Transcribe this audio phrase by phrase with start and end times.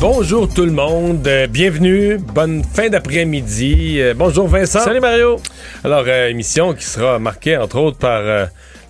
[0.00, 3.96] Bonjour tout le monde, Euh, bienvenue, bonne fin d'après-midi.
[4.00, 4.78] Euh, bonjour Vincent.
[4.80, 5.40] Salut Mario.
[5.82, 8.22] Alors, euh, émission qui sera marquée entre autres par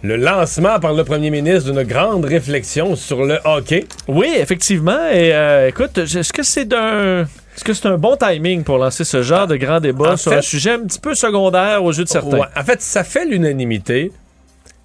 [0.02, 3.86] le lancement par le premier ministre d'une grande réflexion sur le hockey.
[4.06, 5.08] Oui, effectivement.
[5.12, 5.32] Et
[5.68, 7.22] écoute, est-ce que c'est d'un.
[7.56, 10.30] Est-ce que c'est un bon timing pour lancer ce genre de grand débat en sur
[10.30, 12.38] fait- un sujet un petit peu secondaire aux yeux de certains?
[12.38, 14.12] Ouais, en fait, ça fait l'unanimité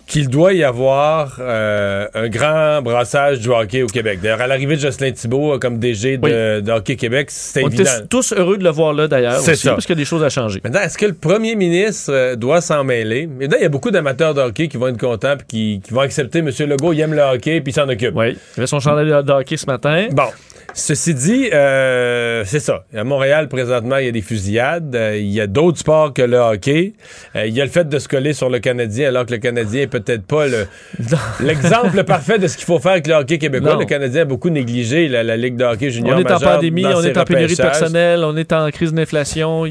[0.07, 4.19] qu'il doit y avoir euh, un grand brassage du hockey au Québec.
[4.21, 7.67] D'ailleurs, à l'arrivée de Jocelyn Thibault euh, comme DG de, de Hockey Québec, c'est On
[7.67, 7.83] évident.
[7.83, 9.71] était tous heureux de le voir là d'ailleurs C'est aussi, ça.
[9.71, 10.59] parce qu'il y a des choses à changer.
[10.63, 13.27] Maintenant, est-ce que le premier ministre euh, doit s'en mêler?
[13.27, 15.93] Maintenant, il y a beaucoup d'amateurs de hockey qui vont être contents et qui, qui
[15.93, 16.49] vont accepter M.
[16.67, 18.15] Legault, il aime le hockey puis il s'en occupe.
[18.15, 18.37] Oui.
[18.57, 20.07] Il avait son chandail de hockey ce matin.
[20.11, 20.27] Bon.
[20.75, 22.83] Ceci dit, euh, c'est ça.
[22.97, 24.97] À Montréal, présentement, il y a des fusillades.
[25.15, 26.93] Il y a d'autres sports que le hockey.
[27.35, 29.83] Il y a le fait de se coller sur le Canadien, alors que le Canadien
[29.83, 30.67] est peut-être pas le-
[31.41, 33.73] l'exemple parfait de ce qu'il faut faire avec le hockey québécois.
[33.73, 33.79] Non.
[33.79, 36.85] Le Canadien a beaucoup négligé la, la Ligue de hockey junior on est en pandémie,
[36.85, 39.63] on est en pénurie de personnel, on est en crise d'inflation.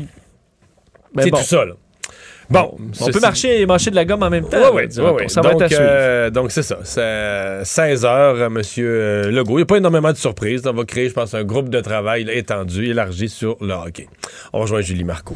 [1.14, 1.72] Ben C'est bon, tout ça, là.
[2.50, 4.58] Bon, on peut marcher et mâcher de la gomme en même temps.
[4.74, 5.30] Oui, oui, oui.
[5.30, 6.78] Ça va donc, être euh, donc, c'est ça.
[6.84, 9.54] C'est 16 heures, euh, Monsieur euh, Legault.
[9.54, 10.62] Il n'y a pas énormément de surprises.
[10.66, 14.06] On va créer, je pense, un groupe de travail là, étendu, élargi sur le hockey.
[14.52, 15.34] On rejoint Julie Marco.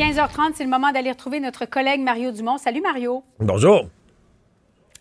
[0.00, 2.56] 15h30, c'est le moment d'aller retrouver notre collègue Mario Dumont.
[2.56, 3.22] Salut Mario.
[3.38, 3.82] Bonjour.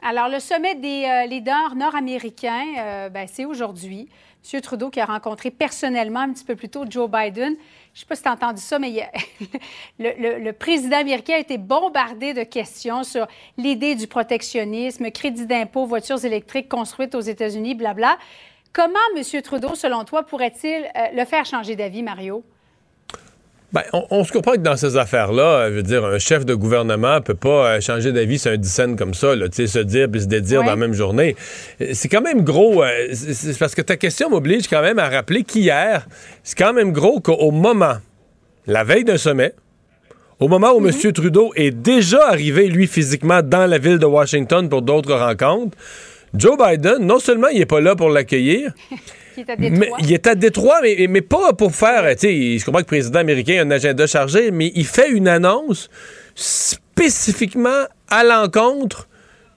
[0.02, 4.10] Alors, le sommet des euh, leaders nord-américains, euh, ben, c'est aujourd'hui.
[4.54, 4.60] M.
[4.60, 7.54] Trudeau qui a rencontré personnellement un petit peu plus tôt Joe Biden.
[7.94, 9.12] Je ne sais pas si tu as entendu ça, mais il y a-
[10.00, 13.26] le, le- le président américain a été bombardé de questions sur
[13.58, 18.18] l'idée du protectionnisme, crédit d'impôt, voitures électriques construites aux États-Unis, blabla.
[18.74, 19.42] Comment M.
[19.44, 22.44] Trudeau, selon toi, pourrait-il euh, le faire changer d'avis, Mario?
[23.72, 26.56] Ben, on, on se comprend que dans ces affaires-là, je veux dire, un chef de
[26.56, 30.22] gouvernement peut pas euh, changer d'avis sur un dissent comme ça, là, se dire puis
[30.22, 30.66] se dédire Ouais.
[30.66, 31.36] dans la même journée.
[31.80, 35.08] Euh, C'est quand même gros, euh, c'est parce que ta question m'oblige quand même à
[35.08, 36.08] rappeler qu'hier,
[36.44, 37.98] c'est quand même gros qu'au moment,
[38.66, 39.54] la veille d'un sommet,
[40.40, 40.92] au moment où M.
[41.14, 45.78] Trudeau est déjà arrivé, lui, physiquement, dans la ville de Washington pour d'autres rencontres,
[46.34, 48.72] Joe Biden, non seulement il est pas là pour l'accueillir,
[49.46, 49.98] Qui est à mais Détroit?
[50.02, 52.04] il est à Détroit, mais, mais pas pour faire.
[52.16, 55.10] Tu sais, je comprends que le président américain a un agenda chargé, mais il fait
[55.10, 55.90] une annonce
[56.36, 59.08] spécifiquement à l'encontre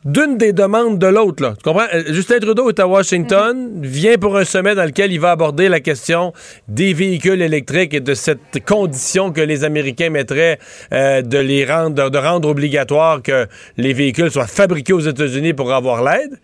[0.05, 1.43] d'une des demandes de l'autre.
[1.43, 1.55] là.
[1.57, 1.87] Tu comprends?
[1.95, 5.69] Euh, Justin Trudeau est à Washington, vient pour un sommet dans lequel il va aborder
[5.69, 6.33] la question
[6.69, 10.59] des véhicules électriques et de cette condition que les Américains mettraient
[10.93, 15.73] euh, de les rendre, de rendre obligatoire que les véhicules soient fabriqués aux États-Unis pour
[15.73, 16.39] avoir l'aide.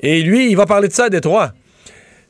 [0.00, 1.52] Et lui, il va parler de ça à Détroit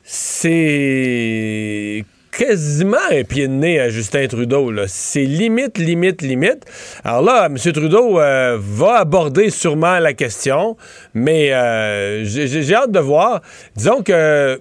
[0.05, 4.71] c'est quasiment un pied de nez à Justin Trudeau.
[4.87, 6.65] C'est limite, limite, limite.
[7.03, 7.57] Alors là, M.
[7.57, 10.77] Trudeau euh, va aborder sûrement la question,
[11.13, 13.41] mais euh, j'ai hâte de voir.
[13.75, 14.59] Disons que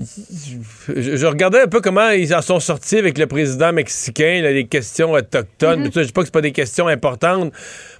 [0.00, 4.50] je, je regardais un peu comment ils en sont sortis avec le président mexicain, là,
[4.50, 5.90] les questions autochtones.
[5.92, 7.52] Ça, Je dis pas que c'est pas des questions importantes.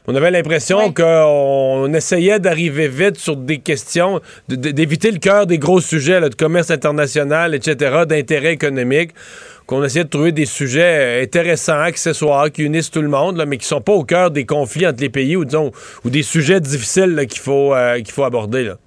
[0.06, 0.94] On avait l'impression Oui.
[0.94, 6.34] qu'on essayait d'arriver vite sur des questions, d'éviter le cœur des gros sujets là, de
[6.34, 9.10] commerce international, etc., d'intérêt économique,
[9.66, 13.46] qu'on essayait de trouver des sujets euh, intéressants, accessoires, qui unissent tout le monde, là,
[13.46, 15.70] mais qui sont pas au cœur des conflits entre les pays ou, disons,
[16.04, 18.64] ou des sujets difficiles là, qu'il faut, euh, qu'il faut aborder.
[18.64, 18.78] Là.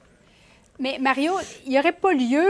[0.80, 1.32] Mais Mario,
[1.66, 2.44] il n'y aurait pas lieu,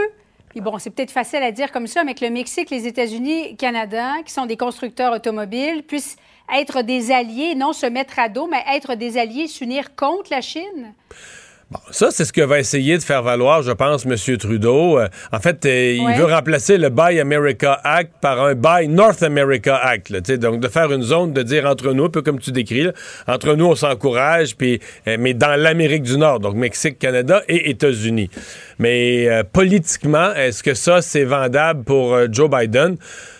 [0.61, 4.13] bon, c'est peut-être facile à dire comme ça, mais que le Mexique, les États-Unis, Canada,
[4.25, 6.15] qui sont des constructeurs automobiles, puissent
[6.53, 10.41] être des alliés, non se mettre à dos, mais être des alliés, s'unir contre la
[10.41, 10.93] Chine?
[11.91, 14.37] Ça, c'est ce que va essayer de faire valoir, je pense, M.
[14.37, 14.99] Trudeau.
[14.99, 19.23] Euh, en fait, euh, il veut remplacer le Buy America Act par un Buy North
[19.23, 20.09] America Act.
[20.09, 22.39] là, tu sais, donc, de faire une zone, de dire entre nous, un peu comme
[22.39, 22.91] tu décris, là,
[23.27, 27.69] entre nous, on s'encourage, puis, euh, mais dans l'Amérique du Nord, donc Mexique, Canada et
[27.69, 28.29] États-Unis.
[28.79, 32.97] Mais politiquement, est-ce que ça, c'est vendable pour Joe Biden?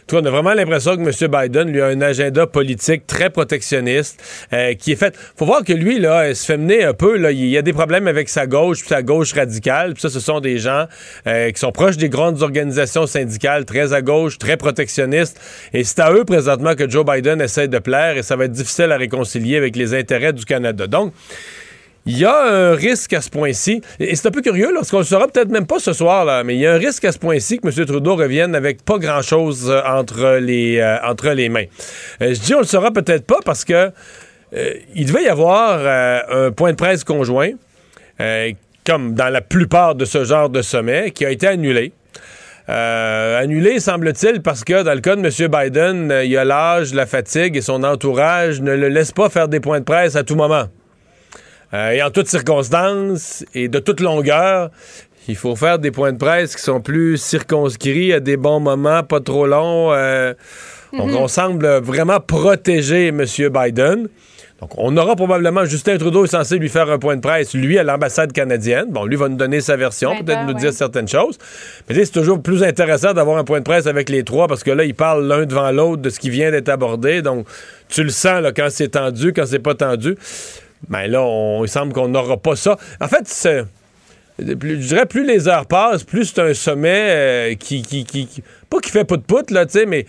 [0.07, 1.31] Toi, on a vraiment l'impression que M.
[1.31, 4.21] Biden, lui, a un agenda politique très protectionniste
[4.51, 5.15] euh, qui est fait.
[5.35, 7.17] faut voir que lui, là, il se fait mener un peu.
[7.17, 9.93] Là, il y a des problèmes avec sa gauche, puis sa gauche radicale.
[9.93, 10.85] Puis ça, ce sont des gens
[11.27, 15.39] euh, qui sont proches des grandes organisations syndicales, très à gauche, très protectionnistes.
[15.73, 18.51] Et c'est à eux, présentement, que Joe Biden essaie de plaire et ça va être
[18.51, 20.87] difficile à réconcilier avec les intérêts du Canada.
[20.87, 21.13] Donc,
[22.05, 24.99] il y a un risque à ce point-ci, et c'est un peu curieux, parce qu'on
[24.99, 27.11] le saura peut-être même pas ce soir, là, mais il y a un risque à
[27.13, 27.85] ce point-ci que M.
[27.85, 31.65] Trudeau revienne avec pas grand-chose euh, entre, les, euh, entre les mains.
[32.21, 33.91] Euh, je dis on le saura peut-être pas parce que
[34.93, 35.79] il devait y avoir
[36.29, 37.49] un point de presse conjoint,
[38.85, 41.91] comme dans la plupart de ce genre de sommet, qui a été annulé.
[42.67, 45.49] annulé, semble-t-il, parce que dans le cas de M.
[45.49, 49.59] Biden, il a l'âge, la fatigue et son entourage ne le laissent pas faire des
[49.59, 50.65] points de presse à tout moment.
[51.73, 54.69] Euh, et en toutes circonstances et de toute longueur,
[55.27, 59.03] il faut faire des points de presse qui sont plus circonscrits à des bons moments,
[59.03, 59.91] pas trop longs.
[59.93, 60.33] Euh,
[60.91, 61.17] donc, mhm.
[61.17, 63.25] on semble vraiment protéger M.
[63.25, 64.07] Biden.
[64.61, 67.77] Donc, on aura probablement, Justin Trudeau est censé lui faire un point de presse, lui,
[67.77, 68.85] à l'ambassade canadienne.
[68.91, 71.37] Bon, lui va nous donner sa version, peut-être nous dire certaines choses.
[71.89, 74.71] Mais c'est toujours plus intéressant d'avoir un point de presse avec les trois parce que
[74.71, 77.21] là, ils parlent l'un devant l'autre de ce qui vient d'être abordé.
[77.21, 77.45] Donc,
[77.89, 80.15] tu le sens là, quand c'est tendu, quand c'est pas tendu.
[80.89, 82.77] Mais là, on, il semble qu'on n'aura pas ça.
[82.99, 83.63] En fait, c'est.
[84.39, 88.27] je dirais, plus les heures passent, plus c'est un sommet euh, qui, qui, qui,
[88.69, 90.05] Pas qui fait pas de pout, là, tu sais, mais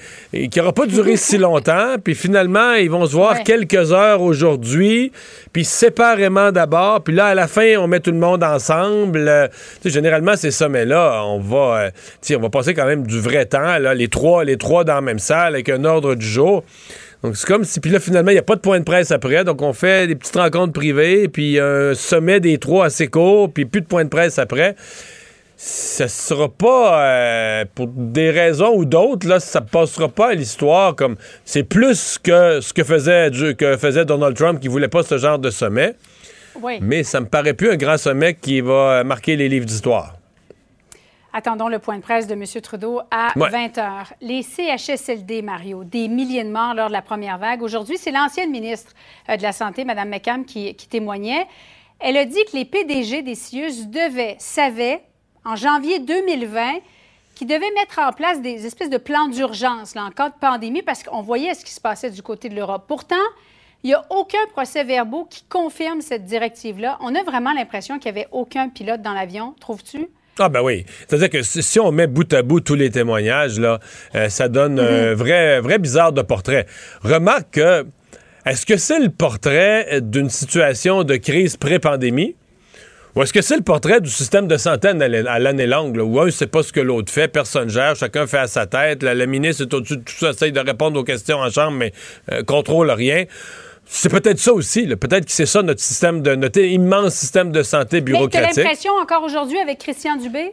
[0.48, 1.96] qui n'aura pas duré si longtemps.
[2.04, 5.12] Puis finalement, ils vont se voir quelques heures aujourd'hui,
[5.52, 7.02] puis séparément d'abord.
[7.02, 9.28] Puis là, à la fin, on met tout le monde ensemble.
[9.28, 9.48] Euh,
[9.82, 11.90] sais, généralement, ces sommets-là, on va.
[12.30, 14.94] Euh, on va passer quand même du vrai temps, là, les trois, les trois dans
[14.94, 16.64] la même salle, avec un ordre du jour.
[17.24, 19.10] Donc, c'est comme si, puis là, finalement, il n'y a pas de point de presse
[19.10, 19.44] après.
[19.44, 23.64] Donc, on fait des petites rencontres privées, puis un sommet des trois assez court, puis
[23.64, 24.76] plus de point de presse après.
[25.56, 30.94] Ça sera pas, euh, pour des raisons ou d'autres, là, ça passera pas à l'histoire
[30.94, 31.16] comme.
[31.46, 35.38] C'est plus que ce que faisait, que faisait Donald Trump qui voulait pas ce genre
[35.38, 35.94] de sommet.
[36.60, 36.78] Oui.
[36.82, 40.14] Mais ça me paraît plus un grand sommet qui va marquer les livres d'histoire.
[41.36, 42.44] Attendons le point de presse de M.
[42.62, 44.12] Trudeau à 20 h.
[44.20, 47.60] Les CHSLD, Mario, des milliers de morts lors de la première vague.
[47.60, 48.92] Aujourd'hui, c'est l'ancienne ministre
[49.28, 51.48] euh, de la Santé, Mme McCann, qui, témoignait.
[51.98, 55.02] Elle a dit que les PDG des CIUS devaient, savaient,
[55.44, 56.74] en janvier 2020,
[57.34, 61.02] qu'ils devaient mettre en place des espèces de plans d'urgence en cas de pandémie parce
[61.02, 62.84] qu'on voyait ce qui se passait du côté de l'Europe.
[62.86, 63.16] Pourtant,
[63.82, 66.96] il n'y a aucun procès-verbaux qui confirme cette directive-là.
[67.00, 70.08] On a vraiment l'impression qu'il n'y avait aucun pilote dans l'avion, trouves-tu?
[70.38, 70.84] Ah ben oui.
[71.06, 73.78] C'est-à-dire que si, on met bout à bout tous les témoignages, là,
[74.14, 75.14] euh, ça donne un mhm.
[75.14, 76.66] vrai, vrai bizarre de portrait.
[77.02, 77.86] Remarque que
[78.46, 82.34] est-ce que c'est le portrait d'une situation de crise pré-pandémie?
[83.14, 86.26] Ou est-ce que c'est le portrait du système de santé à l'année longue, où un
[86.26, 89.14] ne sait pas ce que l'autre fait, personne gère, chacun fait à sa tête, la,
[89.26, 91.92] ministre est au-dessus de tout ça, essaye de répondre aux questions en chambre, mais
[92.32, 93.24] euh, contrôle rien.
[93.86, 94.86] C'est peut-être ça aussi.
[94.86, 98.54] Peut-être que c'est ça notre système de notre immense système de santé bureaucratique.
[98.54, 100.52] Tu l'impression encore aujourd'hui avec Christian Dubé?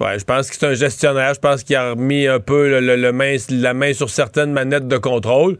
[0.00, 1.34] Ouais, je pense que c'est un gestionnaire.
[1.34, 4.96] Je pense qu'il a remis un peu le, main, la main sur certaines manettes de
[4.96, 5.58] contrôle.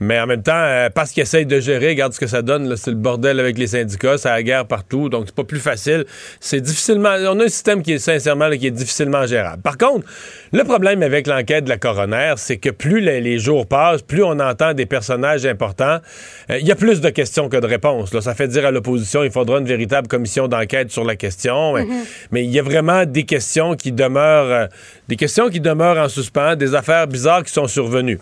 [0.00, 2.76] Mais en même temps, euh, parce qu'il essaye de gérer, regarde ce que ça donne.
[2.76, 6.04] C'est le bordel avec les syndicats, c'est la guerre partout, donc c'est pas plus facile.
[6.40, 7.14] C'est difficilement.
[7.28, 9.62] On a un système qui est sincèrement qui est difficilement gérable.
[9.62, 10.06] Par contre,
[10.52, 14.38] le problème avec l'enquête de la coroner, c'est que plus les, jours passent, plus on
[14.38, 15.98] entend des personnages importants,
[16.50, 18.12] euh, il y a plus de questions que de réponses.
[18.14, 21.74] Là, ça fait dire à l'opposition, il faudra une véritable commission d'enquête sur la question.
[22.30, 24.66] Mais il y a vraiment des questions qui demeurent, euh,
[25.08, 28.18] des questions qui demeurent en suspens, des affaires bizarres qui sont survenues.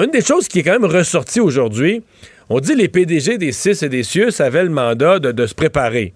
[0.00, 2.02] une des choses qui est quand même ressortie aujourd'hui,
[2.48, 6.14] on dit les PDG des CIS et des CIUS avaient le mandat de, se préparer.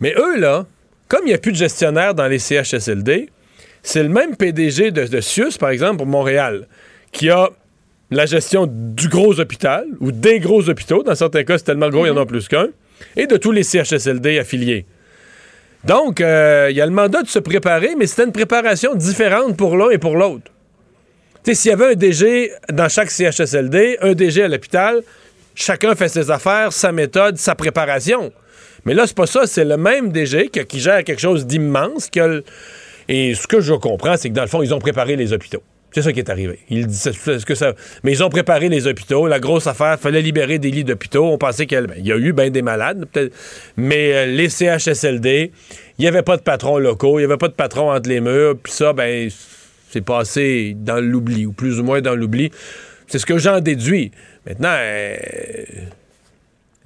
[0.00, 0.66] Mais eux, là,
[1.08, 3.28] comme il n'y a plus de gestionnaires dans les CHSLD,
[3.82, 6.66] c'est le même PDG de, de CIUS, par exemple, pour Montréal,
[7.12, 7.50] qui a
[8.10, 11.02] la gestion du gros hôpital ou des gros hôpitaux.
[11.02, 12.26] Dans certains cas, c'est tellement gros, il y en a mhm.
[12.26, 12.68] plus qu'un.
[13.16, 14.86] Et de tous les CHSLD affiliés.
[15.84, 19.56] Donc, euh, il y a le mandat de se préparer, mais c'était une préparation différente
[19.56, 20.50] pour l'un et pour l'autre.
[21.46, 25.00] Tu sais, s'il y avait un DG dans chaque CHSLD, un DG à l'hôpital,
[25.54, 28.32] chacun fait ses affaires, sa méthode, sa préparation.
[28.84, 32.10] Mais là, c'est pas ça, c'est le même DG qui, gère quelque chose d'immense.
[33.06, 35.62] Et ce que je comprends, c'est que dans le fond, ils ont préparé les hôpitaux.
[35.92, 36.58] C'est ça qui est arrivé.
[38.02, 39.28] Mais ils ont préparé les hôpitaux.
[39.28, 41.26] La grosse affaire, fallait libérer des lits d'hôpitaux.
[41.26, 43.32] On pensait qu'il y, a eu bien des malades, peut-être.
[43.76, 45.52] Mais euh, les CHSLD,
[45.96, 48.20] il n'y avait pas de patrons locaux, il n'y avait pas de patrons entre les
[48.20, 48.56] murs.
[48.60, 49.30] Puis ça, ben,
[49.90, 52.50] c'est passé dans l'oubli, ou plus ou moins dans l'oubli.
[53.06, 54.10] C'est ce que j'en déduis.
[54.46, 55.16] Maintenant, euh,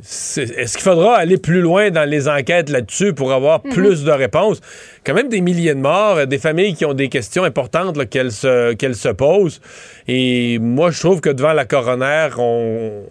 [0.02, 3.72] est-ce qu'il faudra aller plus loin dans les enquêtes là-dessus pour avoir mhm.
[3.72, 4.60] plus de réponses?
[5.04, 8.32] Quand même des milliers de morts, euh, des familles qui ont des questions importantes qu'elles
[8.32, 9.60] se, se posent.
[10.08, 13.02] Et moi, je trouve que devant la coroner, on,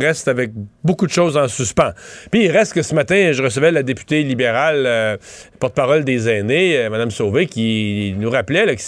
[0.00, 0.50] reste avec
[0.84, 1.92] beaucoup de choses en suspens.
[2.30, 5.16] Puis il reste que ce matin, je recevais la députée libérale, euh,
[5.58, 8.82] porte-parole des aînés, euh, Mme Sauvé, qui nous rappelait que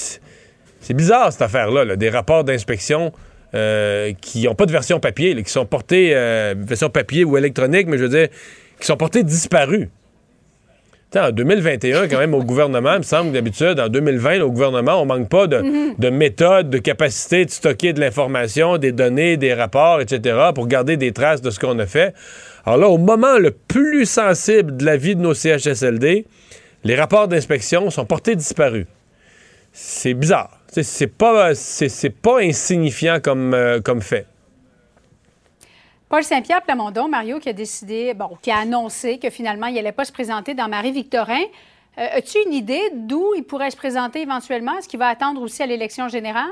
[0.80, 3.12] c'est bizarre cette affaire-là, des rapports d'inspection
[3.54, 7.36] euh, qui n'ont pas de version papier, là, qui sont portés, euh, version papier ou
[7.38, 8.28] électronique, mais je veux dire,
[8.78, 9.88] qui sont portés disparus.
[11.10, 14.50] T'sais, en 2021, quand même, au gouvernement, il me semble que d'habitude, en 2020, au
[14.50, 19.38] gouvernement, on manque pas de, de méthodes, de capacité de stocker de l'information, des données,
[19.38, 22.12] des rapports, etc., pour garder des traces de ce qu'on a fait.
[22.66, 26.26] Alors là, au moment le plus sensible de la vie de nos CHSLD,
[26.84, 28.84] les rapports d'inspection sont portés disparus.
[29.72, 30.57] C'est bizarre.
[30.70, 31.52] C'est pas,
[32.22, 34.26] pas insignifiant comme, euh, comme fait.
[36.08, 39.92] Paul Saint-Pierre Plamondon, Mario, qui a décidé, bon, qui a annoncé que finalement, il n'allait
[39.92, 41.42] pas se présenter dans Marie-Victorin.
[41.98, 44.78] Euh, As-tu une idée d'où il pourrait se présenter éventuellement?
[44.78, 46.48] Est-ce qu'il va attendre aussi à l'élection générale?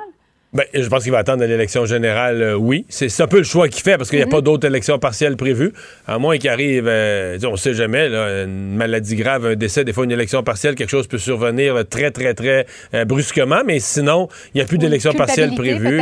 [0.56, 2.86] Ben, je pense qu'il va attendre l'élection générale, euh, oui.
[2.88, 5.36] C'est un peu le choix qu'il fait parce qu'il n'y a pas d'autres élections partielles
[5.36, 5.75] prévues.
[6.06, 9.84] À moins qu'il arrive, euh, on ne sait jamais, là, une maladie grave, un décès,
[9.84, 13.60] des fois une élection partielle, quelque chose peut survenir là, très, très, très euh, brusquement.
[13.66, 16.00] Mais sinon, il n'y a plus d'élection partielle prévue.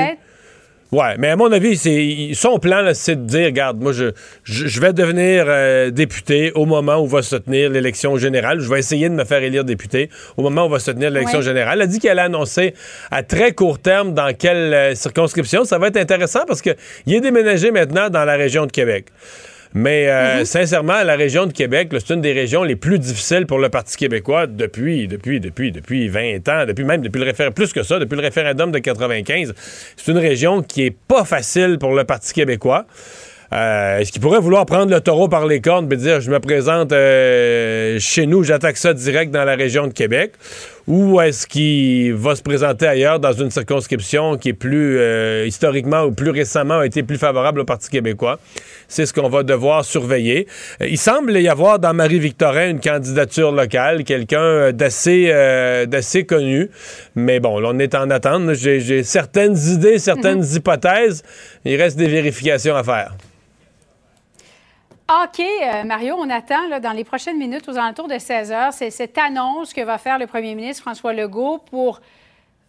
[0.93, 4.13] Ouais, mais à mon avis, c'est son plan, c'est de dire, regarde, moi, je,
[4.45, 8.61] je, je vais devenir euh, député au moment où va se tenir l'élection générale.
[8.61, 11.39] Je vais essayer de me faire élire député au moment où va se tenir l'élection
[11.41, 11.45] Ouais.
[11.45, 11.79] générale.
[11.79, 12.75] Elle a dit qu'elle a annoncé
[13.11, 15.65] à très court terme dans quelle euh, circonscription.
[15.65, 16.71] Ça va être intéressant parce que
[17.07, 19.07] il est déménagé maintenant dans la région de Québec.
[19.77, 23.59] Mais euh, sincèrement, la région de Québec, c'est une des régions les plus difficiles pour
[23.59, 27.73] le Parti québécois depuis, depuis, depuis, depuis 20 ans, depuis même depuis le référendum, plus
[27.73, 29.53] que ça, depuis le référendum de 95.
[29.97, 32.87] C'est une région qui est pas facile pour le Parti québécois.
[33.53, 36.41] Euh, Est-ce qu'il pourrait vouloir prendre le taureau par les cornes et dire je me
[36.41, 40.33] présente euh, chez nous, j'attaque ça direct dans la région de Québec?
[40.87, 46.03] Ou est-ce qu'il va se présenter ailleurs dans une circonscription qui est plus euh, historiquement
[46.03, 48.39] ou plus récemment a été plus favorable au Parti québécois?
[48.89, 50.47] C'est ce qu'on va devoir surveiller.
[50.81, 56.25] Euh, il semble y avoir dans Marie-Victorin une candidature locale, quelqu'un euh, d'assez euh, d'assez
[56.25, 56.71] connu.
[57.15, 58.53] Mais bon, là, on est en attente.
[58.55, 61.23] J'ai certaines idées, certaines hypothèses.
[61.65, 63.15] Il reste des vérifications à faire.
[65.07, 68.73] OK, euh, Mario, on attend là, dans les prochaines minutes, aux alentours de 16 heures,
[68.73, 72.01] c'est cette annonce que va faire le premier ministre François Legault pour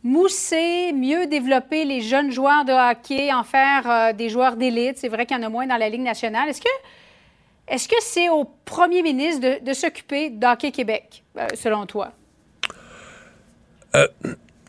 [0.05, 4.99] mousser, mieux développer les jeunes joueurs de hockey, en faire euh, des joueurs d'élite.
[4.99, 6.47] C'est vrai qu'il y en a moins dans la Ligue nationale.
[7.67, 12.11] Est-ce que c'est au premier ministre de, s'occuper d'Hockey Québec, euh, selon toi?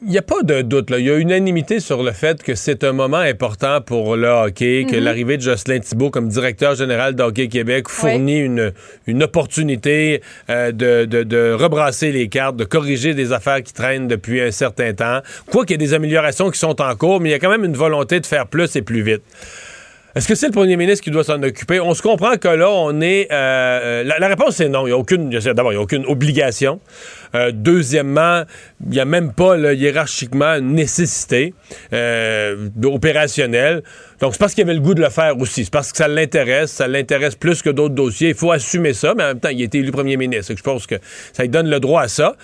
[0.02, 0.90] Il n'y a pas de doute.
[0.90, 0.98] Là.
[0.98, 4.86] Il y a unanimité sur le fait que c'est un moment important pour le hockey,
[4.90, 8.72] que l'arrivée de Jocelyn Thibault comme directeur général d'Hockey Québec fournit une,
[9.06, 14.06] une opportunité euh, de, de- de rebrasser les cartes, de corriger des affaires qui traînent
[14.06, 15.20] depuis un certain temps.
[15.50, 17.50] Quoi qu'il y ait des améliorations qui sont en cours, mais il y a quand
[17.50, 19.22] même une volonté de faire plus et plus vite.
[20.16, 21.78] Est-ce que c'est le premier ministre qui doit s'en occuper?
[21.78, 23.30] On se comprend que là, on est.
[23.30, 24.86] euh, euh, la, réponse est non.
[24.86, 25.28] Il n'y a aucune.
[25.28, 26.80] D'abord, il n'y a aucune obligation.
[27.34, 28.44] Euh, deuxièmement,
[28.82, 31.52] il n'y a même pas là, hiérarchiquement une nécessité
[31.92, 33.82] euh, opérationnelle.
[34.20, 35.66] Donc, c'est parce qu'il avait le goût de le faire aussi.
[35.66, 36.70] C'est parce que ça l'intéresse.
[36.70, 38.30] Ça l'intéresse plus que d'autres dossiers.
[38.30, 40.54] Il faut assumer ça, mais en même temps, il a été élu premier ministre.
[40.56, 40.94] Je pense que
[41.34, 42.36] ça lui donne le droit à ça.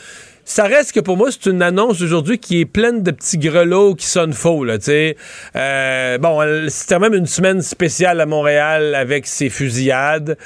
[0.44, 3.94] Ça reste que pour moi, c'est une annonce aujourd'hui qui est pleine de petits grelots
[3.94, 5.16] qui sonnent faux, là, tu sais.
[5.56, 10.36] Euh, bon, c'était même une semaine spéciale à Montréal avec ses fusillades.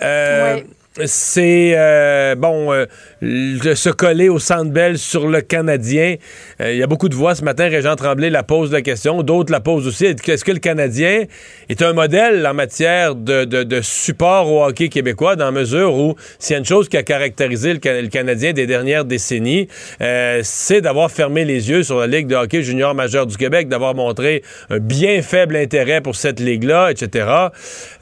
[0.00, 0.64] Euh, Ouais.
[1.06, 2.84] C'est, euh, bon, euh,
[3.22, 6.16] de se coller au Centre Bell sur le Canadien.
[6.62, 7.68] Euh, Il y a beaucoup de voix ce matin.
[7.68, 9.22] Régent Tremblay la pose la question.
[9.22, 10.06] D'autres la posent aussi.
[10.06, 11.24] Est-ce que le Canadien
[11.68, 15.94] est un modèle en matière de, de- de support au hockey québécois dans la mesure
[15.94, 19.04] où s'il y a une chose qui a caractérisé le, Ca- le Canadien des dernières
[19.04, 19.68] décennies,
[20.00, 23.68] euh, c'est d'avoir fermé les yeux sur la Ligue de hockey junior majeur du Québec,
[23.68, 27.26] d'avoir montré un bien faible intérêt pour cette ligue-là, etc.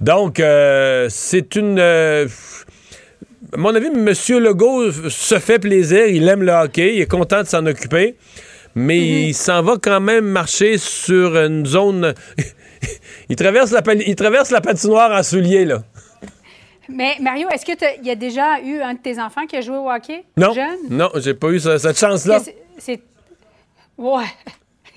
[0.00, 1.78] Donc, euh, c'est une...
[3.52, 4.06] à mon avis, M.
[4.38, 8.16] Legault se fait plaisir, il aime le hockey, il est content de s'en occuper,
[8.74, 12.14] mais il s'en va quand même marcher sur une zone.
[13.28, 15.82] il, traverse la, il traverse la patinoire en soulier, là.
[16.88, 19.76] Mais Mario, est-ce qu'il y a déjà eu un de tes enfants qui a joué
[19.76, 20.24] au hockey?
[20.36, 20.78] Non, Jeune?
[20.90, 22.40] non, j'ai pas eu ce- cette chance-là.
[22.78, 23.00] C'est.
[23.96, 24.24] Ouais.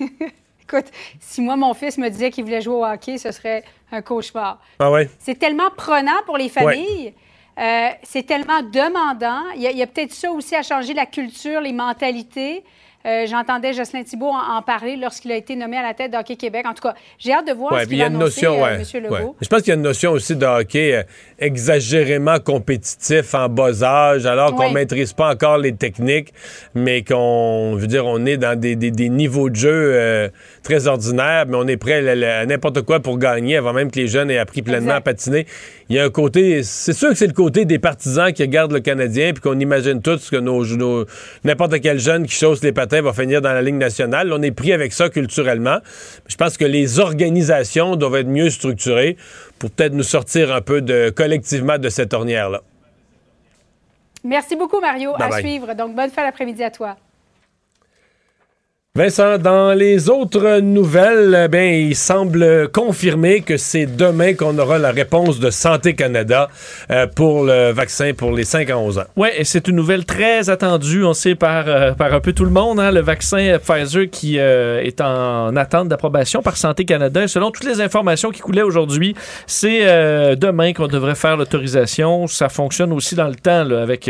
[0.00, 0.86] Écoute,
[1.20, 4.60] si moi, mon fils me disait qu'il voulait jouer au hockey, ce serait un cauchemar.
[4.78, 5.08] Ah ouais?
[5.18, 7.14] C'est tellement prenant pour les familles.
[7.58, 9.42] Euh, c'est tellement demandant.
[9.56, 12.64] Il y a, peut-être ça aussi à changer la culture, les mentalités.
[13.06, 16.36] Euh, J'entendais Jocelyn Thibault en, en parler lorsqu'il a été nommé à la tête d'Hockey
[16.36, 16.64] Québec.
[16.66, 18.46] En tout cas, j'ai hâte de voir Ouais, ce qu'il il y a va annoncer,
[18.46, 18.82] notion, euh, ouais, M.
[19.12, 19.18] ouais.
[19.20, 19.36] Legault.
[19.42, 21.02] Je pense qu'il y a une notion aussi de hockey euh,
[21.38, 24.72] exagérément compétitif en bas âge, alors qu'on Oui.
[24.72, 26.32] maîtrise pas encore les techniques,
[26.74, 30.30] mais qu'on, je veux dire, on est dans des, des- des niveaux de jeu
[30.62, 34.00] très ordinaires, mais on est prêt à, à n'importe quoi pour gagner avant même que
[34.00, 34.96] les jeunes aient appris pleinement Exact.
[34.96, 35.46] à patiner.
[35.90, 38.72] Il y a un côté, c'est sûr que c'est le côté des partisans qui regardent
[38.72, 41.04] le Canadien puis qu'on imagine tous que nos, nos-
[41.44, 44.32] n'importe quel jeune qui chausse les patins va finir dans la Ligue nationale.
[44.32, 45.78] On est pris avec ça culturellement.
[46.26, 49.16] Je pense que les organisations doivent être mieux structurées
[49.58, 52.62] pour peut-être nous sortir un peu de, collectivement de cette ornière-là.
[54.24, 55.12] Merci beaucoup, Mario.
[55.18, 55.42] Bye à bye.
[55.42, 55.74] suivre.
[55.74, 56.96] Donc, bonne fin d'après-midi à toi.
[58.96, 64.92] Vincent, dans les autres nouvelles, bien, il semble confirmer que c'est demain qu'on aura la
[64.92, 66.48] réponse de Santé Canada
[66.92, 69.04] euh, pour le vaccin pour les 5 à 11 ans.
[69.16, 72.44] Oui, et c'est une nouvelle très attendue, on sait, par, euh, par un peu tout
[72.44, 72.78] le monde.
[72.78, 77.26] hein, le vaccin Pfizer qui euh, est en attente d'approbation par Santé Canada.
[77.26, 79.16] Selon toutes les informations qui coulaient aujourd'hui,
[79.48, 82.28] c'est demain qu'on devrait faire l'autorisation.
[82.28, 84.08] Ça fonctionne aussi dans le temps, là, avec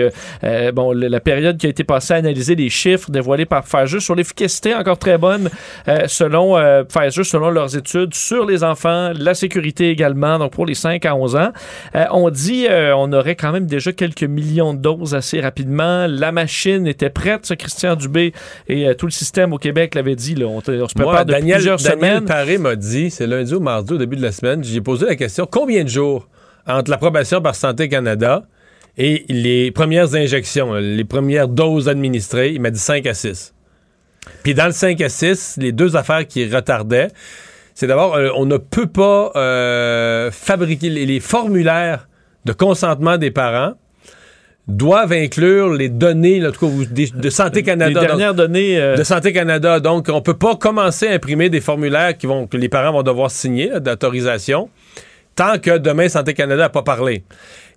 [0.75, 4.15] bon, la période qui a été passée à analyser les chiffres dévoilés par Pfizer sur
[4.15, 5.51] l'efficacité encore très bonne
[5.89, 10.67] euh, selon euh, Pfizer, selon leurs études sur les enfants, la sécurité également, donc pour
[10.67, 11.53] les 5 à 11 ans.
[11.95, 16.07] Euh, on dit euh, on aurait quand même déjà quelques millions de doses assez rapidement.
[16.07, 18.33] La machine était prête, ça, Christian Dubé
[18.69, 20.35] et tout le système au Québec l'avait dit.
[20.35, 22.25] Là, on se prépare Moi, depuis Daniel, plusieurs Daniel semaines.
[22.25, 25.17] Paré m'a dit, c'est lundi ou mardi au début de la semaine, j'ai posé la
[25.17, 26.29] question combien de jours
[26.67, 28.43] entre l'approbation par Santé Canada
[28.97, 32.53] et les premières injections, les premières doses administrées?
[32.53, 33.54] Il m'a dit 5 à 6.
[34.43, 37.09] Puis dans le 5 à 6, les deux affaires qui retardaient,
[37.75, 42.09] c'est d'abord, euh, on ne peut pas euh, fabriquer les, les formulaires
[42.45, 43.73] de consentement des parents
[44.67, 47.89] doivent inclure les données là, de Santé Canada.
[47.89, 48.79] les Donc, dernières données.
[48.79, 49.81] euh, de Santé Canada.
[49.81, 53.03] Donc, on peut pas commencer à imprimer des formulaires qui vont, que les parents vont
[53.03, 54.71] devoir signer d'autorisation
[55.37, 57.25] tant que demain Santé Canada n'a pas parlé.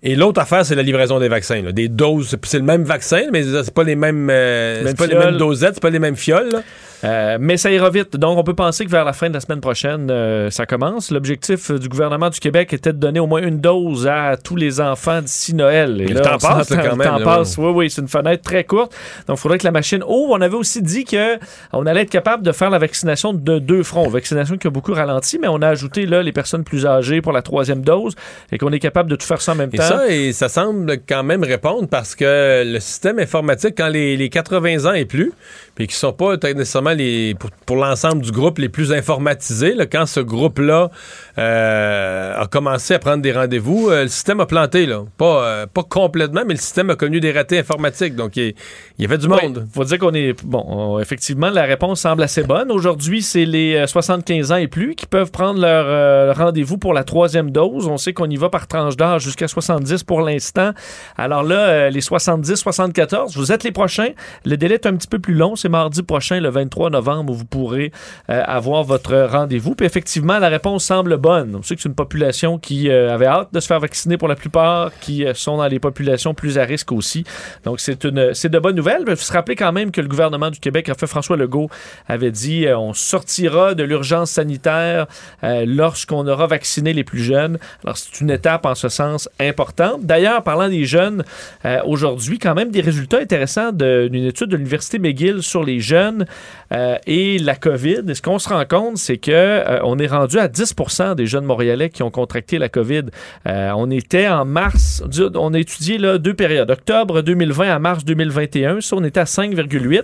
[0.04, 1.62] Et l'autre affaire, c'est la livraison des vaccins.
[1.62, 1.72] là.
[1.72, 2.36] Des doses.
[2.44, 5.76] C'est- le même vaccin, mais c'est pas les mêmes, euh, Même pas les mêmes dosettes,
[5.76, 6.50] c'est pas les mêmes fioles.
[6.52, 6.62] là.
[7.04, 8.18] Euh, mais ça ira vite.
[8.18, 11.12] Donc, on peut penser que vers la fin de la semaine prochaine, euh, ça commence.
[11.12, 14.82] L'objectif du gouvernement du Québec était de donner au moins une dose à tous les
[14.82, 16.02] enfants d'ici Noël.
[16.02, 17.58] Et le temps passe, quand le même, temps là, passe.
[17.58, 18.96] Oui, oui, c'est une fenêtre très courte.
[19.28, 20.32] Donc, il faudrait que la machine ouvre.
[20.32, 21.38] On avait aussi dit que
[21.74, 24.10] on allait être capable de faire la vaccination de deux fronts.
[24.10, 27.32] Vaccination qui a beaucoup ralenti, mais on a ajouté là les personnes plus âgées pour
[27.32, 28.16] la troisième dose
[28.52, 29.84] et qu'on est capable de tout faire ça en même Et temps.
[29.84, 34.30] ça, et ça semble quand même répondre parce que le système informatique, quand les, les
[34.30, 35.32] 80 ans et plus,
[35.76, 36.58] puis qui sont pas peut-être
[36.94, 40.90] les pour, pour l'ensemble du groupe les plus informatisés, là, quand ce groupe-là
[41.38, 45.04] euh, a commencé à prendre des rendez-vous, euh, le système a planté, là.
[45.18, 48.16] Pas, euh, pas complètement, mais le système a connu des ratés informatiques.
[48.16, 48.54] Donc, il,
[49.00, 49.68] y avait du monde.
[49.74, 50.34] faut dire qu'on est.
[50.44, 52.72] Bon, on- effectivement, la réponse semble assez bonne.
[52.72, 57.04] Aujourd'hui, c'est les euh, 75 ans et plus qui peuvent prendre leur rendez-vous pour la
[57.04, 57.88] troisième dose.
[57.88, 60.72] On sait qu'on y va par tranche d'âge jusqu'à 70 pour l'instant.
[61.18, 64.10] Alors là, les 70-74, vous êtes les prochains.
[64.46, 65.56] Le délai est un petit peu plus long.
[65.56, 67.92] C'est mardi prochain, le 23 novembre, où vous pourrez
[68.30, 69.76] euh, avoir votre rendez-vous.
[69.76, 71.56] Puis effectivement, la réponse semble bonne.
[71.56, 74.28] On sait que c'est une population qui euh, avait hâte de se faire vacciner pour
[74.28, 77.24] la plupart, qui euh, sont dans les populations plus à risque aussi.
[77.64, 79.04] Donc, c'est une, c'est de bonnes nouvelles.
[79.08, 81.70] Il faut se rappeler quand même que le gouvernement du Québec, en fait, François Legault,
[82.08, 85.08] avait dit euh, on sortira de l'urgence sanitaire
[85.44, 87.58] lorsqu'on aura vacciné les plus jeunes.
[87.84, 90.06] Alors, c'est une étape en ce sens importante.
[90.06, 91.24] D'ailleurs, parlant des jeunes,
[91.86, 96.26] aujourd'hui, quand même des résultats intéressants d'une étude de l'Université McGill sur les jeunes
[96.74, 98.04] euh, et la COVID.
[98.08, 101.26] Et ce qu'on se rend compte, c'est que euh, on est rendu à 10% des
[101.26, 103.06] jeunes montréalais qui ont contracté la COVID.
[103.48, 105.04] Euh, on était en mars,
[105.36, 108.82] on a étudié là, deux périodes, octobre 2020 à mars 2021.
[108.82, 110.04] Ça, on était à 5,8.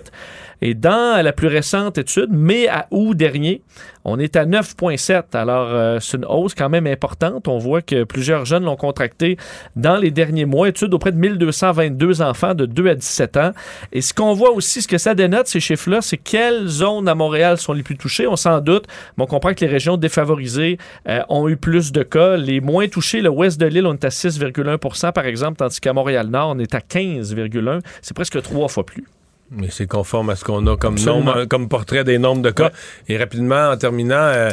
[0.66, 3.60] Et dans la plus récente étude, mai à août dernier,
[4.06, 5.36] on est à 9,7.
[5.36, 7.48] Alors, euh, c'est une hausse quand même importante.
[7.48, 9.36] On voit que plusieurs jeunes l'ont contracté
[9.76, 10.70] dans les derniers mois.
[10.70, 13.50] Étude auprès de 1222 enfants de 2 à 17 ans.
[13.92, 17.14] Et ce qu'on voit aussi, ce que ça dénote, ces chiffres-là, c'est quelles zones à
[17.14, 18.26] Montréal sont les plus touchées.
[18.26, 18.86] On s'en doute,
[19.18, 20.78] mais on comprend que les régions défavorisées
[21.10, 22.38] euh, ont eu plus de cas.
[22.38, 25.92] Les moins touchés, le ouest de l'île, on est à 6,1% par exemple, tandis qu'à
[25.92, 29.04] Montréal-Nord, on est à 15,1 C'est presque trois fois plus.
[29.50, 32.70] Mais c'est conforme à ce qu'on a comme, nombre, comme portrait des nombres de cas.
[33.08, 34.50] Et rapidement, en terminant, euh,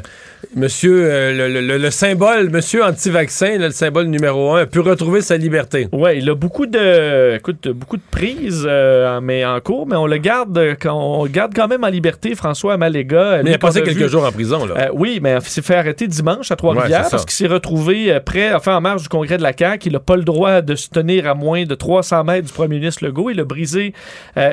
[0.56, 4.80] monsieur, euh, le, le- le- le symbole, monsieur anti-vaccin, le symbole numéro un, a pu
[4.80, 5.88] retrouver sa liberté.
[5.92, 10.06] Ouais, il a beaucoup de, écoute, beaucoup de prises, euh, mais en cours, mais on
[10.06, 13.42] le garde, quand- on le garde quand même en liberté, François Amalega.
[13.44, 14.90] Mais il a passé quelques jours en prison, là.
[14.94, 18.54] Oui, mais il s'est fait arrêter dimanche à Trois-Rivières Ouais, parce qu'il s'est retrouvé près,
[18.54, 19.88] enfin en marge du congrès de la CAQ.
[19.90, 22.76] Il n'a pas le droit de se tenir à moins de 300 mètres du premier
[22.80, 23.30] ministre Legault.
[23.32, 23.94] Il a brisé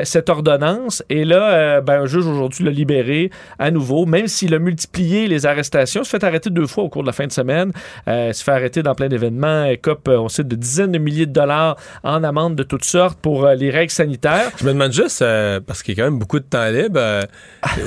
[0.05, 1.03] cette ordonnance.
[1.11, 5.29] Et là, euh, ben, un juge aujourd'hui l'a libéré à nouveau, même s'il a multiplié
[5.29, 6.03] les arrestations.
[6.03, 7.72] Il se fait arrêter deux fois au cours de la fin de semaine.
[8.09, 9.64] Euh, il se fait arrêter dans plein d'événements.
[9.64, 13.46] Écope, on sait, de dizaines de milliers de dollars en amende de toutes sortes pour
[13.48, 14.51] les règles sanitaires.
[14.59, 15.24] Je me demande juste,
[15.66, 17.01] parce qu'il y a quand même beaucoup de temps libre,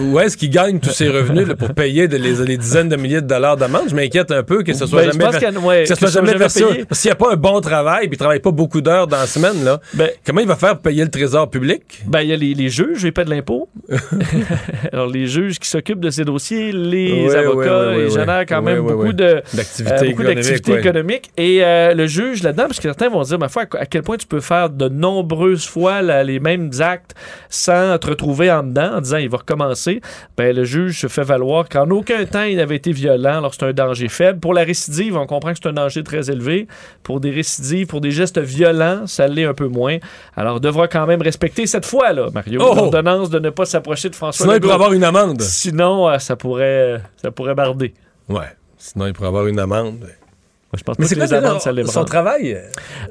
[0.01, 3.21] où est-ce qu'il gagne tous ses revenus là, pour payer de les, dizaines de milliers
[3.21, 3.89] de dollars d'amende?
[3.89, 6.31] Je m'inquiète un peu que ce soit Ben, jamais, ouais, que ce soit que jamais
[6.37, 9.17] jamais qu'il n'y a pas un bon travail, puis il travaille pas beaucoup d'heures dans
[9.17, 9.79] la semaine, là.
[9.93, 12.03] Ben, Comment il va faire pour payer le trésor public?
[12.05, 13.69] Ben, il y a les, les juges, paient de l'impôt.
[14.93, 19.13] Alors, les juges qui s'occupent de ces dossiers, les avocats, ils génèrent quand même beaucoup
[19.13, 21.31] de D'activités euh, économiques, économiques.
[21.37, 24.17] Et euh, le juge là-dedans, parce que certains vont dire, ma foi, à quel point
[24.17, 27.15] tu peux faire de nombreuses fois là, les mêmes actes
[27.49, 30.01] sans te retrouver en dedans, en disant il va recommencer.
[30.37, 33.65] Ben, le juge se fait valoir qu'en aucun temps il n'avait été violent alors c'est
[33.65, 34.39] un danger faible.
[34.39, 36.67] Pour la récidive, on comprend que c'est un danger très élevé.
[37.03, 39.97] Pour des récidives, pour des gestes violents, ça l'est un peu moins.
[40.35, 42.75] Alors, devra quand même respecter cette fois, là, Mario, Oh!
[42.75, 45.41] l'ordonnance de ne pas s'approcher de François Sinon, il pourrait avoir une amende.
[45.41, 47.93] Sinon, euh, ça pourrait, ça pourrait barder.
[48.29, 48.45] Ouais.
[48.77, 49.99] Sinon, il pourrait avoir une amende.
[49.99, 51.93] Moi, je pense Mais pas c'est que les amendes, ça l'ébranle.
[51.93, 52.57] son travail?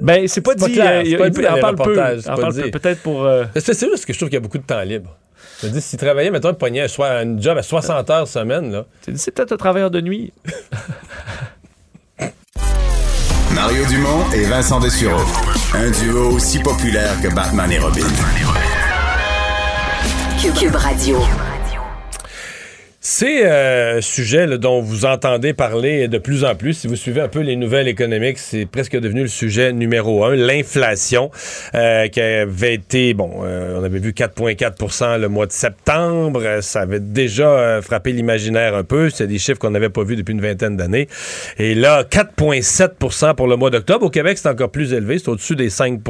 [0.00, 0.72] Ben, c'est pas dit.
[0.72, 1.94] clair, euh, c'est il, pas il dit en les parle peu.
[2.70, 3.24] Peut-être pour.
[3.24, 5.14] euh, C'est c'est juste que je trouve qu'il y a beaucoup de temps libre.
[5.62, 8.26] Je me dis, s'il travaillait, mettons, il pognait un, soir- un job à 60 heures
[8.26, 8.86] semaine, là.
[9.02, 10.32] c'est c'est peut-être un travailleur de nuit.
[13.54, 15.20] Mario Dumont et Vincent Dessureau.
[15.74, 18.06] Un duo aussi populaire que Batman et Robin.
[23.02, 26.72] C'est un sujet dont vous entendez parler de plus en plus.
[26.72, 30.34] Si vous suivez un peu les nouvelles économiques, c'est presque devenu le sujet numéro un,
[30.36, 31.30] l'inflation,
[31.74, 36.60] euh, qui avait été, bon, euh, on avait vu 4,4% le mois de septembre.
[36.62, 39.10] Ça avait déjà euh, frappé l'imaginaire un peu.
[39.10, 41.06] C'est des chiffres qu'on n'avait pas vus depuis une vingtaine d'années.
[41.58, 44.06] Et là, 4,7% pour le mois d'octobre.
[44.06, 45.18] Au Québec, c'est encore plus élevé.
[45.18, 46.00] C'est au-dessus des 5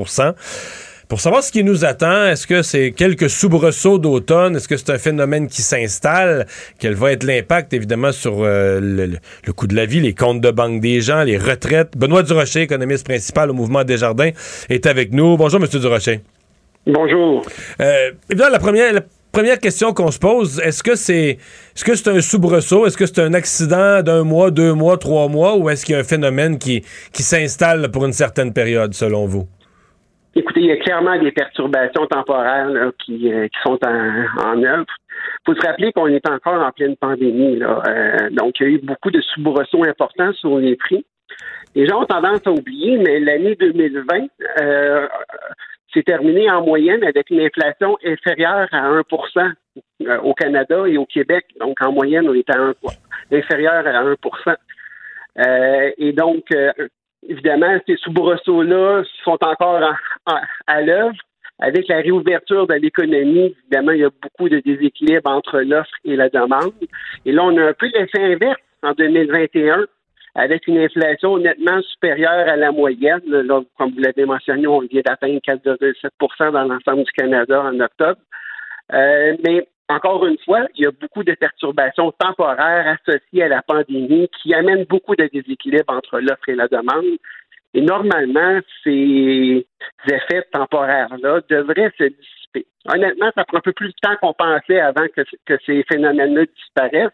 [1.10, 4.54] pour savoir ce qui nous attend, est-ce que c'est quelques soubresauts d'automne?
[4.54, 6.46] Est-ce que c'est un phénomène qui s'installe?
[6.78, 10.52] Quel va être l'impact, évidemment, sur euh, le, coût de la vie, les comptes de
[10.52, 11.96] banque des gens, les retraites?
[11.96, 14.30] Benoît Durocher, économiste principal au mouvement Desjardins,
[14.68, 15.36] est avec nous.
[15.36, 15.66] Bonjour, M.
[15.66, 16.20] Durocher.
[16.86, 17.44] Bonjour.
[17.80, 21.38] Euh, évidemment, la première, la première question qu'on se pose, est-ce que c'est
[21.74, 22.86] est-ce que c'est un soubresaut?
[22.86, 25.56] Est-ce que c'est un accident d'un mois, deux mois, trois mois?
[25.56, 29.26] Ou est-ce qu'il y a un phénomène qui, qui s'installe pour une certaine période, selon
[29.26, 29.48] vous?
[30.34, 34.62] Écoutez, il y a clairement des perturbations temporaires là, qui, euh, qui sont en, en
[34.62, 34.86] œuvre.
[35.46, 37.56] Il faut se rappeler qu'on est encore en pleine pandémie.
[37.56, 37.82] Là.
[37.86, 41.04] Euh, donc, il y a eu beaucoup de soubresauts importants sur les prix.
[41.74, 44.26] Les gens ont tendance à oublier, mais l'année 2020
[44.60, 45.08] euh,
[45.92, 49.52] s'est terminée en moyenne avec une inflation inférieure à 1%
[50.02, 51.46] euh, au Canada et au Québec.
[51.58, 52.74] Donc, en moyenne, on est à 1
[53.32, 54.56] inférieur à 1%
[55.38, 56.72] Euh, Et donc, euh,
[57.28, 61.16] évidemment, ces soubresauts-là sont encore en- en- à l'œuvre.
[61.62, 66.16] Avec la réouverture de l'économie, évidemment, il y a beaucoup de déséquilibre entre l'offre et
[66.16, 66.72] la demande.
[67.26, 69.84] Et là, on a un peu l'effet inverse en 2021,
[70.34, 73.20] avec une inflation nettement supérieure à la moyenne.
[73.26, 78.20] Là, comme vous l'avez mentionné, on vient d'atteindre 4,7% dans l'ensemble du Canada en octobre.
[78.94, 83.62] Euh, mais encore une fois, il y a beaucoup de perturbations temporaires associées à la
[83.62, 87.18] pandémie qui amènent beaucoup de déséquilibre entre l'offre et la demande.
[87.74, 89.66] Et normalement, ces
[90.06, 92.66] effets temporaires-là devraient se dissiper.
[92.92, 97.10] Honnêtement, ça prend un peu plus de temps qu'on pensait avant que, ces phénomènes-là disparaissent,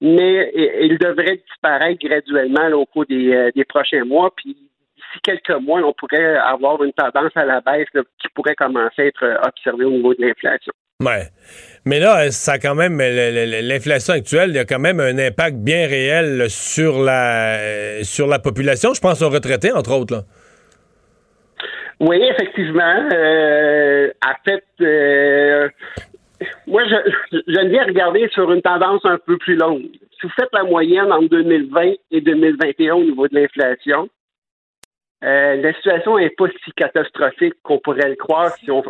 [0.00, 4.30] mais ils devraient disparaître graduellement au cours des, euh, des prochains mois.
[4.36, 7.88] Puis d'ici quelques mois, on pourrait avoir une tendance à la baisse
[8.20, 10.72] qui pourrait commencer à être observée au niveau de l'inflation.
[11.02, 11.24] Ouais.
[11.86, 16.48] Mais là, ça a quand même, l'inflation actuelle, a quand même un impact bien réel
[16.48, 18.94] sur la, euh, sur la population.
[18.94, 20.24] Je pense aux retraités, entre autres.
[22.00, 23.08] Oui, effectivement.
[23.12, 25.68] Euh, en fait, euh,
[26.66, 26.96] moi, je,
[27.32, 29.82] je viens regarder sur une tendance un peu plus longue.
[30.20, 34.08] Si vous faites la moyenne entre 2020 et 2021 au niveau de l'inflation,
[35.24, 38.82] euh, la situation n'est pas si catastrophique qu'on pourrait le croire si on,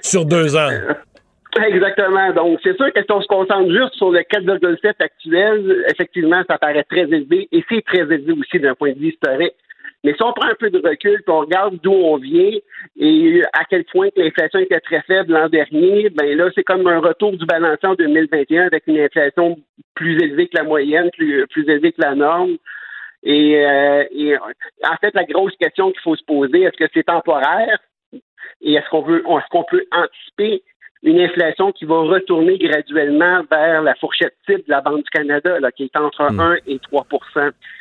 [0.00, 0.70] Sur deux ans.
[1.60, 2.32] Exactement.
[2.32, 6.56] Donc, c'est sûr que si on se concentre juste sur le 4,7 actuel, effectivement, ça
[6.56, 9.54] paraît très élevé et c'est très élevé aussi d'un point de vue historique.
[10.04, 12.58] Mais si on prend un peu de recul et on regarde d'où on vient
[12.98, 16.98] et à quel point l'inflation était très faible l'an dernier, ben là, c'est comme un
[16.98, 19.58] retour du balancier en 2021 avec une inflation
[19.94, 22.56] plus élevée que la moyenne, plus, plus élevée que la norme.
[23.22, 27.04] Et, euh, et en fait, la grosse question qu'il faut se poser, est-ce que c'est
[27.04, 27.78] temporaire?
[28.62, 30.62] Et est-ce qu'on veut est-ce qu'on peut anticiper
[31.02, 35.58] une inflation qui va retourner graduellement vers la fourchette type de la Banque du Canada,
[35.58, 37.06] là, qui est entre 1 et 3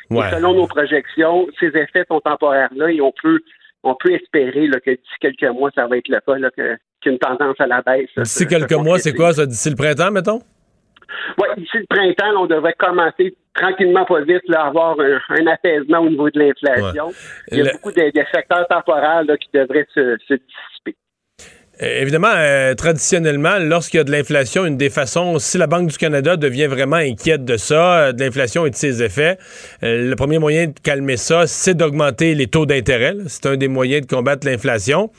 [0.10, 0.28] Ouais.
[0.28, 3.40] Et selon nos projections, ces effets sont temporaires-là et on peut,
[3.84, 6.50] on peut espérer là, que d'ici quelques mois, ça va être le cas, là,
[7.02, 8.10] qu'une tendance à la baisse.
[8.18, 9.46] D'ici quelques mois, c'est quoi ça?
[9.46, 10.42] D'ici le printemps, mettons?
[11.38, 16.10] Oui, d'ici le printemps, on devrait commencer tranquillement, pas vite, à avoir un, apaisement au
[16.10, 17.12] niveau de l'inflation.
[17.52, 20.96] Il y a beaucoup de, secteurs temporels qui devraient se dissiper.
[21.82, 25.88] Euh, évidemment, euh, traditionnellement, lorsqu'il y a de l'inflation, une des façons, si la Banque
[25.88, 29.38] du Canada devient vraiment inquiète de ça, euh, de l'inflation et de ses effets,
[29.82, 33.16] le premier moyen de calmer ça, c'est d'augmenter les taux d'intérêt.
[33.28, 35.10] C'est un des moyens de combattre l'inflation.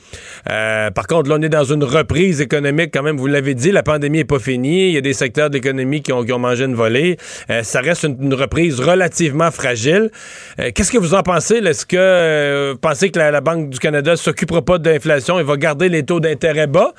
[0.45, 3.17] par contre, là, on est dans une reprise économique quand même.
[3.17, 4.89] Vous l'avez dit, la pandémie n'est pas finie.
[4.89, 7.17] Il y a des secteurs de l'économie qui ont, mangé une volée.
[7.61, 10.09] ça reste une, reprise relativement fragile.
[10.57, 11.55] Qu'est-ce que vous en pensez?
[11.55, 15.43] Est-ce que vous pensez que la, la Banque du Canada s'occupera pas de l'inflation et
[15.43, 16.93] va garder les taux d'intérêt bas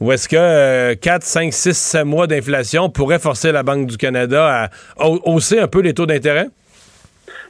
[0.00, 4.68] ou est-ce que 4, 5, 6, 7 mois d'inflation pourrait forcer la Banque du Canada
[4.98, 6.48] à hausser un peu les taux d'intérêt?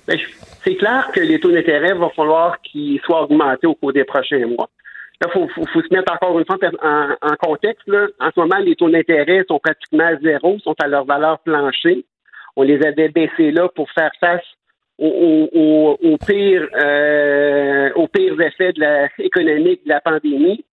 [0.06, 0.18] Ben,
[0.64, 4.46] c'est clair que les taux d'intérêt vont falloir qu'ils soient augmentés au cours des prochains
[4.46, 4.68] mois.
[5.24, 7.88] il faut, se mettre encore une fois en, contexte.
[8.20, 12.04] En ce moment, les taux d'intérêt sont pratiquement à zéro, sont à leur valeur plancher.
[12.56, 14.44] On les avait baissés là pour faire face
[14.98, 17.90] aux, pires, euh,
[18.40, 20.64] effets de la, économique de la pandémie.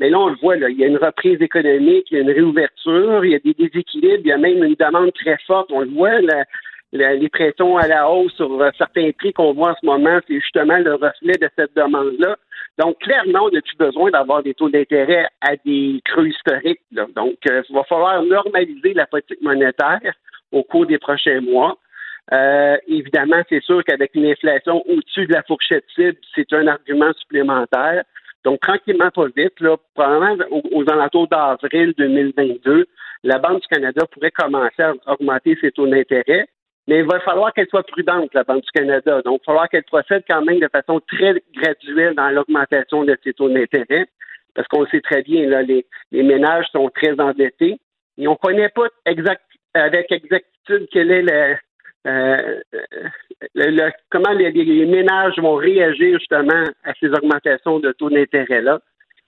[0.00, 2.22] Mais là, on le voit, là, il y a une reprise économique, il y a
[2.22, 5.70] une réouverture, il y a des déséquilibres, il y a même une demande très forte.
[5.70, 6.20] On le voit,
[6.92, 10.40] les pressions à la hausse sur euh, certains prix qu'on voit en ce moment, c'est
[10.40, 12.36] justement le reflet de cette demande-là.
[12.78, 16.80] Donc, clairement, on n'a plus besoin d'avoir des taux d'intérêt à des creux historiques.
[16.92, 20.14] Donc, euh, il va falloir normaliser la politique monétaire
[20.50, 21.76] au cours des prochains mois.
[22.32, 27.12] Euh, évidemment, c'est sûr qu'avec une inflation au-dessus de la fourchette cible, c'est un argument
[27.18, 28.04] supplémentaire.
[28.44, 32.86] Donc, tranquillement, pas vite, là, probablement aux, alentours d'avril 2022,
[33.24, 36.48] la Banque du Canada pourrait commencer à augmenter ses taux d'intérêt,
[36.88, 39.20] mais il va falloir qu'elle soit prudente, la Banque du Canada.
[39.22, 43.16] Donc, il va falloir qu'elle procède quand même de façon très graduelle dans l'augmentation de
[43.22, 44.06] ses taux d'intérêt,
[44.54, 47.78] parce qu'on sait très bien, là, les, les ménages sont très endettés
[48.18, 49.42] et on ne connaît pas exact,
[49.74, 51.56] avec exactitude quelle est la,
[52.06, 52.60] euh,
[53.54, 58.80] le, comment les, ménages vont réagir justement à ces augmentations de taux d'intérêt-là.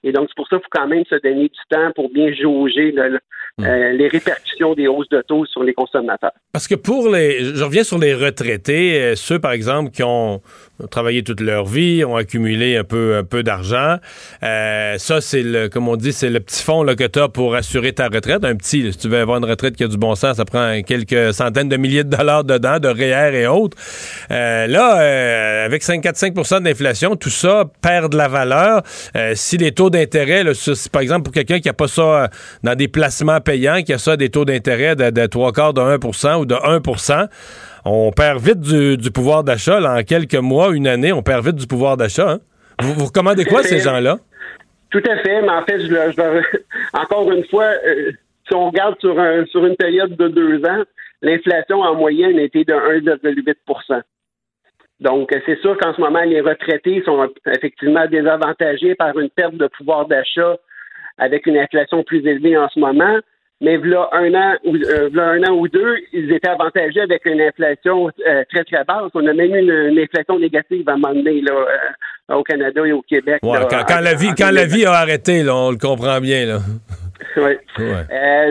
[0.04, 2.32] Et donc, c'est pour ça qu'il faut quand même se donner du temps pour bien
[2.32, 3.64] jauger hmm.
[3.64, 6.32] euh, les répercussions des hausses de taux sur les consommateurs.
[6.52, 7.54] Parce que pour les.
[7.54, 10.42] Je reviens sur les retraités, euh, ceux, par exemple, qui ont
[10.90, 13.98] travaillé toute leur vie, ont accumulé un peu, un peu d'argent.
[14.42, 17.28] Euh, ça, c'est le, comme on dit, c'est le petit fonds là, que tu as
[17.28, 18.44] pour assurer ta retraite.
[18.44, 20.82] Un petit, si tu veux avoir une retraite qui a du bon sens, ça prend
[20.82, 23.76] quelques centaines de milliers de dollars dedans, de REER et autres.
[24.28, 28.82] Là, avec 5,45% d'inflation, tout ça perd de la valeur.
[29.34, 30.42] si les taux d'intérêt,
[30.90, 32.28] par exemple, pour quelqu'un qui n'a pas ça
[32.64, 35.80] dans des placements payants, qui a ça des taux d'intérêt de, de 3 quarts de
[35.80, 37.28] 1% ou de 1%
[37.84, 39.80] on perd vite du, pouvoir d'achat.
[39.80, 42.30] En quelques mois, une année, on perd vite du pouvoir d'achat.
[42.30, 42.38] Hein.
[42.80, 44.18] Vous, recommandez quoi, ces gens-là?
[44.90, 45.78] Tout à fait, mais en fait,
[46.92, 48.12] encore une fois, euh,
[48.46, 49.16] si on regarde sur,
[49.50, 50.82] sur une période de deux ans,
[51.22, 53.54] l'inflation en moyenne été de 1,8
[55.02, 59.66] donc, c'est sûr qu'en ce moment, les retraités sont effectivement désavantagés par une perte de
[59.66, 60.56] pouvoir d'achat
[61.18, 63.18] avec une inflation plus élevée en ce moment
[63.62, 67.40] mais voilà un an ou euh, un an ou deux, ils étaient avantagés avec une
[67.40, 69.10] inflation euh, très très basse.
[69.14, 72.84] On a même eu une, inflation négative à un moment donné là, euh, au Canada
[72.84, 73.38] et au Québec.
[73.40, 76.58] quand, la vie quand la vie a arrêté, là, on le comprend bien là.
[77.36, 77.52] Oui.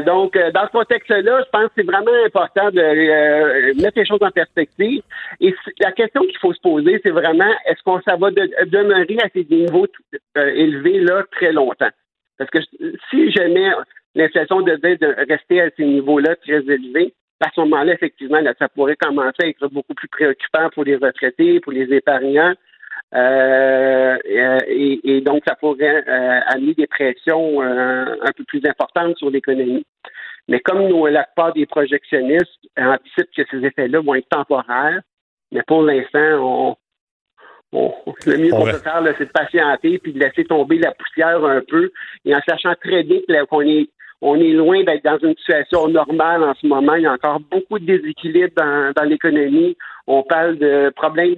[0.06, 4.32] donc, dans ce contexte-là, je pense que c'est vraiment important de mettre les choses en
[4.32, 5.02] perspective.
[5.40, 9.30] Et la question qu'il faut se poser, c'est vraiment est-ce qu'on ça va demeurer à
[9.34, 9.88] ces niveaux
[10.36, 11.90] élevés là très longtemps?
[12.38, 12.60] Parce que
[13.10, 13.72] si jamais
[14.16, 18.96] l'inflation devait de rester à ces niveaux-là très élevés, à ce moment-là, effectivement, ça pourrait
[18.96, 22.54] commencer à être beaucoup plus préoccupant pour les retraités, pour les épargnants.
[23.14, 24.18] Euh,
[24.68, 29.86] et, donc, ça pourrait euh, amener des pressions euh, un peu plus importantes sur l'économie.
[30.48, 35.02] Mais comme nous, la plupart des projectionnistes anticipent que ces effets-là vont être temporaires,
[35.52, 36.78] mais pour l'instant,
[37.74, 37.94] on,
[38.26, 41.62] le mieux qu'on peut faire, c'est de patienter puis de laisser tomber la poussière un
[41.62, 41.92] peu,
[42.26, 43.20] et en sachant très bien
[43.50, 43.90] qu'on est
[44.22, 46.94] on est loin d'être dans une situation normale en ce moment.
[46.94, 49.76] Il y a encore beaucoup de déséquilibres dans, l'économie.
[50.06, 51.36] On parle de problèmes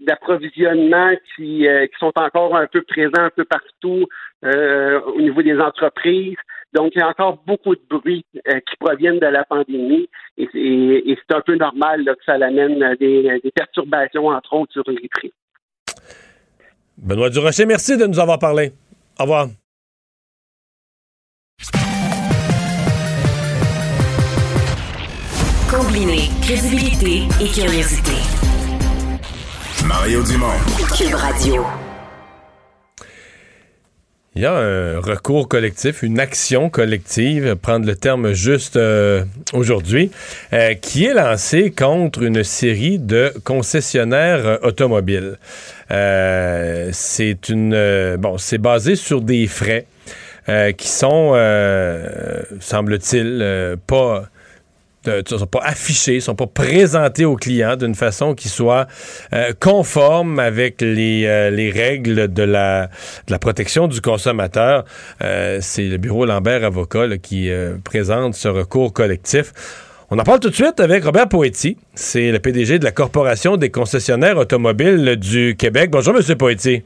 [0.00, 4.06] d'approvisionnement qui, euh, qui sont encore un peu présents un peu partout
[4.44, 6.36] euh, au niveau des entreprises.
[6.72, 10.08] Donc, il y a encore beaucoup de bruit euh, qui proviennent de la pandémie
[10.38, 15.08] et, c'est un peu normal que ça amène des, des perturbations, entre autres, sur les
[15.08, 15.32] prix.
[16.96, 18.72] Benoît Durocher, merci de nous avoir parlé.
[19.18, 19.48] Au revoir.
[25.72, 28.12] Combiner crédibilité et curiosité.
[29.86, 30.52] Mario Dumont.
[30.94, 31.64] Cube Radio.
[34.34, 40.10] Il y a un recours collectif, une action collective, prendre le terme juste euh, aujourd'hui,
[40.52, 45.38] euh, qui est lancée contre une série de concessionnaires euh, automobiles.
[45.88, 49.86] c'est une bon, c'est basé sur des frais
[50.76, 51.32] qui sont,
[52.60, 54.24] semble-t-il, pas
[55.06, 58.86] ne sont pas affichés, sont pas présentés aux clients d'une façon qui soit
[59.32, 62.86] euh, conforme avec les, euh, les règles de la,
[63.26, 64.84] de la, protection du consommateur.
[65.22, 67.50] Euh, c'est le bureau Lambert Avocat qui
[67.84, 69.52] présente ce recours collectif.
[70.10, 71.76] On en parle tout de suite avec Robert Poetti.
[71.94, 75.90] C'est le PDG de la Corporation des concessionnaires automobiles du Québec.
[75.90, 76.36] Bonjour, M.
[76.36, 76.82] Poetti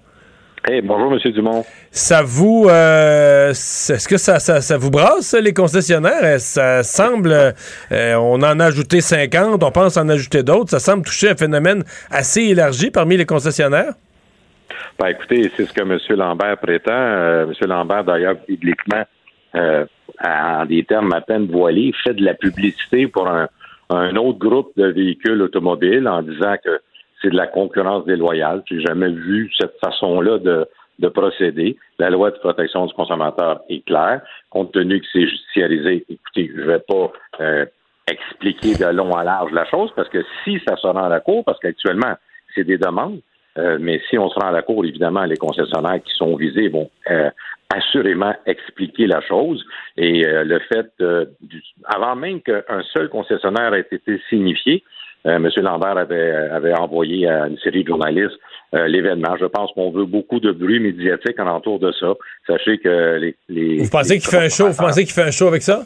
[0.82, 1.32] bonjour, M.
[1.32, 1.64] Dumont.
[1.90, 2.66] Ça vous.
[2.68, 6.22] Euh, est-ce que ça, ça, vous brasse, les concessionnaires?
[6.22, 7.32] Euh, ça semble.
[7.32, 10.70] Euh, on en a ajouté 50, on pense en ajouter d'autres.
[10.70, 13.94] Ça semble toucher un phénomène assez élargi parmi les concessionnaires?
[14.98, 15.98] Ben, écoutez, c'est ce que M.
[16.18, 16.92] Lambert prétend.
[16.92, 17.52] M.
[17.66, 19.04] Lambert, d'ailleurs, publiquement,
[19.54, 23.48] en des termes à peine voilés, fait de la publicité pour un,
[23.90, 26.80] un autre groupe de véhicules automobiles en disant que
[27.30, 28.62] de la concurrence déloyale.
[28.66, 30.66] J'ai jamais vu cette façon-là de,
[30.98, 31.76] de procéder.
[31.98, 34.20] La loi de protection du consommateur est claire.
[34.50, 37.66] Compte tenu que c'est judiciarisé, écoutez, je ne vais pas euh,
[38.10, 41.20] expliquer de long à large la chose parce que si ça se rend à la
[41.20, 42.14] Cour, parce qu'actuellement,
[42.54, 43.20] c'est des demandes,
[43.58, 46.68] euh, mais si on se rend à la Cour, évidemment, les concessionnaires qui sont visés
[46.68, 47.30] vont euh,
[47.74, 49.64] assurément expliquer la chose.
[49.96, 50.92] Et le fait,
[51.40, 54.84] du, avant même qu'un seul concessionnaire ait été signifié,
[55.26, 55.50] euh, M.
[55.56, 58.38] Lambert avait, avait envoyé à une série de journalistes
[58.74, 59.36] euh, l'événement.
[59.40, 62.14] Je pense qu'on veut beaucoup de bruit médiatique alentour de ça.
[62.46, 63.36] Sachez que les.
[63.48, 64.68] les vous pensez qu'il fait un show?
[64.68, 65.82] Vous pensez qu'il fait un show avec ça?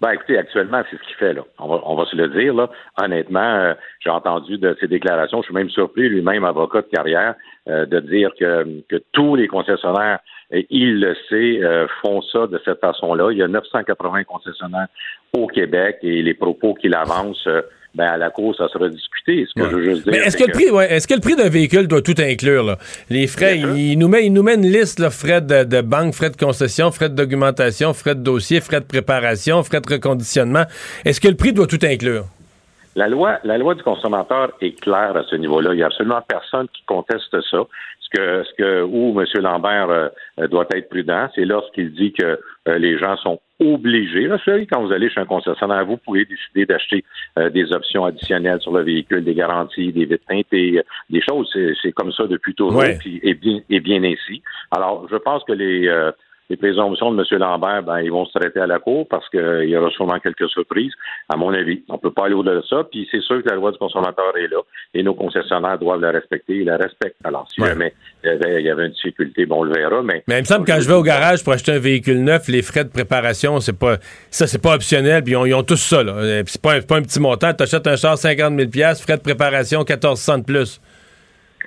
[0.00, 1.42] Ben, écoutez, actuellement, c'est ce qu'il fait, là.
[1.58, 2.70] On va, on va se le dire, là.
[3.02, 5.42] Honnêtement, euh, j'ai entendu de ses déclarations.
[5.42, 7.34] Je suis même surpris, lui-même, avocat de carrière,
[7.66, 10.20] de dire que, que tous les concessionnaires,
[10.50, 11.60] et il le sait,
[12.00, 13.30] font ça de cette façon-là.
[13.32, 14.86] Il y a 980 concessionnaires
[15.36, 17.46] au Québec et les propos qu'il avance
[17.98, 19.44] ben à la course, ça sera discuté.
[19.48, 20.12] Ce que je veux juste dire.
[20.12, 22.62] Mais est-ce que, le prix, ouais, est-ce que le prix d'un véhicule doit tout inclure?
[22.62, 22.78] Là?
[23.10, 26.14] Les frais, il, nous met, il nous met une liste, là, frais de, de, banque,
[26.14, 30.62] frais de concession, frais de documentation, frais de dossier, frais de préparation, frais de reconditionnement.
[31.04, 32.26] Est-ce que le prix doit tout inclure?
[32.94, 35.72] La loi, la loi du consommateur est claire à ce niveau-là.
[35.72, 37.58] Il n'y a absolument personne qui conteste ça.
[38.08, 39.26] Ce que, ce que où M.
[39.42, 44.28] Lambert euh, doit être prudent, c'est lorsqu'il dit que euh, les gens sont obligés.
[44.28, 44.38] Là,
[44.70, 47.04] quand vous allez chez un concessionnaire, vous pouvez décider d'acheter
[47.38, 51.54] euh, des options additionnelles sur le véhicule, des garanties, des vitres teintées, des choses.
[51.82, 54.42] C'est comme ça depuis toujours et, bien, et bien ainsi.
[54.70, 55.88] Alors, je pense que les
[56.50, 57.38] les présomptions de M.
[57.40, 60.48] Lambert, ben, ils vont se traiter à la cour parce qu'il y aura sûrement quelques
[60.48, 60.92] surprises,
[61.28, 61.82] à mon avis.
[61.88, 62.84] On ne peut pas aller au-delà de ça.
[62.90, 64.60] Puis c'est sûr que la loi du consommateur est là
[64.94, 66.56] et nos concessionnaires doivent la respecter.
[66.56, 67.16] Ils la respectent.
[67.24, 67.92] Alors, si jamais
[68.24, 70.02] il y, avait, une difficulté, bon, on le verra.
[70.02, 72.22] Mais, mais il me semble que quand je vais au garage pour acheter un véhicule
[72.24, 73.96] neuf, les frais de préparation, c'est pas
[74.30, 75.22] ça, c'est pas optionnel.
[75.22, 76.02] Puis ils ont, tous ça.
[76.02, 76.12] Là.
[76.12, 77.52] Euh, c'est pas, pas un petit montant.
[77.52, 80.80] Tu achètes un char 50 000 frais de préparation 1400 de plus.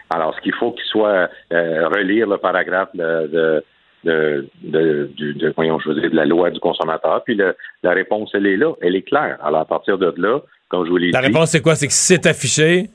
[0.10, 3.64] Alors, ce qu'il faut qu'il soit euh, relire le paragraphe de de,
[4.04, 7.24] de, de, voyons, je veux dire, de la loi du consommateur.
[7.24, 9.38] Puis la réponse, elle est là, elle est claire.
[9.44, 11.14] Alors, à partir de là, comme je vous l'ai dit.
[11.14, 11.76] La réponse, c'est quoi?
[11.76, 12.90] C'est que c'est affiché?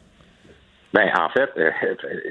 [0.93, 1.51] Ben, en fait,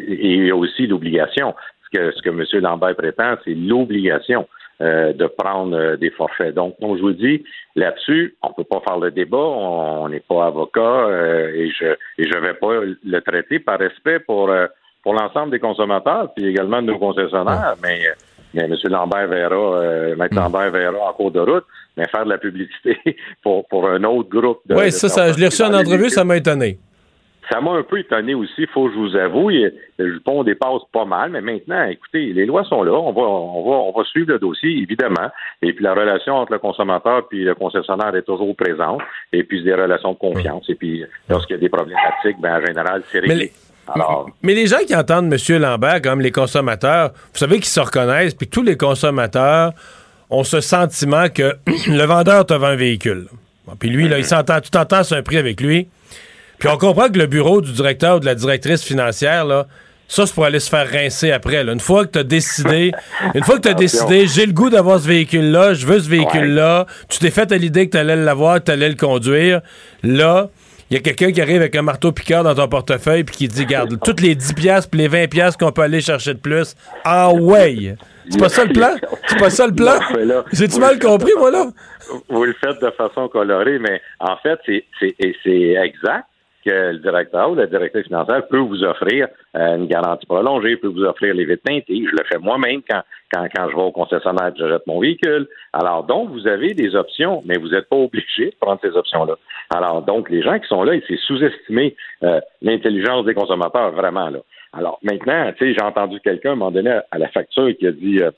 [0.07, 1.53] il y a aussi l'obligation.
[1.85, 2.43] Ce que, ce que M.
[2.63, 4.47] Lambert prétend, c'est l'obligation
[4.81, 6.53] euh, de prendre euh, des forfaits.
[6.53, 7.45] Donc, comme je vous dis,
[7.77, 11.85] là-dessus, on ne peut pas faire le débat, on n'est pas avocat euh, et je
[12.17, 14.51] et je vais pas le traiter par respect pour
[15.01, 18.01] pour l'ensemble des consommateurs, puis également de nos concessionnaires, mais
[18.63, 18.75] M.
[18.85, 20.27] Lambert verra, euh, M.
[20.31, 20.35] Hmm.
[20.35, 21.65] Lambert verra en cours de route,
[21.97, 22.97] mais faire de la publicité
[23.43, 24.75] pour, pour un autre groupe de.
[24.75, 26.79] Oui, ça, ça, je l'ai reçu en entrevue, ça m'a étonné.
[27.51, 29.49] Ça m'a un peu étonné aussi, il faut que je vous avoue.
[29.49, 32.93] Le jupon dépasse pas mal, mais maintenant, écoutez, les lois sont là.
[32.93, 35.29] On va, on va, on va suivre le dossier, évidemment.
[35.61, 39.01] Et puis la relation entre le consommateur et le concessionnaire est toujours présente.
[39.31, 40.67] Et puis des relations de confiance.
[40.69, 43.51] Et puis lorsqu'il y a des problématiques, ben en général, c'est réglé.
[44.41, 45.61] Mais les gens qui entendent M.
[45.61, 49.73] Lambert, comme les consommateurs, vous savez qu'ils se reconnaissent, puis tous les consommateurs
[50.29, 51.55] ont ce sentiment que
[51.87, 53.27] le vendeur te vend un véhicule.
[53.79, 55.87] puis lui, là, il s'entend, tu t'entends sur un prix avec lui.
[56.57, 59.67] Puis on comprend que le bureau du directeur ou de la directrice financière, là,
[60.07, 61.63] ça, c'est pour aller se faire rincer après.
[61.63, 62.91] Une fois que tu as décidé,
[63.33, 66.07] une fois que tu as décidé, j'ai le goût d'avoir ce véhicule-là, je veux ce
[66.07, 69.61] véhicule-là, tu t'es fait à l'idée que tu allais l'avoir, que tu allais le conduire,
[70.03, 70.49] là,
[70.89, 73.47] il y a quelqu'un qui arrive avec un marteau piqueur dans ton portefeuille puis qui
[73.47, 76.39] dit garde toutes les 10 pièces puis les 20 pièces qu'on peut aller chercher de
[76.39, 76.75] plus.
[77.03, 77.95] Ah ouais.
[78.29, 78.95] C'est pas ça le plan?
[79.27, 79.99] C'est pas ça le plan?
[80.51, 81.67] J'ai-tu mal compris moi là?
[82.29, 84.85] Vous le faites de façon colorée mais en fait c'est
[85.43, 86.25] c'est exact.
[86.65, 90.87] Que le directeur ou la directrice financière peut vous offrir euh, une garantie prolongée, peut
[90.87, 92.03] vous offrir les vitres teintées.
[92.05, 95.47] Je le fais moi-même quand, quand, quand je vais au concessionnaire et j'achète mon véhicule.
[95.73, 99.35] Alors, donc, vous avez des options, mais vous n'êtes pas obligé de prendre ces options-là.
[99.73, 104.39] Alors, donc, les gens qui sont là, c'est sous-estimer euh, l'intelligence des consommateurs, vraiment, là.
[104.73, 108.21] Alors, maintenant, tu sais, j'ai entendu quelqu'un, moment donné, à la facture, qui a dit...
[108.21, 108.31] Euh,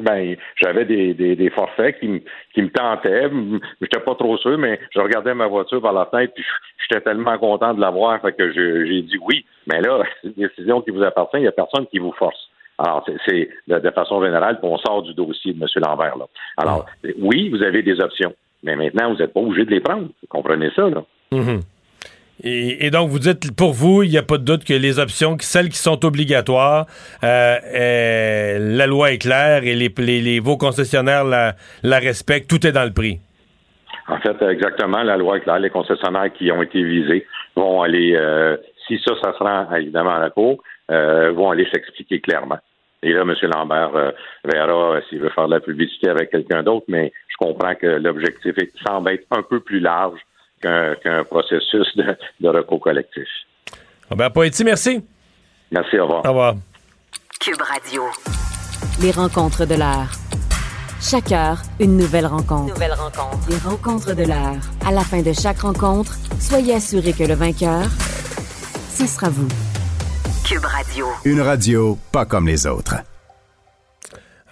[0.00, 2.20] ben j'avais des, des, des, forfaits qui me
[2.54, 3.30] qui me tentaient.
[3.80, 6.44] J'étais pas trop sûr, mais je regardais ma voiture par la fenêtre puis
[6.82, 9.44] j'étais tellement content de l'avoir fait que j'ai dit oui.
[9.66, 12.50] Mais là, c'est une décision qui vous appartient, il n'y a personne qui vous force.
[12.78, 15.66] Alors, c'est de, façon générale, on sort du dossier de M.
[15.76, 16.18] Lambert.
[16.18, 16.26] Là.
[16.58, 16.84] Alors,
[17.18, 20.08] oui, vous avez des options, mais maintenant, vous n'êtes pas obligé de les prendre.
[20.20, 21.02] Vous comprenez ça, là?
[21.32, 21.60] Mm-hmm.
[22.44, 25.36] Et, donc, vous dites, pour vous, il n'y a pas de doute que les options,
[25.40, 26.86] celles qui sont obligatoires,
[27.24, 32.66] euh, euh, la loi est claire et les, les, vos concessionnaires la, la, respectent, tout
[32.66, 33.20] est dans le prix.
[34.08, 35.58] En fait, exactement, la loi est claire.
[35.58, 37.26] Les concessionnaires qui ont été visés
[37.56, 42.20] vont aller, euh, si ça, ça se rend évidemment à la Cour, vont aller s'expliquer
[42.20, 42.58] clairement.
[43.02, 43.34] Et là, M.
[43.54, 44.12] Lambert
[44.44, 48.54] verra s'il veut faire de la publicité avec quelqu'un d'autre, mais je comprends que l'objectif
[48.86, 50.20] semble être un peu plus large
[51.02, 53.28] qu'un processus de, recours collectif.
[54.10, 55.04] Robert Poetti, merci.
[55.70, 56.24] Merci, au revoir.
[56.24, 56.54] Au revoir.
[57.40, 58.02] Cube Radio.
[59.00, 60.10] Les rencontres de l'art.
[61.00, 62.72] Chaque heure, une nouvelle rencontre.
[62.72, 63.48] Nouvelle rencontre.
[63.50, 64.56] Les rencontres de l'art.
[64.86, 67.84] À la fin de chaque rencontre, soyez assurés que le vainqueur,
[68.90, 69.48] ce sera vous.
[70.44, 71.06] Cube Radio.
[71.24, 72.94] Une radio pas comme les autres.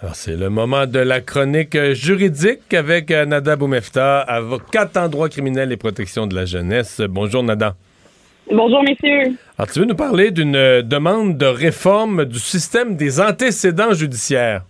[0.05, 5.29] Alors, c'est le moment de la chronique juridique avec euh, Nada Boumefta, avocate en droit
[5.29, 7.01] criminel et protection de la jeunesse.
[7.09, 7.73] Bonjour, Nada.
[8.51, 9.35] Bonjour, messieurs.
[9.57, 14.61] Alors, tu veux nous parler d'une euh, demande de réforme du système des antécédents judiciaires?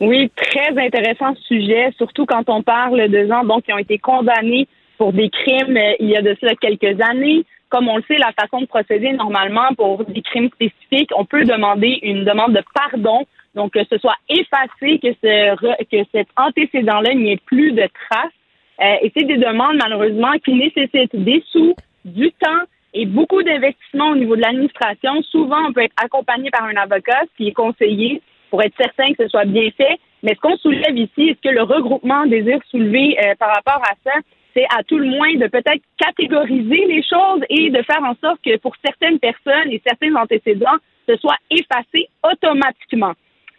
[0.00, 4.66] Oui, très intéressant sujet, surtout quand on parle de gens donc, qui ont été condamnés
[4.98, 7.44] pour des crimes euh, il y a de cela quelques années.
[7.68, 11.44] Comme on le sait, la façon de procéder normalement pour des crimes spécifiques, on peut
[11.44, 13.24] demander une demande de pardon
[13.54, 18.32] donc, que ce soit effacé, que, ce, que cet antécédent-là n'y ait plus de traces.
[18.80, 21.74] Euh, et c'est des demandes, malheureusement, qui nécessitent des sous,
[22.04, 22.62] du temps
[22.94, 25.22] et beaucoup d'investissements au niveau de l'administration.
[25.22, 29.24] Souvent, on peut être accompagné par un avocat qui est conseillé pour être certain que
[29.24, 29.98] ce soit bien fait.
[30.22, 33.94] Mais ce qu'on soulève ici, est-ce que le regroupement désire soulever euh, par rapport à
[34.04, 34.12] ça,
[34.54, 38.40] c'est à tout le moins de peut-être catégoriser les choses et de faire en sorte
[38.44, 40.76] que pour certaines personnes et certains antécédents,
[41.08, 43.14] ce soit effacé automatiquement.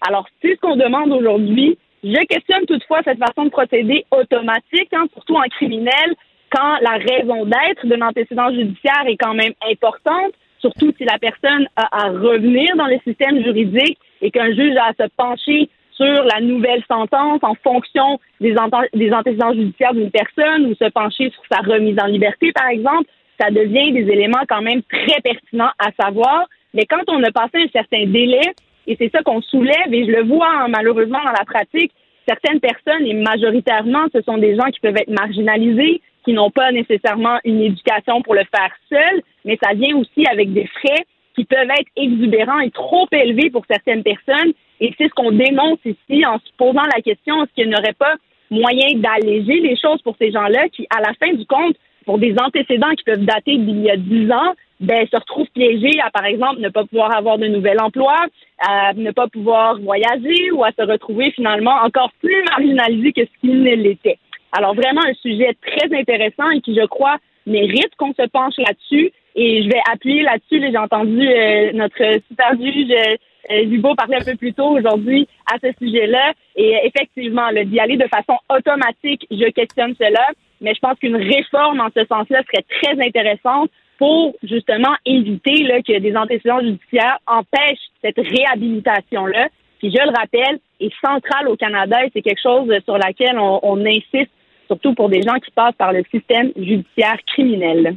[0.08, 1.78] Alors, c'est ce qu'on demande aujourd'hui.
[2.04, 6.16] Je questionne toutefois cette façon de procéder automatique, hein, surtout en criminel,
[6.50, 11.68] quand la raison d'être de l'antécédent judiciaire est quand même importante, surtout si la personne
[11.76, 16.24] a à revenir dans le système juridique et qu'un juge a à se pencher sur
[16.24, 18.56] la nouvelle sentence en fonction des,
[18.94, 23.10] des antécédents judiciaires d'une personne ou se pencher sur sa remise en liberté, par exemple,
[23.40, 26.46] ça devient des éléments quand même très pertinents à savoir.
[26.74, 28.54] Mais quand on a passé un certain délai,
[28.88, 31.92] et c'est ça qu'on soulève et je le vois hein, malheureusement dans la pratique.
[32.28, 36.72] Certaines personnes, et majoritairement, ce sont des gens qui peuvent être marginalisés, qui n'ont pas
[36.72, 41.06] nécessairement une éducation pour le faire seul, mais ça vient aussi avec des frais
[41.36, 44.54] qui peuvent être exubérants et trop élevés pour certaines personnes.
[44.80, 47.94] Et c'est ce qu'on dénonce ici en se posant la question, est-ce qu'il n'y aurait
[47.94, 48.16] pas
[48.50, 51.76] moyen d'alléger les choses pour ces gens-là qui, à la fin du compte,
[52.06, 56.00] pour des antécédents qui peuvent dater d'il y a dix ans, ben, se retrouvent piégés
[56.04, 58.16] à, par exemple, ne pas pouvoir avoir de nouvel emploi,
[58.60, 63.40] à ne pas pouvoir voyager ou à se retrouver finalement encore plus marginalisés que ce
[63.40, 64.18] qu'ils ne l'étaient.
[64.52, 69.12] Alors vraiment un sujet très intéressant et qui, je crois, mérite qu'on se penche là-dessus.
[69.36, 70.62] Et je vais appuyer là-dessus.
[70.62, 75.72] J'ai entendu euh, notre super juge euh, parler un peu plus tôt aujourd'hui à ce
[75.80, 76.34] sujet-là.
[76.56, 80.28] Et effectivement, d'y aller de façon automatique, je questionne cela.
[80.64, 86.00] Mais je pense qu'une réforme en ce sens-là serait très intéressante pour justement éviter que
[86.00, 89.50] des antécédents judiciaires empêchent cette réhabilitation-là,
[89.80, 93.86] qui, je le rappelle, est centrale au Canada et c'est quelque chose sur laquelle on,
[93.86, 94.32] insiste,
[94.68, 97.96] surtout pour des gens qui passent par le système judiciaire criminel.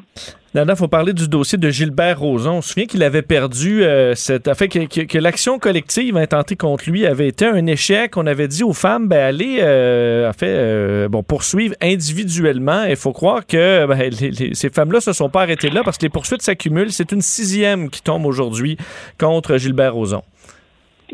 [0.56, 2.52] Nana, il faut parler du dossier de Gilbert Rozon.
[2.52, 4.50] On se souvient qu'il avait perdu euh, cette.
[4.54, 8.16] Fait que, l'action collective intentée contre lui avait été un échec.
[8.16, 12.84] On avait dit aux femmes, ben, allez, euh, fait, euh, bon, poursuivre individuellement.
[12.84, 14.10] Il faut croire que ben,
[14.54, 16.90] ces femmes-là se sont pas arrêtées là parce que les poursuites s'accumulent.
[16.90, 18.78] C'est une sixième qui tombe aujourd'hui
[19.20, 20.22] contre Gilbert Rozon.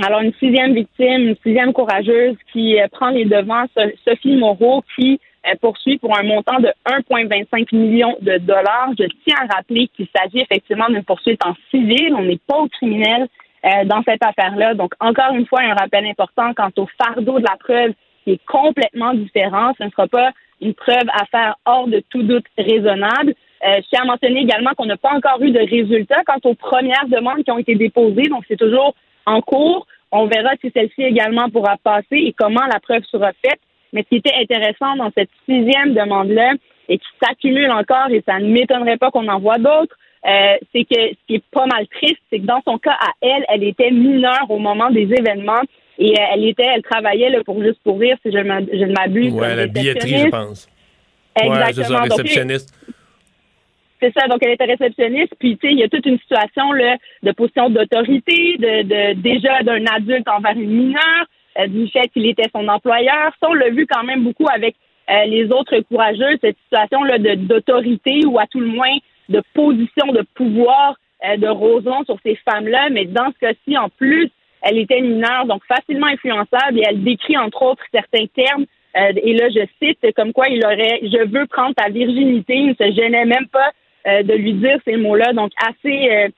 [0.00, 3.64] Alors, une sixième victime, une sixième courageuse qui prend les devants,
[4.06, 5.18] Sophie Moreau, qui
[5.60, 8.90] poursuit pour un montant de 1,25 million de dollars.
[8.98, 12.14] Je tiens à rappeler qu'il s'agit effectivement d'une poursuite en civil.
[12.16, 13.28] On n'est pas au criminel
[13.64, 14.74] euh, dans cette affaire-là.
[14.74, 17.92] Donc, encore une fois, un rappel important quant au fardeau de la preuve
[18.24, 19.72] qui est complètement différent.
[19.78, 20.30] Ce ne sera pas
[20.60, 23.34] une preuve à faire hors de tout doute raisonnable.
[23.64, 26.54] Euh, je tiens à mentionner également qu'on n'a pas encore eu de résultats quant aux
[26.54, 28.94] premières demandes qui ont été déposées, donc c'est toujours
[29.26, 29.86] en cours.
[30.10, 33.60] On verra si celle-ci également pourra passer et comment la preuve sera faite.
[33.92, 36.54] Mais ce qui était intéressant dans cette sixième demande-là
[36.88, 40.84] et qui s'accumule encore, et ça ne m'étonnerait pas qu'on en voit d'autres, euh, c'est
[40.84, 43.64] que ce qui est pas mal triste, c'est que dans son cas à elle, elle
[43.64, 45.62] était mineure au moment des événements
[45.98, 49.32] et euh, elle était, elle travaillait là, pour juste pour rire, si je, ne m'abuse.
[49.32, 50.68] Ouais, la billetterie, je pense.
[51.40, 52.00] Exactement.
[52.00, 52.74] Ouais, ça, réceptionniste.
[54.00, 56.72] C'est ça, donc elle était réceptionniste, puis tu sais, il y a toute une situation
[56.72, 61.26] là, de position d'autorité, de, de déjà d'un adulte envers une mineure,
[61.68, 63.32] du fait qu'il était son employeur.
[63.40, 64.74] Ça, on l'a vu quand même beaucoup avec
[65.10, 68.96] euh, les autres courageux, cette situation là d'autorité ou à tout le moins
[69.28, 73.88] de position de pouvoir euh, de Roson sur ces femmes-là, mais dans ce cas-ci, en
[73.88, 74.30] plus,
[74.62, 78.64] elle était mineure, donc facilement influençable, et elle décrit entre autres certains termes.
[78.94, 82.74] et là, je cite comme quoi il aurait, je veux prendre ta virginité, il ne
[82.74, 83.72] se gênait même pas
[84.04, 85.32] euh, de lui dire ces mots-là.
[85.32, 86.10] Donc, assez.
[86.10, 86.28] Euh,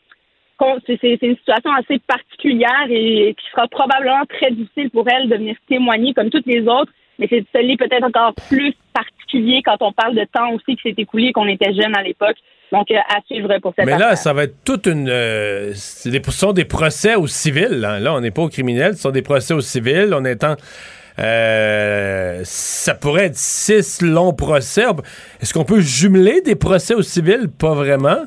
[0.86, 5.56] c'est une situation assez particulière et qui sera probablement très difficile pour elle de venir
[5.68, 6.92] témoigner comme toutes les autres.
[7.18, 11.32] Mais c'est peut-être encore plus particulier quand on parle de temps aussi qui s'est écoulé,
[11.32, 12.36] qu'on était jeune à l'époque.
[12.72, 15.06] Donc, euh, à suivre pour cette Mais là, ça va être toute une.
[15.06, 17.68] ce sont des procès au civil.
[17.70, 20.12] Là, là on n'est pas au criminel, ce sont des procès au civil.
[20.12, 20.56] On est en.
[21.20, 24.84] Euh, ça pourrait être six longs procès.
[25.40, 27.48] Est-ce qu'on peut jumeler des procès au civil?
[27.48, 28.24] Pas vraiment.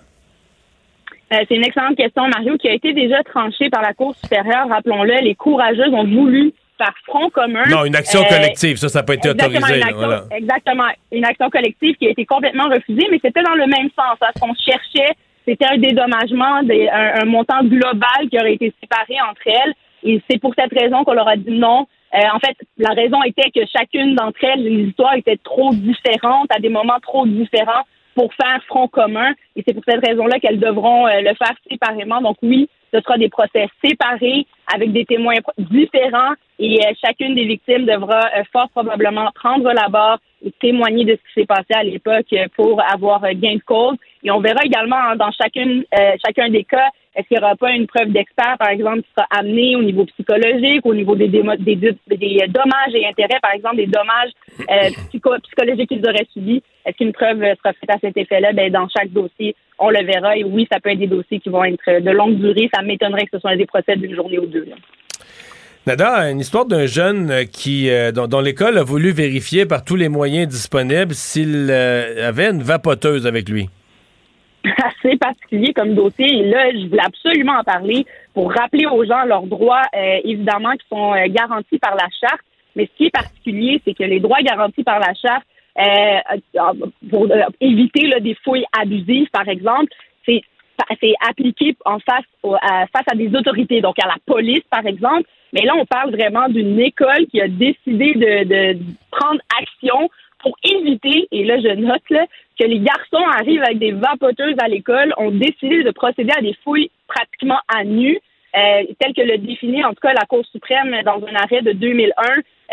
[1.33, 4.67] Euh, c'est une excellente question, Mario, qui a été déjà tranchée par la Cour supérieure.
[4.69, 7.63] Rappelons-le, les courageuses ont voulu par front commun.
[7.69, 9.81] Non, une action euh, collective, ça, ça n'a pas été autorisé.
[10.31, 14.17] Exactement, une action collective qui a été complètement refusée, mais c'était dans le même sens.
[14.21, 15.15] Ce qu'on cherchait,
[15.45, 19.73] c'était un dédommagement, un, montant global qui aurait été séparé entre elles.
[20.03, 21.87] Et c'est pour cette raison qu'on leur a dit non.
[22.13, 26.49] Euh, en fait, la raison était que chacune d'entre elles, les histoires étaient trop différentes,
[26.55, 27.83] à des moments trop différents
[28.17, 29.31] pour faire front commun.
[29.55, 32.19] Et c'est pour cette raison-là qu'elles devront euh, le faire séparément.
[32.19, 37.45] Donc oui, ce sera des procès séparés avec des témoins différents et euh, chacune des
[37.45, 41.83] victimes devra fort probablement prendre la barre et témoigner de ce qui s'est passé à
[41.83, 43.97] l'époque pour avoir gain de cause.
[44.23, 45.85] Et on verra également hein, dans chacune,
[46.25, 49.25] chacun des cas est-ce qu'il n'y aura pas une preuve d'expert, par exemple, qui sera
[49.31, 54.29] amenée au niveau psychologique, au niveau des, des, dommages et intérêts, par exemple, des dommages
[54.69, 54.89] euh,
[55.43, 56.61] psychologiques qu'ils auraient subis?
[56.87, 58.53] Est-ce qu'une preuve sera faite à cet effet-là?
[58.53, 60.35] Ben, dans chaque dossier, on le verra.
[60.37, 62.69] Et oui, ça peut être des dossiers qui vont être de longue durée.
[62.73, 64.65] Ça m'étonnerait que ce soit des procès d'une journée ou deux.
[65.85, 70.09] Nada, une histoire d'un jeune qui, euh, dont, l'école a voulu vérifier par tous les
[70.09, 73.69] moyens disponibles s'il euh, avait une vapoteuse avec lui.
[74.83, 76.39] assez particulier comme dossier.
[76.39, 80.71] Et là, je voulais absolument en parler pour rappeler aux gens leurs droits, euh, évidemment,
[80.73, 82.41] qui sont euh, garantis par la charte.
[82.75, 85.56] Mais ce qui est particulier, c'est que les droits garantis par la charte, euh,
[87.09, 87.27] pour
[87.61, 89.91] éviter des fouilles abusives, par exemple,
[90.25, 90.41] c'est
[91.01, 92.25] c'est appliqué en face,
[92.61, 95.27] à, face à des autorités, donc à la police, par exemple.
[95.51, 100.09] Mais là, on parle vraiment d'une école qui a décidé de, de prendre action
[100.39, 102.25] pour éviter, et là je note là,
[102.59, 106.55] que les garçons arrivent avec des vapoteuses à l'école, ont décidé de procéder à des
[106.63, 108.19] fouilles pratiquement à nu,
[108.57, 111.73] euh, tel que le définit en tout cas la Cour suprême dans un arrêt de
[111.73, 112.23] 2001.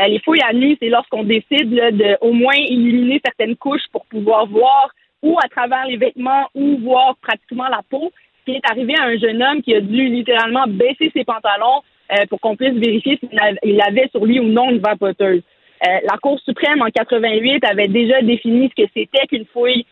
[0.01, 4.07] Euh, les fouilles à nu, c'est lorsqu'on décide de au moins éliminer certaines couches pour
[4.07, 4.91] pouvoir voir
[5.23, 8.13] ou à travers les vêtements ou voir pratiquement la peau.
[8.41, 11.83] Ce qui est arrivé à un jeune homme qui a dû littéralement baisser ses pantalons
[12.13, 15.43] euh, pour qu'on puisse vérifier s'il avait sur lui ou non une vapoteuse.
[15.87, 19.85] Euh, la Cour suprême en 88 avait déjà défini ce que c'était qu'une fouille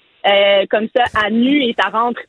[0.71, 2.21] comme ça à nu et ça rentre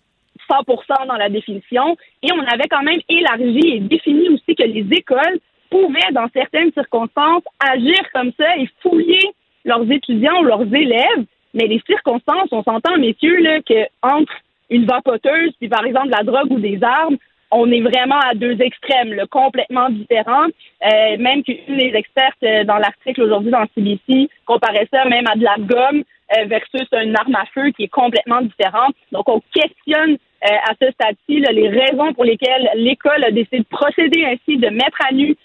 [0.49, 1.95] 100% dans la définition.
[2.21, 5.39] Et on avait quand même élargi et défini aussi que les écoles
[5.69, 9.31] pouvaient, dans certaines circonstances, agir comme ça et fouiller
[9.65, 11.25] leurs étudiants ou leurs élèves.
[11.53, 14.33] Mais les circonstances, on s'entend, messieurs, là, que entre
[14.69, 17.17] une vapoteuse, puis par exemple la drogue ou des armes,
[17.53, 20.47] on est vraiment à deux extrêmes, complètement différents.
[20.83, 25.35] Euh, même qu'une des expertes euh, dans l'article aujourd'hui dans CBC comparait ça même à
[25.35, 26.03] de la gomme
[26.35, 28.95] euh, versus une arme à feu qui est complètement différente.
[29.11, 34.25] Donc, on questionne à ce stade-ci les raisons pour lesquelles l'école a décidé de procéder
[34.25, 35.35] ainsi, de mettre à nu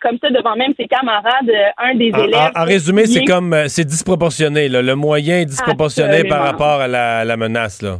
[0.00, 2.52] comme ça devant même ses camarades, un des élèves.
[2.56, 4.68] En, résumé, c'est comme c'est disproportionné.
[4.68, 7.82] Le moyen est disproportionné par rapport à la, la menace.
[7.82, 7.98] Là.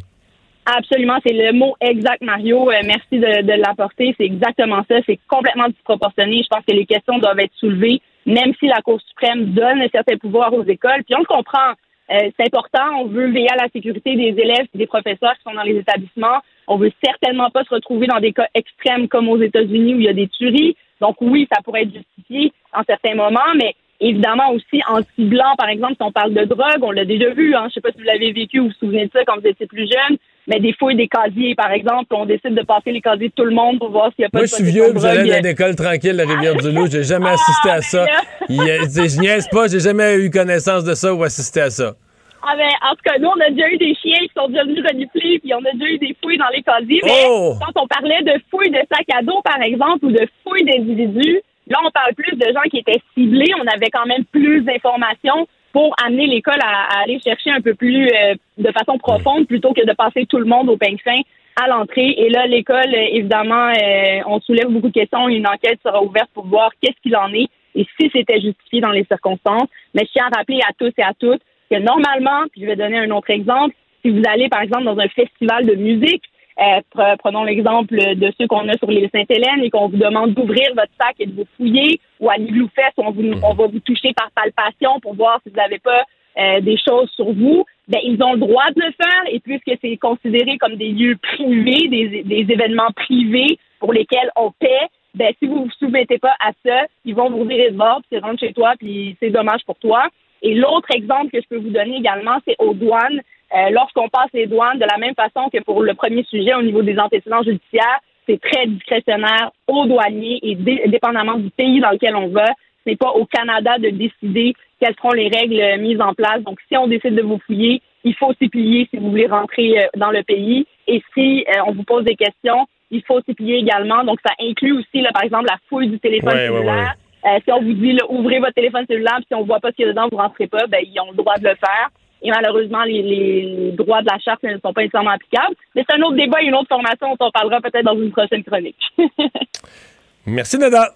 [0.76, 2.70] Absolument, c'est le mot exact, Mario.
[2.70, 4.14] Euh, merci de, l'apporter.
[4.18, 4.96] C'est exactement ça.
[5.06, 6.42] C'est complètement disproportionné.
[6.42, 9.88] Je pense que les questions doivent être soulevées, même si la Cour suprême donne un
[9.88, 11.04] certain pouvoir aux écoles.
[11.06, 11.72] Puis on le comprend.
[12.10, 13.00] Euh, c'est important.
[13.00, 15.76] On veut veiller à la sécurité des élèves et des professeurs qui sont dans les
[15.76, 16.40] établissements.
[16.66, 20.04] On veut certainement pas se retrouver dans des cas extrêmes comme aux États-Unis où il
[20.04, 20.76] y a des tueries.
[21.00, 25.68] Donc oui, ça pourrait être justifié en certains moments, mais Évidemment aussi en ciblant, par
[25.68, 27.98] exemple, si on parle de drogue, on l'a déjà vu, hein, je sais pas si
[27.98, 30.60] vous l'avez vécu ou vous vous souvenez de ça quand vous étiez plus jeune, mais
[30.60, 33.54] des fouilles des casiers, par exemple, on décide de passer les casiers de tout le
[33.54, 35.18] monde pour voir s'il n'y a pas Moi, de je suis vieux, de vous allez
[35.24, 35.30] drogue.
[35.32, 36.86] dans une école tranquille, la Rivière-du-Loup.
[36.90, 38.06] J'ai jamais assisté à ça.
[38.48, 41.94] Je niaise pas, j'ai jamais eu connaissance de ça ou assisté à ça.
[42.40, 44.62] Ah ben, en tout cas, nous, on a déjà eu des chiens qui sont déjà
[44.62, 47.00] venus renifler, puis on a déjà eu des fouilles dans les casiers.
[47.04, 47.54] Mais Oh!
[47.60, 51.40] quand on parlait de fouilles de sacs à dos, par exemple, ou de fouilles d'individus,
[51.70, 53.52] là, on parle plus de gens qui étaient ciblés.
[53.60, 57.74] On avait quand même plus d'informations pour amener l'école à, à aller chercher un peu
[57.74, 61.20] plus euh, de façon profonde plutôt que de passer tout le monde au peigne fin
[61.62, 62.14] à l'entrée.
[62.16, 65.28] Et là, l'école, euh, évidemment, euh, on soulève beaucoup de questions.
[65.28, 68.90] Une enquête sera ouverte pour voir qu'est-ce qu'il en est et si c'était justifié dans
[68.90, 69.68] les circonstances.
[69.94, 72.76] Mais je tiens à rappeler à tous et à toutes que normalement, puis je vais
[72.76, 76.22] donner un autre exemple, si vous allez, par exemple, dans un festival de musique,
[76.60, 80.34] euh, pre- prenons l'exemple de ceux qu'on a sur l'île Sainte-Hélène et qu'on vous demande
[80.34, 83.80] d'ouvrir votre sac et de vous fouiller, ou à où on, vous, on va vous
[83.80, 86.02] toucher par palpation pour voir si vous n'avez pas
[86.38, 89.72] euh, des choses sur vous, ben, ils ont le droit de le faire et puisque
[89.80, 95.32] c'est considéré comme des lieux privés, des, des événements privés pour lesquels on paie, ben,
[95.38, 98.24] si vous vous soumettez pas à ça, ils vont vous virer de bord, puis tu
[98.24, 100.06] rentres chez toi, puis c'est dommage pour toi.
[100.42, 103.20] Et l'autre exemple que je peux vous donner également, c'est aux douanes.
[103.54, 106.62] Euh, Lorsqu'on passe les douanes, de la même façon que pour le premier sujet au
[106.62, 111.90] niveau des antécédents judiciaires, c'est très discrétionnaire aux douaniers et dé- dépendamment du pays dans
[111.90, 112.44] lequel on va,
[112.84, 116.42] ce n'est pas au Canada de décider quelles seront les règles mises en place.
[116.42, 119.78] Donc, si on décide de vous fouiller, il faut s'y plier si vous voulez rentrer
[119.82, 120.66] euh, dans le pays.
[120.86, 124.04] Et si euh, on vous pose des questions, il faut s'y plier également.
[124.04, 126.94] Donc, ça inclut aussi, là, par exemple, la fouille du téléphone Ouais, ouais, cellulaire.
[127.26, 129.70] Euh, si on vous dit, là, ouvrez votre téléphone cellulaire, puis si on voit pas
[129.70, 131.54] ce qu'il y a dedans, vous rentrez pas, ben, ils ont le droit de le
[131.56, 131.88] faire.
[132.22, 135.54] Et malheureusement, les, les droits de la charte ne sont pas nécessairement applicables.
[135.74, 138.10] Mais c'est un autre débat et une autre formation dont on parlera peut-être dans une
[138.10, 138.82] prochaine chronique.
[140.26, 140.94] Merci, Nada.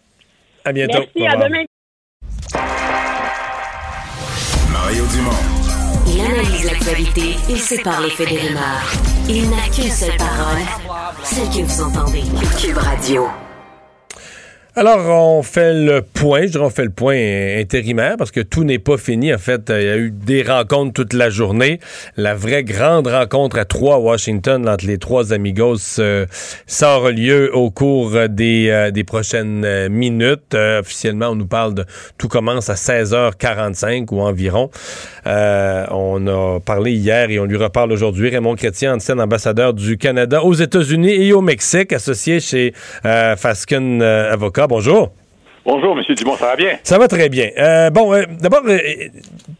[0.64, 0.98] À bientôt.
[0.98, 1.64] Merci, à demain.
[4.72, 5.62] Mario Dumont.
[6.06, 8.92] Il analyse l'actualité et sépare les faits des rumeurs.
[9.28, 10.62] Il n'a qu'une seule parole,
[11.22, 12.22] celle que vous entendez.
[12.60, 13.26] Cube Radio.
[14.74, 17.14] Alors, on fait le point, je dirais on fait le point
[17.60, 19.34] intérimaire parce que tout n'est pas fini.
[19.34, 21.78] En fait, il y a eu des rencontres toute la journée.
[22.16, 26.24] La vraie grande rencontre à trois Washington entre les trois amigos euh,
[26.66, 30.54] sort lieu au cours des, euh, prochaines euh, minutes.
[30.54, 31.84] Officiellement, on nous parle de
[32.16, 34.70] tout commence à 16h45 ou environ.
[35.26, 38.30] On a parlé hier et on lui reparle aujourd'hui.
[38.30, 44.32] Raymond Chrétien, ancien ambassadeur du Canada aux États-Unis et au Mexique, associé chez Fasken euh,
[44.62, 44.66] Avocat.
[44.68, 45.12] Bonjour.
[45.64, 46.02] Bonjour, M.
[46.16, 46.76] Dumont, ça va bien?
[46.82, 47.50] Ça va très bien.
[47.56, 48.78] Euh, bon, euh, d'abord, euh,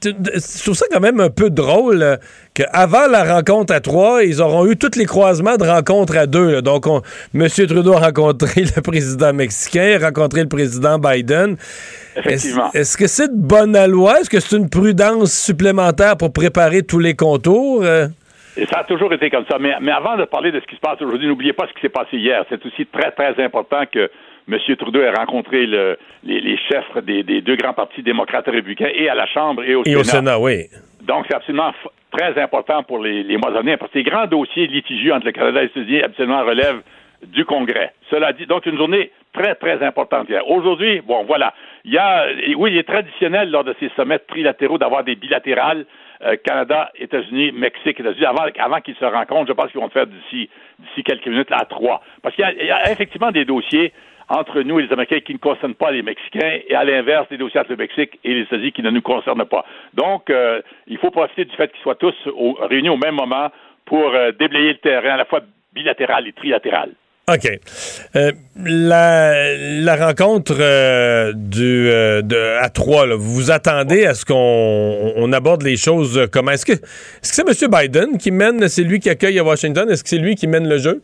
[0.03, 2.17] je trouve ça quand même un peu drôle euh,
[2.55, 6.55] qu'avant la rencontre à trois, ils auront eu tous les croisements de rencontres à deux.
[6.55, 6.61] là.
[6.61, 7.03] Donc, on,
[7.35, 7.47] M.
[7.49, 11.57] Trudeau a rencontré le président mexicain, a rencontré le président Biden.
[12.17, 12.71] Effectivement.
[12.73, 14.21] Est-ce est-ce que c'est de bonne loi?
[14.21, 17.85] Est-ce que c'est une prudence supplémentaire pour préparer tous les contours?
[17.85, 19.57] Et ça a toujours été comme ça.
[19.61, 21.81] Mais, mais avant de parler de ce qui se passe aujourd'hui, n'oubliez pas ce qui
[21.81, 22.45] s'est passé hier.
[22.51, 24.11] C'est aussi très, très important que
[24.51, 24.59] M.
[24.77, 28.91] Trudeau ait rencontré le- les, les chefs des, des deux grands partis démocrates et républicains
[28.95, 30.67] et à la Chambre et au et au Sénat, oui.
[31.03, 31.73] Donc, c'est absolument
[32.13, 35.27] très important pour les, les mois à venir, parce que les grands dossiers litigieux entre
[35.27, 36.83] le Canada et les États-Unis absolument relèvent
[37.27, 37.93] du Congrès.
[38.11, 40.47] Cela dit, donc une journée très, très importante hier.
[40.49, 42.27] Aujourd'hui, bon, voilà, il y a,
[42.57, 45.87] oui, il est traditionnel lors de ces sommets trilatéraux d'avoir des bilatérales,
[46.25, 49.49] euh, Canada, États-Unis, Mexique, États-Unis, avant, avant qu'ils se rencontrent.
[49.49, 52.03] Je pense qu'ils vont le faire d'ici, d'ici quelques minutes à trois.
[52.23, 53.93] Parce qu'il y a, il y a effectivement des dossiers
[54.33, 57.37] entre nous et les Américains qui ne concernent pas les Mexicains, et à l'inverse, des
[57.37, 59.65] dossiers entre le Mexique et les États-Unis qui ne nous concernent pas.
[59.93, 62.15] Donc, euh, il faut profiter du fait qu'ils soient tous
[62.63, 63.51] réunis au même moment
[63.85, 65.41] pour euh, déblayer le terrain à la fois
[65.75, 66.91] bilatéral et trilatéral.
[67.29, 67.47] OK.
[68.17, 70.55] Euh, la, rencontre
[71.35, 76.51] du, à trois, vous vous attendez à ce qu'on on aborde les choses comment?
[76.51, 76.81] Est-ce que que
[77.21, 77.71] c'est M.
[77.71, 79.89] Biden qui mène, c'est lui qui accueille à Washington?
[79.89, 81.03] Est-ce que c'est lui qui mène le jeu?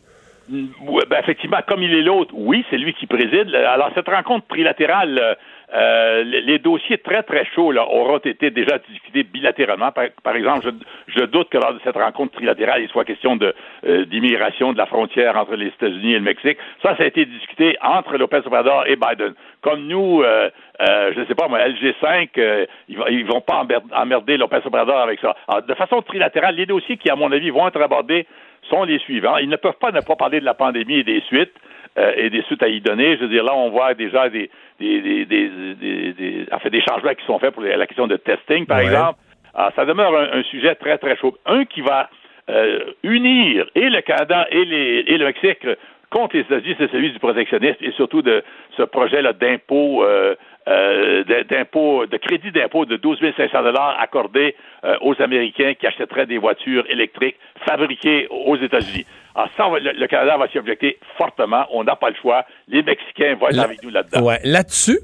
[0.48, 3.54] Ben, effectivement, comme il est l'autre, oui, c'est lui qui préside.
[3.54, 5.34] Alors, cette rencontre trilatérale, euh,
[5.74, 9.92] euh, les dossiers très, très chauds là, auront été déjà discutés bilatéralement.
[9.92, 10.70] Par, exemple,
[11.08, 13.54] je, doute que lors de cette rencontre trilatérale, il soit question de
[13.86, 16.56] euh, d'immigration de la frontière entre les États-Unis et le Mexique.
[16.82, 19.34] Ça, ça a été discuté entre Lopez Obrador et Biden.
[19.60, 20.48] Comme nous, euh,
[20.80, 24.60] euh, je ne sais pas, moi, LG5, euh, ils, ils vont pas emmer- emmerder Lopez
[24.64, 25.36] Obrador avec ça.
[25.48, 28.26] Alors, de façon trilatérale, les dossiers qui, à mon avis, vont être abordés
[28.70, 29.36] sont les suivants.
[29.38, 31.54] Ils ne peuvent pas ne pas parler de la pandémie et des suites
[31.98, 33.16] euh, et des suites à y donner.
[33.16, 34.50] Je veux dire, là, on voit déjà des
[34.80, 38.16] des des des, des, en fait, des changements qui sont faits pour la question de
[38.16, 38.84] testing, par Ouais.
[38.86, 39.18] exemple.
[39.54, 41.36] Alors, ça demeure un, un sujet très très chaud.
[41.46, 42.08] Un qui va
[42.50, 45.66] euh, unir et le Canada et les et le Mexique
[46.10, 48.42] contre les États-Unis, c'est celui du protectionnisme et surtout de
[48.76, 50.34] ce projet-là d'impôt euh,
[50.68, 54.54] euh, d'impôt, de crédit d'impôt de 12 500 dollars accordé
[54.84, 59.06] euh, aux Américains qui achèteraient des voitures électriques fabriquées aux États-Unis.
[59.34, 61.64] Alors ça, le, le Canada va s'y objecter fortement.
[61.72, 62.44] On n'a pas le choix.
[62.68, 64.22] Les Mexicains vont être avec nous là-dedans.
[64.22, 64.98] Ouais, là-dessus.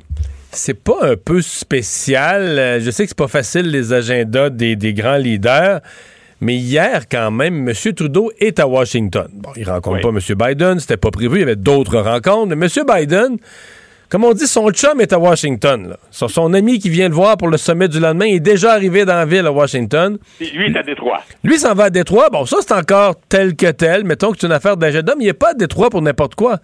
[0.51, 2.81] C'est pas un peu spécial.
[2.81, 5.81] Je sais que c'est pas facile les agendas des, des grands leaders,
[6.41, 7.75] mais hier, quand même, M.
[7.95, 9.29] Trudeau est à Washington.
[9.33, 10.19] Bon, il rencontre pas M.
[10.37, 12.85] Biden, c'était pas prévu, il y avait d'autres rencontres, mais M.
[12.87, 13.39] Biden,
[14.15, 15.89] comme on dit, son chum est à Washington.
[15.89, 15.97] là.
[16.13, 19.05] Son, son ami qui vient le voir pour le sommet du lendemain est déjà arrivé
[19.05, 20.19] dans la ville à Washington.
[20.39, 21.21] Lui est à Détroit.
[21.43, 22.29] Lui s'en va à Détroit.
[22.31, 24.05] Bon, ça, c'est encore tel que tel.
[24.05, 26.59] Mettons que c'est une affaire d'agenda, mais il n'est pas à Détroit pour n'importe quoi.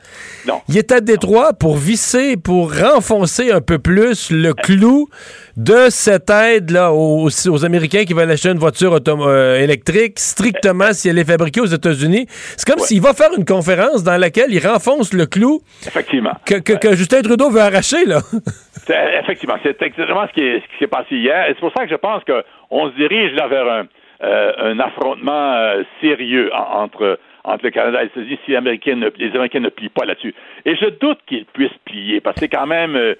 [0.46, 0.61] Non.
[0.68, 5.09] Il est à Détroit pour visser, pour renfoncer un peu plus le clou
[5.57, 11.09] de cette aide-là aux, aux Américains qui veulent acheter une voiture euh, électrique, strictement si
[11.09, 12.26] elle est fabriquée aux États-Unis.
[12.57, 16.34] C'est comme s'il va faire une conférence dans laquelle il renfonce le clou Effectivement.
[16.46, 18.18] que, que- que Justin Trudeau veut arracher, là.
[19.22, 21.45] Effectivement, c'est exactement ce qui s'est passé hier.
[21.47, 23.84] Et c'est pour ça que je pense qu'on se dirige là vers un,
[24.22, 28.97] euh, affrontement euh, sérieux en- entre, entre le Canada et les États-Unis si les Américains
[28.97, 30.34] ne, plient pas là-dessus.
[30.64, 33.14] Et je doute qu'ils puissent plier, parce que quand même, euh,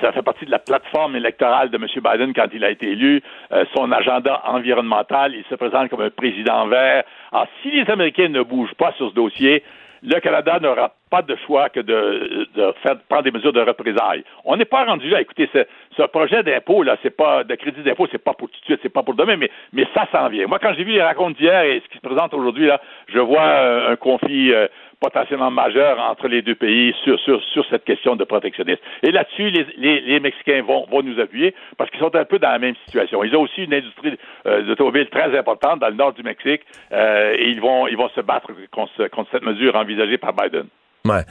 [0.00, 1.86] ça fait partie de la plateforme électorale de M.
[2.02, 3.22] Biden quand il a été élu,
[3.76, 7.04] son agenda environnemental, il se présente comme un président vert.
[7.32, 9.62] Alors, si les Américains ne bougent pas sur ce dossier,
[10.02, 14.24] le Canada n'aura pas de choix que de, de faire, prendre des mesures de représailles.
[14.44, 15.20] On n'est pas rendu là.
[15.20, 18.60] Écoutez, ce, ce projet d'impôt, là, c'est pas, de crédit d'impôt, c'est pas pour tout
[18.60, 20.46] de suite, c'est pas pour demain, mais, mais ça s'en vient.
[20.46, 23.18] Moi, quand j'ai vu les racontes d'hier et ce qui se présente aujourd'hui, là, je
[23.18, 24.68] vois euh, un conflit euh,
[25.00, 28.80] potentiellement majeur entre les deux pays sur, sur, sur cette question de protectionnisme.
[29.02, 32.50] Et là-dessus, les, les, Mexicains vont, vont nous appuyer parce qu'ils sont un peu dans
[32.50, 33.24] la même situation.
[33.24, 34.74] Ils ont aussi une industrie euh,
[35.10, 38.52] très importante dans le nord du Mexique euh, et ils vont, ils vont se battre
[38.70, 40.66] contre, contre cette mesure envisagée par Biden.
[41.06, 41.22] Ouais.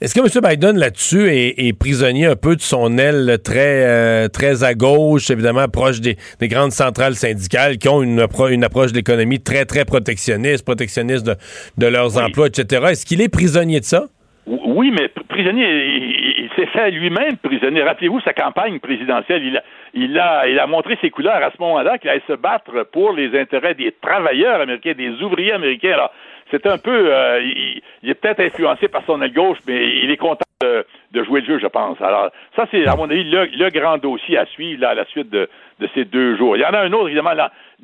[0.00, 0.50] Est-ce que M.
[0.50, 5.30] Biden, là-dessus, est, est prisonnier un peu de son aile très, euh, très à gauche,
[5.30, 9.38] évidemment, proche des, des grandes centrales syndicales qui ont une, appro- une approche de l'économie
[9.40, 11.34] très, très protectionniste, protectionniste de,
[11.76, 12.86] de leurs emplois, etc.
[12.90, 14.04] Est-ce qu'il est prisonnier de ça?
[14.46, 17.82] Oui, mais pr- prisonnier, il, il s'est fait lui-même prisonnier.
[17.82, 19.42] Rappelez-vous sa campagne présidentielle.
[19.44, 19.62] Il a,
[19.92, 23.12] il, a, il a montré ses couleurs à ce moment-là qu'il allait se battre pour
[23.12, 25.92] les intérêts des travailleurs américains, des ouvriers américains.
[25.92, 26.12] Alors,
[26.50, 30.16] c'est un peu, euh, il, est peut-être influencé par son aile gauche, mais il est
[30.16, 30.84] content de,
[31.24, 32.00] jouer le jeu, je pense.
[32.00, 35.48] Alors, ça, c'est, à mon avis, le, grand dossier à suivre à la suite de,
[35.94, 36.56] ces deux jours.
[36.56, 37.34] Il y en a un autre, évidemment,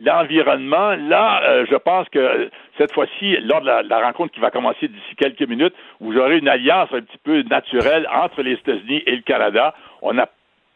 [0.00, 0.96] l'environnement.
[0.96, 2.48] Là, euh, je pense que euh,
[2.78, 6.38] cette fois-ci, lors de la, la rencontre qui va commencer d'ici quelques minutes, vous aurez
[6.38, 9.74] une alliance un petit peu naturelle entre les États-Unis et le Canada.
[10.02, 10.26] On a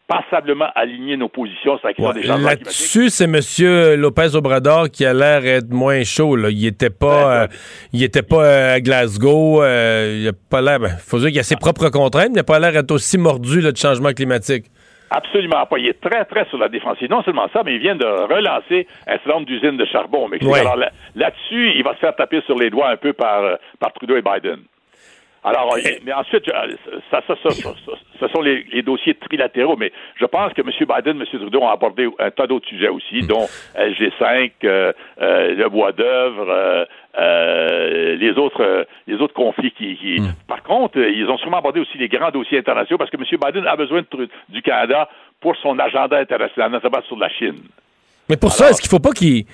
[0.09, 2.65] passablement aligné nos positions sur la question des changements climatiques.
[2.65, 3.95] Là-dessus, c'est M.
[4.01, 6.35] Lopez Obrador qui a l'air être moins chaud.
[6.35, 6.49] Là.
[6.49, 7.47] Il était pas, euh,
[7.93, 9.61] il était pas euh, à Glasgow.
[9.63, 10.79] euh, il a pas l'air.
[10.79, 13.17] Ben, faut dire qu'il a ses propres contraintes, mais il a pas l'air d'être aussi
[13.19, 14.65] mordu là, de changement climatique.
[15.11, 15.77] Absolument pas.
[15.79, 17.09] Il est très, très sur la défensive.
[17.09, 20.27] Non seulement ça, mais il vient de relancer un certain nombre d'usines de charbon au
[20.27, 20.49] Mexique.
[20.51, 20.59] Ouais.
[20.59, 23.55] Alors là- là-dessus, il va se faire taper sur les doigts un peu par, euh,
[23.79, 24.59] par Trudeau et Biden.
[25.43, 26.75] Alors, mais ensuite, euh,
[27.09, 27.73] ça, ça, ça, ça-
[28.19, 30.67] ce sont les, les dossiers trilatéraux, mais je pense que M.
[30.69, 31.25] Biden, M.
[31.39, 36.85] Trudeau ont abordé un tas d'autres sujets aussi, dont LG5, euh, euh, le bois d'œuvre,
[37.17, 41.97] euh, les autres les autres conflits qui, qui- par contre ils ont sûrement abordé aussi
[41.97, 43.23] les grands dossiers internationaux parce que M.
[43.43, 45.09] Biden a besoin de du Canada
[45.41, 47.55] pour son agenda international notamment sur la Chine
[48.29, 49.45] Mais pour ça, est-ce qu'il faut pas qu'il.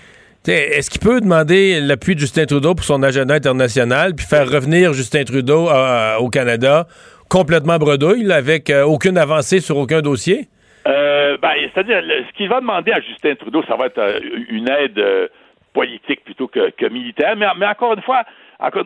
[0.47, 4.93] Est-ce qu'il peut demander l'appui de Justin Trudeau pour son agenda international, puis faire revenir
[4.93, 6.87] Justin Trudeau euh, au Canada
[7.29, 10.47] complètement bredouille, avec euh, aucune avancée sur aucun dossier?
[10.87, 14.19] Euh, ben, c'est-à-dire, ce qu'il va demander à Justin Trudeau, ça va être euh,
[14.49, 15.27] une aide euh,
[15.73, 17.35] politique plutôt que, militaire.
[17.35, 18.23] Mais, encore une fois,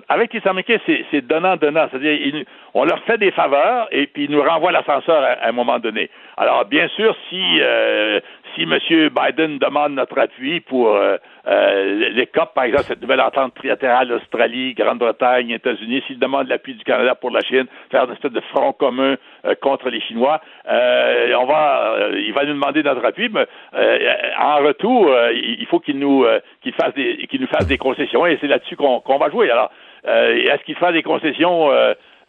[0.08, 0.80] avec les Américains,
[1.12, 1.88] c'est donnant-donnant.
[1.92, 2.44] C'est-à-dire,
[2.74, 6.10] on leur fait des faveurs et puis ils nous renvoient l'ascenseur à, un moment donné.
[6.38, 8.20] Alors, bien sûr, si, euh,
[8.60, 9.10] si M.
[9.10, 14.12] Biden demande notre appui pour euh, euh, les COP, par exemple, cette nouvelle entente trilatérale
[14.12, 18.42] Australie, Grande-Bretagne, États-Unis, s'il demande l'appui du Canada pour la Chine, faire une espèce de
[18.54, 23.46] front commun euh, contre les Chinois, on va, il va nous demander notre appui, mais
[24.38, 26.26] en retour, il faut qu'il nous,
[26.62, 29.50] qu'il fasse des, qu'il nous fasse des concessions et c'est là-dessus qu'on va jouer.
[29.50, 29.72] Alors,
[30.06, 31.70] est-ce qu'il fait des concessions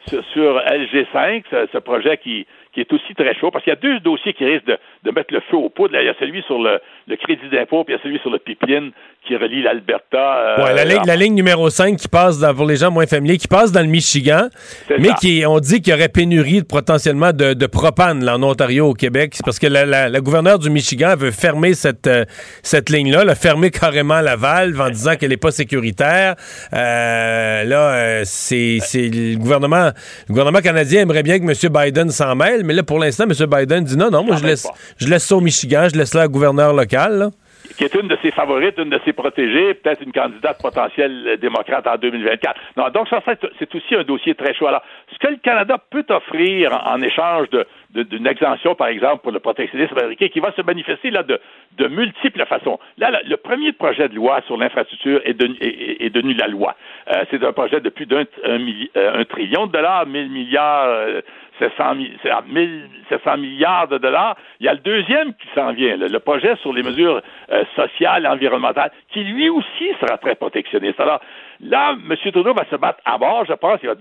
[0.07, 3.77] sur, sur LG5, ce, ce projet qui, qui est aussi très chaud, parce qu'il y
[3.77, 5.95] a deux dossiers qui risquent de, de mettre le feu aux poudres.
[5.95, 8.19] Là, Il y a celui sur le, le crédit d'impôt, puis il y a celui
[8.21, 8.93] sur le pipeline
[9.27, 10.59] qui relie l'Alberta.
[10.59, 13.07] euh, Ouais, la, ligne, la ligne numéro 5 qui passe dans, pour les gens moins
[13.07, 14.49] familiers, qui passe dans le Michigan,
[14.89, 15.15] mais ça.
[15.15, 18.87] qui, on dit qu'il y aurait pénurie de, potentiellement de, de propane là, en Ontario,
[18.87, 19.33] au Québec.
[19.35, 22.25] C'est parce que la, la, la gouverneure du Michigan veut fermer cette, euh,
[22.63, 26.37] cette ligne-là, la fermer carrément la valve en disant qu'elle n'est pas sécuritaire.
[26.73, 29.91] Euh, là, euh, c'est c'est le gouvernement,
[30.29, 31.73] le gouvernement canadien aimerait bien que M.
[31.73, 33.47] Biden s'en mêle, mais là, pour l'instant, M.
[33.47, 36.25] Biden dit non, non, moi, je laisse, je laisse ça au Michigan, je laisse ça
[36.25, 37.19] au gouverneur local.
[37.19, 37.31] Là
[37.77, 41.87] qui est une de ses favorites, une de ses protégées, peut-être une candidate potentielle démocrate
[41.87, 42.61] en 2024.
[42.77, 43.23] Non, donc ça,
[43.59, 44.67] c'est aussi un dossier très chaud.
[44.67, 44.83] Alors,
[45.13, 47.49] ce que le Canada peut offrir en, échange
[47.95, 51.41] d'une exemption, par exemple, pour le protectionnisme américain, qui va se manifester là de,
[51.79, 52.79] de multiples façons.
[52.99, 56.77] Là, le premier projet de loi sur l'infrastructure est, est, devenu la loi.
[57.09, 61.23] Euh, c'est un projet de plus d'un un, trillion de dollars, mille milliards,
[61.63, 64.37] euh, 700, milliards de dollars.
[64.61, 68.25] Il y a le deuxième qui s'en vient, le, projet sur les mesures euh, sociales
[68.25, 71.01] et environnementales, qui lui aussi sera très protectionniste.
[71.01, 71.21] Alors
[71.61, 72.17] là, M.
[72.33, 73.95] Trudeau va se battre à bord, je pense, il va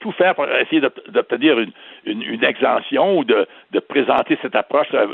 [0.00, 1.72] tout, faire pour essayer d'obtenir une,
[2.04, 5.06] une, exemption ou de, de, présenter cette approche, euh,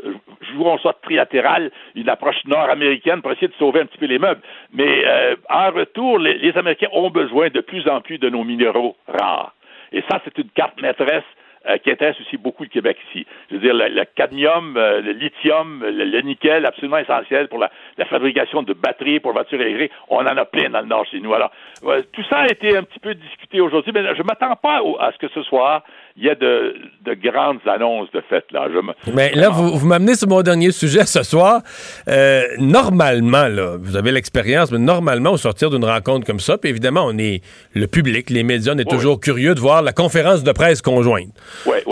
[0.52, 4.40] jouons ça trilatéral, une approche nord-américaine pour essayer de sauver un petit peu les meubles.
[4.72, 8.96] Mais euh, en retour, les Américains ont besoin de plus en plus de nos minéraux
[9.06, 9.54] rares.
[9.92, 11.24] Et ça, c'est une carte maîtresse
[11.68, 13.26] euh, qui intéresse aussi beaucoup le Québec ici.
[13.50, 17.70] Je veux dire, le, cadmium, euh, le lithium, le, nickel, absolument essentiel pour la,
[18.06, 19.92] fabrication de batteries pour voitures électriques.
[20.08, 21.34] On en a plein dans le Nord chez nous.
[21.34, 21.50] Alors,
[21.82, 25.12] tout ça a été un petit peu discuté aujourd'hui, mais je ne m'attends pas à
[25.12, 25.82] ce que ce soir,
[26.16, 26.74] il y a de,
[27.22, 28.44] grandes annonces de fait.
[28.50, 28.66] Là.
[29.14, 31.62] Mais là, vous, m'amenez sur mon dernier sujet ce soir.
[32.08, 36.70] Euh, normalement, là, vous avez l'expérience, mais normalement, au sortir d'une rencontre comme ça, puis
[36.70, 37.42] évidemment, on est
[37.74, 41.30] le public, les médias, on est toujours curieux de voir la conférence de presse conjointe.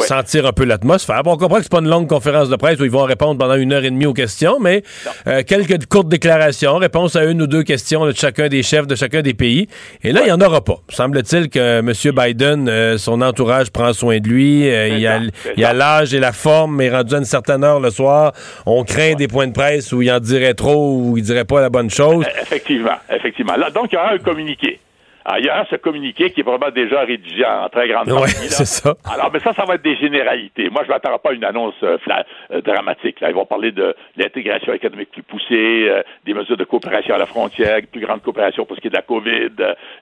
[0.00, 1.22] Sentir un peu l'atmosphère.
[1.22, 3.38] Bon, on comprend que c'est pas une longue conférence de presse où ils vont répondre
[3.38, 4.82] pendant une heure et demie aux questions, mais
[5.26, 8.94] euh, quelques courtes déclarations, réponse à une ou deux questions de chacun des chefs de
[8.94, 9.68] chacun des pays.
[10.02, 10.78] Et là, il n'y en aura pas.
[10.88, 11.92] Semble-t-il que M.
[12.14, 14.68] Biden, euh, son entourage prend soin de lui.
[14.68, 17.90] Euh, il y a l'âge et la forme, mais rendu à une certaine heure le
[17.90, 18.32] soir,
[18.66, 21.60] on craint des points de presse où il en dirait trop ou il dirait pas
[21.60, 22.24] la bonne chose.
[22.42, 23.56] Effectivement, effectivement.
[23.56, 24.80] Là, donc, il y aura un communiqué.
[25.30, 28.48] Ailleurs, ce communiqué qui est vraiment déjà rédigé en très grande partie.
[28.48, 28.94] c'est ça.
[29.12, 30.70] Alors, mais ça, ça va être des généralités.
[30.70, 31.98] Moi, je ne m'attends pas à une annonce euh,
[32.50, 33.20] euh, dramatique.
[33.20, 33.28] Là.
[33.28, 37.26] Ils vont parler de, l'intégration économique plus poussée, euh, des mesures de coopération à la
[37.26, 39.50] frontière, plus grande coopération pour ce qui est de la COVID,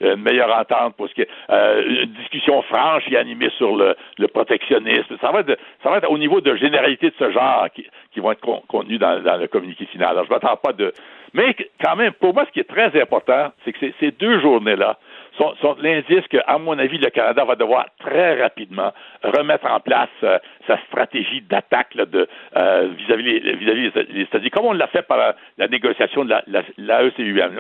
[0.00, 3.96] une meilleure entente pour ce qui est une discussion franche et animée sur le,
[4.32, 5.16] protectionnisme.
[5.20, 8.30] Ça va, être, ça va être au niveau de généralité de ce genre qui, vont
[8.30, 10.10] être contenues dans, le communiqué final.
[10.10, 10.92] Alors, je ne m'attends pas de...
[11.34, 14.98] Mais quand même, pour moi, ce qui est très important, c'est que ces deux journées-là,
[15.36, 20.08] sont, l'indice que, à mon avis, le Canada va devoir très rapidement remettre en place
[20.22, 25.34] euh, sa stratégie d'attaque de euh, vis-à-vis vis les, États-Unis, comme on l'a fait par
[25.58, 26.42] la, négociation de la,
[26.78, 27.10] la, e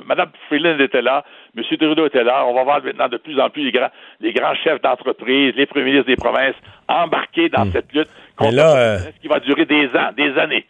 [0.06, 1.24] Madame Freeland était là,
[1.56, 1.62] M.
[1.64, 2.44] Trudeau était là.
[2.46, 5.66] On va voir maintenant de plus en plus les grands, les grands chefs d'entreprise, les
[5.66, 6.56] premiers ministres des provinces
[6.88, 7.72] embarqués dans hmm.
[7.72, 10.66] cette lutte contre là, ce qui va durer des ans, des années.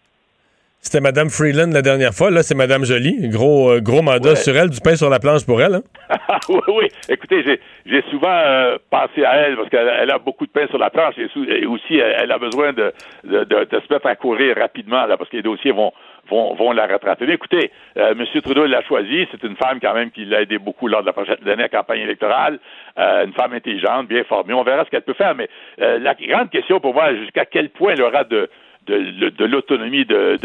[0.86, 2.30] C'était Mme Freeland la dernière fois.
[2.30, 3.28] Là, c'est Mme Jolie.
[3.28, 5.74] Gros, euh, gros mandat sur elle, du pain sur la planche pour elle.
[5.74, 5.82] Hein?
[6.48, 6.88] oui, oui.
[7.08, 7.42] Écoutez,
[7.84, 11.16] j'ai souvent euh, pensé à elle parce qu'elle a beaucoup de pain sur la planche
[11.18, 12.92] et, aussi elle, a besoin de,
[13.24, 15.92] de, de, se mettre à courir rapidement là, parce que les dossiers vont,
[16.30, 17.28] vont, vont la rattraper.
[17.32, 18.24] écoutez, euh, M.
[18.40, 19.26] Trudeau l'a choisi.
[19.32, 22.02] C'est une femme quand même qui l'a aidé beaucoup lors de la prochaine dernière campagne
[22.02, 22.60] électorale.
[22.96, 24.54] une femme intelligente, bien formée.
[24.54, 25.34] On verra ce qu'elle peut faire.
[25.34, 28.48] Mais la grande question pour moi, jusqu'à quel point elle aura de
[28.86, 30.38] de, l'autonomie, de,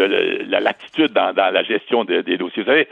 [0.49, 2.63] la latitude dans, la gestion des dossiers.
[2.63, 2.87] Vous savez,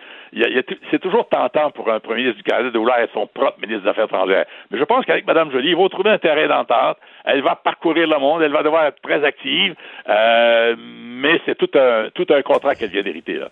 [0.92, 3.84] c'est toujours tentant pour un premier ministre du Canada de vouloir être son propre ministre
[3.84, 4.46] des Affaires étrangères.
[4.72, 6.98] Mais je pense qu'avec Mme Joly, ils vont trouver un terrain d'entente.
[7.26, 9.76] Elle va parcourir le monde, elle va devoir être très active,
[10.08, 13.36] euh, mais c'est tout un, tout un contrat qu'elle vient d'hériter.
[13.36, 13.50] Là.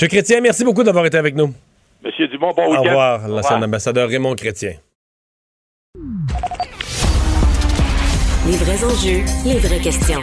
[0.00, 0.08] M.
[0.08, 1.48] Chrétien, merci beaucoup d'avoir été avec nous.
[2.02, 2.80] Monsieur Dumont, bon week-end.
[2.80, 4.72] Au revoir, l'ancien ambassadeur Raymond Chrétien.
[8.46, 10.22] Les vrais enjeux, les vraies questions.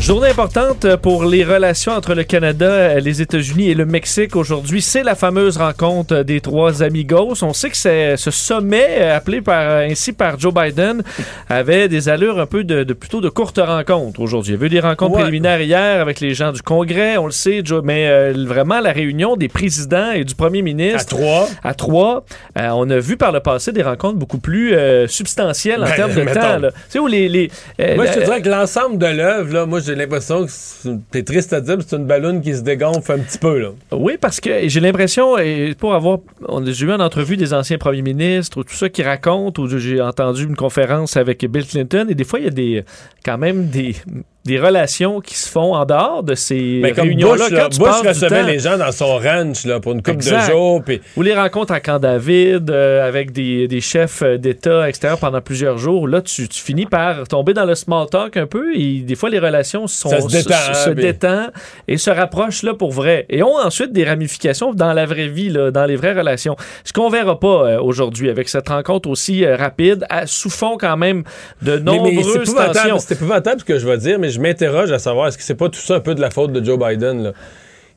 [0.00, 4.80] Journée importante pour les relations entre le Canada, les États-Unis et le Mexique aujourd'hui.
[4.80, 7.42] C'est la fameuse rencontre des trois amigos.
[7.42, 11.02] On sait que ce sommet, appelé par, ainsi par Joe Biden,
[11.48, 14.54] avait des allures un peu de, plutôt de courtes rencontres aujourd'hui.
[14.54, 17.32] Il y a eu des rencontres préliminaires hier avec les gens du Congrès, on le
[17.32, 21.16] sait, Joe, mais euh, vraiment la réunion des présidents et du premier ministre.
[21.16, 21.48] À trois.
[21.64, 22.24] À trois.
[22.56, 25.96] Euh, on a vu par le passé des rencontres beaucoup plus euh, substantielles en ben,
[25.96, 26.68] termes de temps.
[26.68, 27.28] Tu sais, où les.
[27.28, 27.50] les
[27.96, 31.52] moi, je te dirais que l'ensemble de l'œuvre, là, moi, j'ai l'impression que c'est triste
[31.52, 33.58] à dire, c'est une ballonne qui se dégonfle un petit peu.
[33.58, 33.70] Là.
[33.92, 35.36] Oui, parce que j'ai l'impression,
[35.78, 36.18] pour avoir.
[36.66, 40.00] J'ai eu une entrevue des anciens premiers ministres, ou tout ça qui racontent, ou j'ai
[40.00, 42.84] entendu une conférence avec Bill Clinton, et des fois, il y a des
[43.24, 43.96] quand même des
[44.44, 47.44] des relations qui se font en dehors de ces Mais comme réunions-là.
[47.48, 50.46] Bush, là, Bush recevait temps- les gens dans son ranch là, pour une couple Exact.
[50.46, 50.82] de jours.
[50.82, 55.18] Puis Ou les rencontres à Camp David euh, avec des, des chefs euh, d'État extérieurs
[55.18, 56.08] pendant plusieurs jours.
[56.08, 59.28] Là, tu, tu finis par tomber dans le small talk un peu et des fois,
[59.28, 61.46] les relations sont, Ça se détend, se, se hein, puis- détend
[61.86, 63.26] et se rapprochent là, pour vrai.
[63.28, 66.56] Et ont ensuite des ramifications dans la vraie vie, là, dans les vraies relations.
[66.84, 70.78] Ce qu'on verra pas euh, aujourd'hui avec cette rencontre aussi euh, rapide, à, sous fond
[70.80, 71.24] quand même
[71.60, 72.98] de Mais- mais nombreuses épouvantable, tensions.
[73.00, 75.54] c'est épouvantable ce que je vais dire, mais je m'interroge à savoir est-ce que c'est
[75.54, 77.32] pas tout ça un peu de la faute de Joe Biden, là,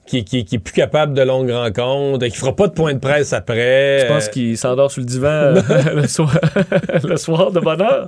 [0.05, 2.93] qui, qui, qui est plus capable de longues rencontres, et qui fera pas de point
[2.93, 3.99] de presse après.
[4.01, 5.61] Je pense euh, qu'il s'endort sur le divan euh,
[5.95, 6.37] le, soir,
[7.03, 8.07] le soir de bonne heure.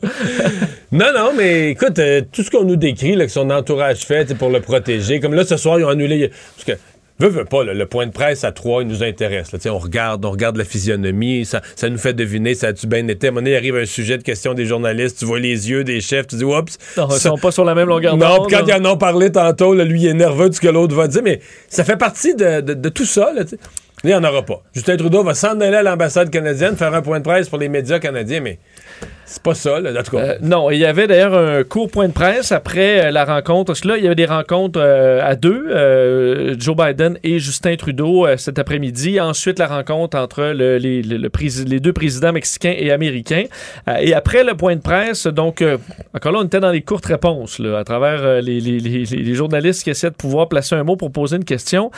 [0.91, 4.27] Non, non, mais écoute, euh, tout ce qu'on nous décrit, là, que son entourage fait
[4.27, 6.29] c'est pour le protéger, comme là, ce soir, ils ont annulé.
[6.55, 6.83] Parce que,
[7.19, 9.51] veut, veut pas, là, le point de presse à trois, il nous intéresse.
[9.51, 13.07] Là, on regarde, on regarde la physionomie, ça, ça nous fait deviner, ça a-tu bien
[13.07, 13.27] été?
[13.27, 15.69] À un moment donné, il arrive un sujet de question des journalistes, tu vois les
[15.69, 16.77] yeux des chefs, tu dis, oups.
[16.97, 18.47] Non, ils sont pas sur la même longueur Non, d'onde.
[18.47, 18.77] puis quand là.
[18.77, 21.07] ils en ont parlé tantôt, là, lui, il est nerveux de ce que l'autre va
[21.07, 21.39] dire, mais
[21.69, 23.31] ça fait partie de, de- de tout ça.
[23.33, 23.43] Là,
[24.03, 24.61] il n'y en aura pas.
[24.73, 27.69] Justin Trudeau va s'en aller à l'ambassade canadienne, faire un point de presse pour les
[27.69, 28.59] médias canadiens, mais
[29.25, 30.23] c'est pas ça, là, en tout cas.
[30.23, 33.65] Euh, non, il y avait d'ailleurs un court point de presse après euh, la rencontre.
[33.65, 37.39] Parce que là, il y avait des rencontres euh, à deux, euh, Joe Biden et
[37.39, 39.19] Justin Trudeau cet après-midi.
[39.19, 43.45] Ensuite, la rencontre entre le- les, deux présidents mexicains et américains.
[43.99, 45.63] Et après le point de presse, donc,
[46.13, 50.15] encore là, on était dans les courtes réponses, à travers les, journalistes qui essaient de
[50.15, 51.91] pouvoir placer un mot pour poser une question.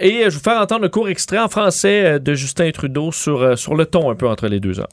[0.00, 3.58] Et je vais vous faire entendre le court extrait en français de Justin Trudeau sur,
[3.58, 4.86] sur le ton un peu entre les deux hommes.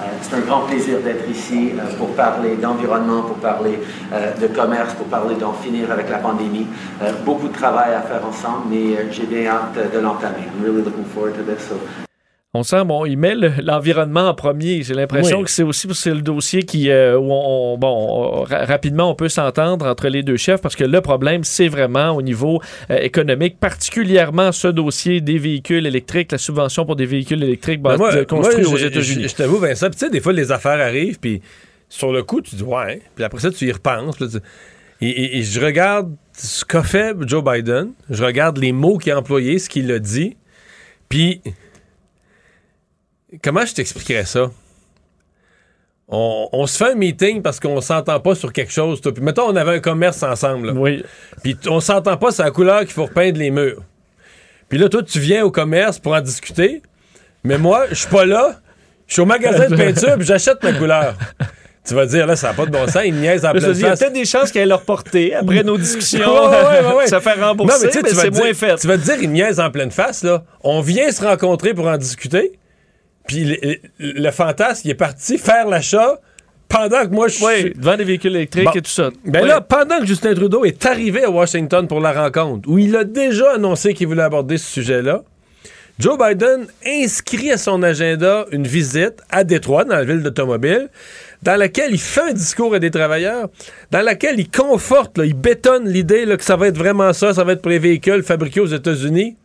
[0.00, 3.80] Euh, C'est un grand plaisir d'être ici euh, pour parler d'environnement, pour parler
[4.12, 6.66] euh, de commerce, pour parler d'en finir avec la pandémie.
[7.24, 10.48] Beaucoup de travail à faire ensemble, mais j'ai bien hâte de l'entamer.
[12.58, 14.82] On sent, bon, il met le- l'environnement en premier.
[14.82, 15.44] J'ai l'impression Oui.
[15.44, 19.10] que c'est aussi c'est le dossier qui, euh, où on, on- bon, on- ra- rapidement,
[19.10, 22.60] on peut s'entendre entre les deux chefs parce que le problème, c'est vraiment au niveau
[22.90, 27.96] euh, économique, particulièrement ce dossier des véhicules électriques, la subvention pour des véhicules électriques Ben,
[27.96, 29.22] moi, construits moi, aux États-Unis.
[29.24, 31.40] Je, je t'avoue, Vincent, tu sais, des fois, les affaires arrivent, puis
[31.88, 32.96] sur le coup, tu dis ouais, hein.
[33.14, 34.16] puis après ça, tu y repenses.
[34.16, 38.58] puis là, tu- et, et- et je regarde ce qu'a fait Joe Biden, je regarde
[38.58, 40.36] les mots qu'il a employés, ce qu'il a dit,
[41.08, 41.40] puis
[43.42, 44.50] comment je t'expliquerais ça?
[46.10, 49.00] On, on se fait un meeting parce qu'on s'entend pas sur quelque chose.
[49.00, 49.12] toi.
[49.12, 50.68] Puis mettons, on avait un commerce ensemble.
[50.68, 50.72] là.
[50.72, 51.04] Oui.
[51.42, 53.82] Puis on s'entend pas sur la couleur qu'il faut repeindre les murs.
[54.70, 56.82] Puis là, toi, tu viens au commerce pour en discuter.
[57.44, 58.60] Mais moi, je suis pas là.
[59.06, 61.14] Je suis au magasin de peinture puis j'achète ma couleur.
[61.86, 63.02] Tu vas dire, là, ça n'a pas de bon sens.
[63.06, 64.00] Il niaise en pleine dis, il y a face.
[64.00, 66.20] peut-être des chances qu'elle leur porter après nos discussions.
[66.20, 67.06] Ouais, ouais, ouais, ouais.
[67.06, 68.76] ça fait rembourser, Non, mais tu sais, mais tu vas c'est dire- moins fait.
[68.76, 70.42] Tu vas te dire, il niaise en pleine face, là.
[70.62, 72.57] On vient se rencontrer pour en discuter.
[73.28, 76.18] Puis le, le fantasme, il est parti faire l'achat
[76.68, 77.44] pendant que moi, je suis.
[77.44, 78.72] Oui, devant des véhicules électriques Bon.
[78.72, 79.10] et tout ça.
[79.24, 82.96] Ben là, pendant que Justin Trudeau est arrivé à Washington pour la rencontre, où il
[82.96, 85.22] a déjà annoncé qu'il voulait aborder ce sujet-là,
[85.98, 90.88] Joe Biden inscrit à son agenda une visite à Détroit, dans la ville d'automobile,
[91.42, 93.48] dans laquelle il fait un discours à des travailleurs,
[93.90, 97.44] dans laquelle il conforte, là, il bétonne l'idée que ça va être vraiment ça, ça
[97.44, 99.36] va être pour les véhicules fabriqués aux États-Unis.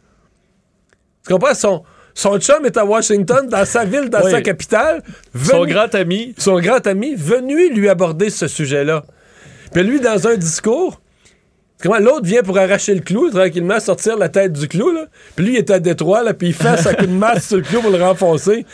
[1.26, 1.54] Tu comprends?
[1.56, 4.32] Son, son chum est à Washington, dans sa ville, dans Oui.
[4.32, 5.02] sa capitale.
[5.36, 6.34] Son grand ami.
[6.38, 9.04] son grand ami, venu lui aborder ce sujet-là.
[9.74, 11.02] Puis lui, dans un discours,
[11.82, 15.06] comment l'autre vient pour arracher le clou, tranquillement, sortir la tête du clou, là.
[15.36, 17.58] Puis lui, il est à Détroit, là, puis il fait sa coup de masse sur
[17.58, 18.66] le clou pour le renfoncer.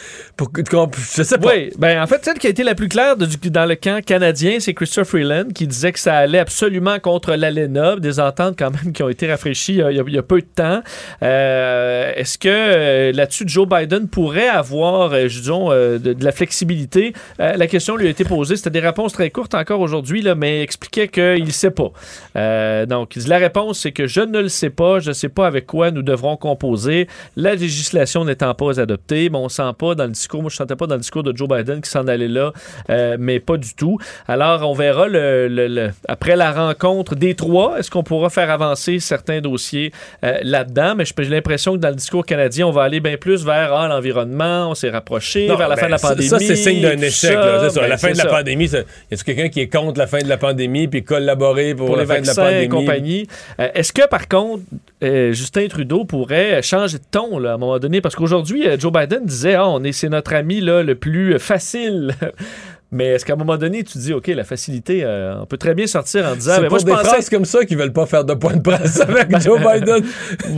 [1.48, 4.58] Oui, ben en fait, celle qui a été la plus claire dans le camp canadien,
[4.60, 8.94] c'est Christopher Freeland qui disait que ça allait absolument contre l'ALENA, des ententes quand même
[8.94, 10.82] qui ont été rafraîchies il y a, il y a- peu de temps.
[11.24, 17.14] Euh, Est-ce que euh, là-dessus, Joe Biden pourrait avoir, euh, disons, euh, de, la flexibilité?
[17.40, 18.56] Euh, la question lui a été posée.
[18.58, 21.92] C'était des réponses très courtes encore aujourd'hui, mais expliquait qu'il ne sait pas.
[22.36, 25.00] Euh, donc, la réponse, c'est que je ne le sais pas.
[25.00, 27.08] Je ne sais pas avec quoi nous devrons composer.
[27.36, 30.76] La législation n'étant pas adoptée, mais on sent pas dans le discours, moi je sentais
[30.76, 32.52] pas dans le discours de Joe Biden qui s'en allait là,
[32.90, 33.98] euh, mais pas du tout.
[34.28, 38.50] Alors, on verra le, le- le- après la rencontre des trois, est-ce qu'on pourra faire
[38.50, 39.92] avancer certains dossiers
[40.24, 43.46] euh, là-dedans, mais j'ai l'impression que dans le discours canadien, on va aller bien plus
[43.46, 46.30] vers ah, l'environnement, on s'est rapproché, Non, vers la ben, fin de la ça- pandémie.
[46.30, 47.32] Ça, c'est signe d'un échec.
[47.34, 47.46] ça.
[47.46, 47.82] là, c'est ça.
[47.82, 48.30] Ben, la fin de la ça.
[48.30, 48.76] pandémie, y
[49.14, 52.04] a-tu quelqu'un qui est contre la fin de la pandémie puis collaborer pour, pour la
[52.04, 52.64] les fin de la pandémie?
[52.64, 53.28] et compagnie.
[53.60, 54.64] Euh, Est-ce que, par contre,
[55.04, 58.02] euh, Justin Trudeau pourrait changer de ton là, à un moment donné?
[58.02, 61.36] Parce qu'aujourd'hui, euh, Joe Biden disait ah, on est, c'est notre ami là, le plus
[61.36, 62.14] euh, facile.
[62.92, 65.76] Mais est-ce qu'à un moment donné, tu dis, OK, la facilité, euh, on peut très
[65.76, 67.78] bien sortir en disant, C'est ben, pour moi, je des pensais phrases comme ça qu'ils
[67.78, 70.04] veulent pas faire de point de presse avec Joe Biden.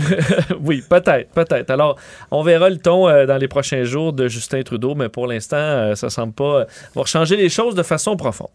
[0.64, 1.70] oui, peut-être, peut-être.
[1.70, 1.98] Alors,
[2.32, 5.58] on verra le ton euh, dans les prochains jours de Justin Trudeau, mais pour l'instant,
[5.58, 6.68] euh, ça semble pas.
[6.96, 8.48] va changer les choses de façon profonde.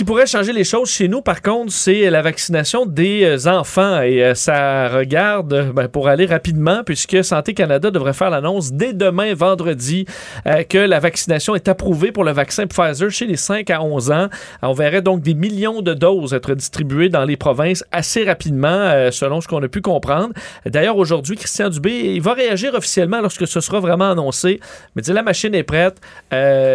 [0.00, 4.00] Qui pourrait changer les choses chez nous, par contre, c'est la vaccination des euh, enfants.
[4.00, 8.94] Et euh, ça regarde, ben, pour aller rapidement, puisque Santé Canada devrait faire l'annonce dès
[8.94, 10.06] demain, vendredi,
[10.46, 14.10] euh, que la vaccination est approuvée pour le vaccin Pfizer chez les 5 à 11
[14.10, 14.28] ans.
[14.62, 19.42] On verrait donc des millions de doses être distribuées dans les provinces assez rapidement, selon
[19.42, 20.32] ce qu'on a pu comprendre.
[20.64, 24.60] D'ailleurs, aujourd'hui, Christian Dubé, il va réagir officiellement lorsque ce sera vraiment annoncé.
[24.96, 26.00] Mais dit, la machine est prête.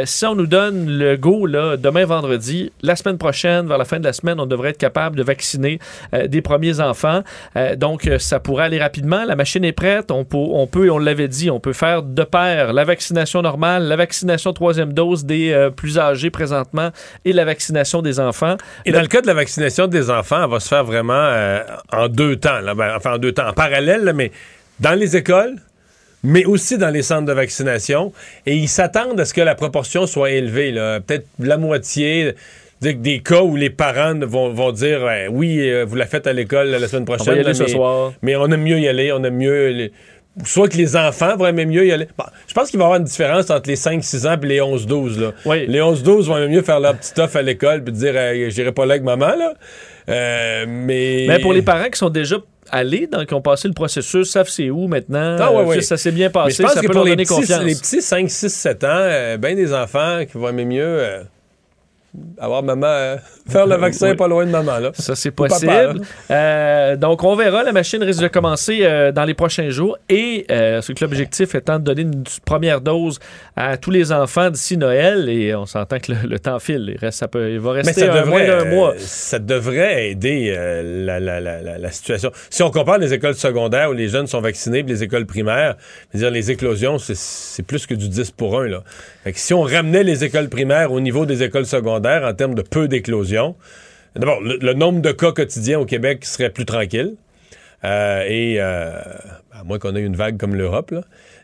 [0.05, 3.99] Si on nous donne le go là, demain vendredi, la semaine prochaine, vers la fin
[3.99, 5.79] de la semaine, on devrait être capable de vacciner
[6.13, 7.23] euh, des premiers enfants.
[7.55, 9.23] Euh, donc, euh, ça pourrait aller rapidement.
[9.25, 10.11] La machine est prête.
[10.11, 13.83] On peut, on peut, on l'avait dit, on peut faire de pair la vaccination normale,
[13.83, 16.89] la vaccination troisième dose des euh, plus âgés présentement
[17.23, 18.57] et la vaccination des enfants.
[18.85, 21.31] Et dans le cas de la vaccination des enfants, elle va se faire vraiment
[21.91, 22.59] en deux temps.
[22.61, 22.73] Là.
[22.73, 24.31] Ben, enfin, en deux temps, en parallèle, là, mais
[24.79, 25.55] dans les écoles,
[26.25, 28.11] mais aussi dans les centres de vaccination.
[28.45, 30.73] Et ils s'attendent à ce que la proportion soit élevée.
[31.05, 32.35] Peut-être la moitié.
[32.81, 36.05] Dire que Des cas où les parents vont, vont dire Ouais, oui, euh, vous la
[36.05, 37.27] faites à l'école la semaine prochaine.
[37.35, 38.13] y aller là, ce mais, soir.
[38.21, 39.67] mais on aime mieux y aller, on aime mieux.
[39.69, 39.91] les-
[40.43, 42.09] Soit que les enfants vont aimer mieux y aller.
[42.17, 44.59] Bon, je pense qu'il va y avoir une différence entre les 5-6 ans et les
[44.59, 45.17] 11-12.
[45.17, 45.31] là.
[45.45, 45.65] Oui.
[45.65, 48.73] Les 11-12 vont aimer mieux faire leur petit off à l'école puis dire euh, J'irai
[48.73, 49.27] pas là avec maman.
[49.27, 49.53] Là.
[50.09, 51.25] Euh, mais...
[51.29, 52.35] Mais pour les parents qui sont déjà
[52.69, 55.81] allés, donc qui ont passé le processus, savent c'est où maintenant, Ah, ouais, euh, ouais.
[55.81, 57.33] ça s'est bien Mais passé, je pense ça que peut pour leur les donner petits,
[57.35, 57.63] confiance.
[57.63, 60.99] les petits 5, 6, 7 ans, euh, ben des enfants qui vont aimer mieux
[62.37, 63.17] avoir maman, euh,
[63.49, 64.15] faire le vaccin Oui.
[64.15, 64.79] pas loin de maman.
[64.79, 64.91] Là.
[64.93, 66.01] Ça, c'est papa, possible.
[66.31, 67.63] Euh, donc, on verra.
[67.63, 69.97] La machine risque de commencer euh, dans les prochains jours.
[70.09, 73.19] Et ce que l'objectif étant de donner une première dose
[73.55, 75.29] à tous les enfants d'ici Noël.
[75.29, 76.91] Et on s'entend que le, le temps file.
[76.95, 78.93] Il, reste, ça peut, il va Mais rester ça un devrait, moins d'un mois.
[78.97, 80.53] ça devrait aider
[80.83, 82.31] la, la- la- la- la situation.
[82.49, 85.75] Si on compare les écoles secondaires où les jeunes sont vaccinés et les écoles primaires,
[86.13, 88.67] dire, les éclosions, c'est- c'est plus que du 10 pour 1.
[88.67, 88.83] Là.
[89.33, 92.87] Si on ramenait les écoles primaires au niveau des écoles secondaires en termes de peu
[92.87, 93.55] d'éclosions,
[94.15, 97.15] d'abord, le, nombre de cas quotidiens au Québec serait plus tranquille.
[97.83, 98.99] Euh, et euh,
[99.51, 100.93] à moins qu'on ait une vague comme l'Europe.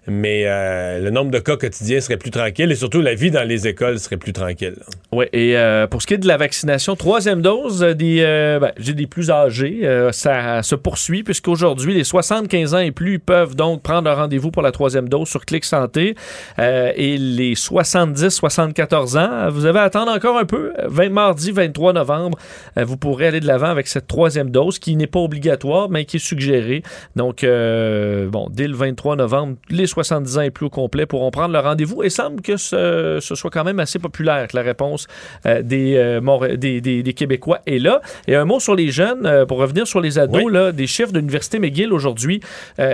[0.07, 3.47] Mais euh, le nombre de cas quotidiens serait plus tranquille et surtout la vie dans
[3.47, 4.75] les écoles serait plus tranquille.
[5.11, 8.21] Oui, et euh, pour ce qui est de la vaccination, troisième dose euh, des,
[8.59, 9.81] ben, des plus âgés,
[10.11, 14.61] ça se poursuit puisqu'aujourd'hui, les 75 ans et plus peuvent donc prendre un rendez-vous pour
[14.61, 16.15] la troisième dose sur Clic Santé.
[16.57, 20.73] Et les 70-74 ans, vous avez à attendre encore un peu.
[20.85, 22.37] 20 mardi 23 novembre,
[22.75, 26.17] vous pourrez aller de l'avant avec cette troisième dose qui n'est pas obligatoire, mais qui
[26.17, 26.83] est suggérée.
[27.15, 31.53] Donc, bon, dès le 23 novembre, les 70 ans et plus au complet pourront prendre
[31.53, 32.03] leur rendez-vous.
[32.03, 35.07] Et il semble que ce, ce soit quand même assez populaire, que la réponse
[35.45, 38.01] euh, des, euh, des, des- des Québécois est là.
[38.27, 40.51] Et un mot sur les jeunes, euh, pour revenir sur les ados, Oui.
[40.53, 42.39] là, des chiffres de l'Université McGill aujourd'hui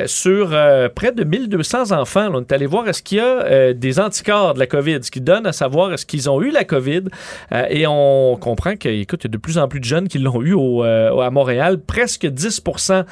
[0.05, 0.49] sur
[0.95, 2.29] près de 1200 enfants.
[2.29, 2.31] là.
[2.33, 5.21] on est allé voir est-ce qu'il y a des anticorps de la COVID, ce qui
[5.21, 7.03] donne à savoir est-ce qu'ils ont eu la COVID.
[7.69, 10.53] Et on comprend qu'il y a de plus en plus de jeunes qui l'ont eu
[10.53, 11.79] au, à Montréal.
[11.79, 13.05] Presque 10%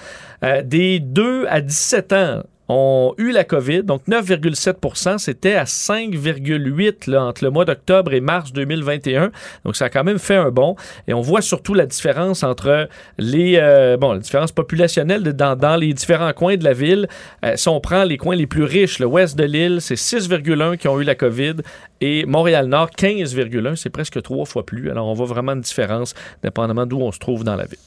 [0.43, 7.09] euh, des 2 à 17 ans ont eu la COVID, donc 9,7% C'était à 5,8
[7.09, 9.31] là, entre le mois d'octobre et mars 2021.
[9.63, 10.75] Donc, ça a quand même fait un bond.
[11.07, 12.87] Et on voit surtout la différence entre
[13.17, 17.07] les, euh, bon, la différence populationnelle dans les différents coins de la ville.
[17.43, 20.77] Euh, si on prend les coins les plus riches, le ouest de l'île, c'est 6,1
[20.77, 21.55] qui ont eu la COVID
[22.01, 23.75] et Montréal-Nord, 15,1.
[23.75, 24.89] C'est presque trois fois plus.
[24.89, 26.13] Alors, on voit vraiment une différence
[26.43, 27.79] dépendamment d'où on se trouve dans la ville.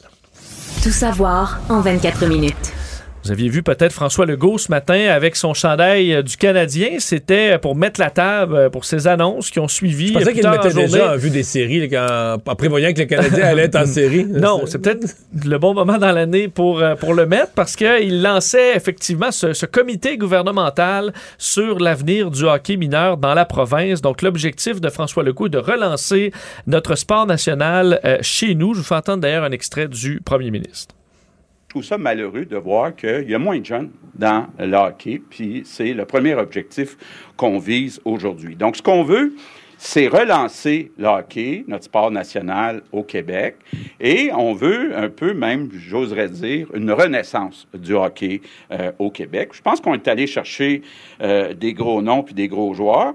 [0.82, 2.72] Tout savoir en 24 minutes.
[3.28, 6.92] Vous aviez vu peut-être François Legault ce matin avec son chandail euh, du Canadien.
[6.98, 10.08] C'était pour mettre la table euh, pour ses annonces qui ont suivi.
[10.08, 10.86] Je pensais qu'il mettait journée.
[10.86, 14.24] déjà en vue des séries, quand- en prévoyant que le Canadien allait être en série.
[14.24, 15.14] Non, c'est peut-être
[15.44, 19.52] le bon moment dans l'année pour, euh, pour le mettre parce qu'il lançait effectivement ce,
[19.52, 24.00] ce comité gouvernemental sur l'avenir du hockey mineur dans la province.
[24.00, 26.32] Donc, l'objectif de François Legault est de relancer
[26.66, 28.72] notre sport national euh, chez nous.
[28.72, 30.94] Je vous fais entendre d'ailleurs un extrait du premier ministre.
[31.68, 35.64] Trouve ça malheureux de voir qu'il y a moins de jeunes dans le hockey, puis
[35.66, 36.96] c'est le premier objectif
[37.36, 38.56] qu'on vise aujourd'hui.
[38.56, 39.34] Donc, ce qu'on veut,
[39.76, 43.56] c'est relancer le hockey, notre sport national au Québec,
[44.00, 48.40] et on veut un peu même, j'oserais dire, une renaissance du hockey
[48.72, 49.50] euh, au Québec.
[49.52, 50.80] Je pense qu'on est allé chercher
[51.20, 53.14] euh, des gros noms puis des gros joueurs.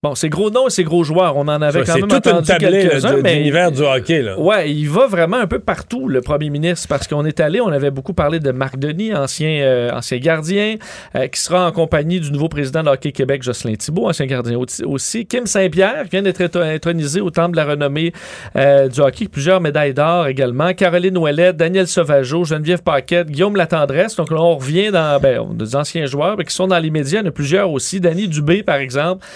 [0.00, 2.16] Bon, ces gros noms et ces gros joueurs, on en avait Ça, quand c'est même
[2.18, 4.22] entendu quelques-uns, mais d'univers du hockey.
[4.22, 4.38] Là.
[4.38, 7.66] Ouais, il va vraiment un peu partout, le premier ministre, parce qu'on est allé, on
[7.66, 10.76] avait beaucoup parlé de Marc Denis, ancien, euh, ancien gardien,
[11.16, 14.56] euh, qui sera en compagnie du nouveau président de Hockey Québec, Jocelyn Thibault, ancien gardien
[14.56, 15.26] au- aussi.
[15.26, 18.12] Kim Saint-Pierre, qui vient d'être intronisé au Temple de la renommée
[18.54, 20.74] euh, du hockey, plusieurs médailles d'or également.
[20.74, 24.14] Caroline Ouellet, Daniel Sauvageau, Geneviève Paquette, Guillaume Latendresse.
[24.14, 27.18] Donc là, on revient dans ben, des anciens joueurs mais qui sont dans les médias.
[27.18, 27.98] Il y en a plusieurs aussi.
[27.98, 29.26] Danny Dubé, par exemple.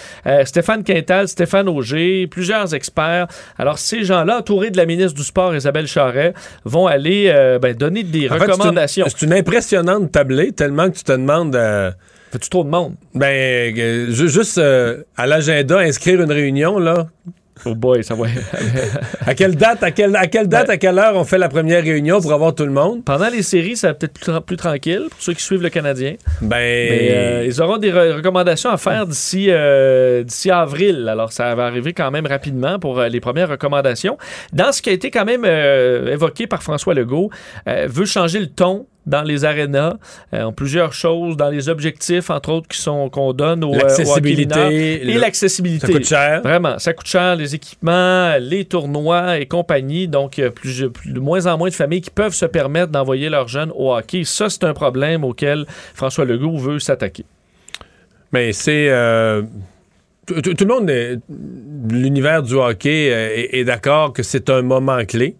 [0.53, 3.27] Stéphane Quintal, Stéphane Auger, plusieurs experts.
[3.57, 6.35] Alors, ces gens-là, entourés de la ministre du Sport, Isabelle Charret,
[6.67, 9.07] vont aller euh, ben, donner des En fait, c'est une- recommandations.
[9.09, 11.57] C'est une, impressionnante tablée, tellement que tu te demandes.
[11.57, 11.91] euh,
[12.33, 12.97] Fais-tu trop de monde?
[13.15, 17.07] Ben, euh, ju- juste euh, à l'agenda, inscrire une réunion, là.
[17.65, 18.27] Oh boy, ça va.
[19.27, 21.83] à quelle date, à quelle, à quelle date, à quelle heure on fait la première
[21.83, 23.05] réunion pour avoir tout le monde?
[23.05, 26.15] Pendant les séries, ça va peut-être plus, plus tranquille pour ceux qui suivent le Canadien.
[26.41, 26.57] Ben.
[26.59, 31.09] Mais euh, ils auront des re- recommandations à faire d'ici euh, d'ici avril.
[31.09, 34.19] Alors, ça va arriver quand même rapidement pour euh, les premières recommandations.
[34.53, 37.31] Dans ce qui a été quand même euh, évoqué par François Legault,
[37.69, 39.95] euh, veut changer le ton dans les arénas,
[40.33, 43.79] euh, ont plusieurs choses dans les objectifs, entre autres, qui sont qu'on donne aux, euh,
[43.79, 45.87] L'accessibilité, et l'accessibilité.
[45.89, 46.43] ça coûte cher.
[46.43, 50.07] Vraiment, ça coûte cher, les équipements, les tournois et compagnie.
[50.09, 52.47] Donc, il y a plus, plus- de moins en moins de familles qui peuvent se
[52.47, 54.23] permettre d'envoyer leurs jeunes au hockey.
[54.25, 57.25] Ça, c'est un problème auquel François Legault veut s'attaquer.
[58.33, 58.89] Mais c'est.
[58.89, 59.43] euh,
[60.27, 60.91] tout, le monde,
[61.91, 65.37] l'univers du hockey euh, est, est d'accord que c'est un moment clé.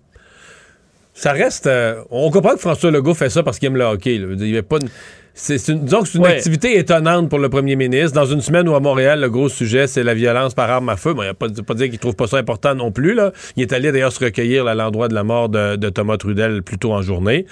[1.15, 1.67] Ça reste.
[1.67, 4.19] euh, on comprend que François Legault fait ça parce qu'il aime le hockey.
[4.19, 4.29] là.
[4.39, 4.89] Il y pas une-
[5.35, 6.33] c'est, une, disons que c'est une Ouais.
[6.37, 8.13] activité étonnante pour le premier ministre.
[8.13, 10.97] Dans une semaine où à Montréal, le gros sujet, c'est la violence par arme à
[10.97, 11.15] feu.
[11.15, 13.15] Bon, il ne pas, pas dire qu'il trouve pas ça important non plus.
[13.15, 13.33] Là.
[13.57, 16.17] Il est allé d'ailleurs se recueillir là, à l'endroit de la mort de, de Thomas
[16.19, 17.47] Trudel plus tôt en journée.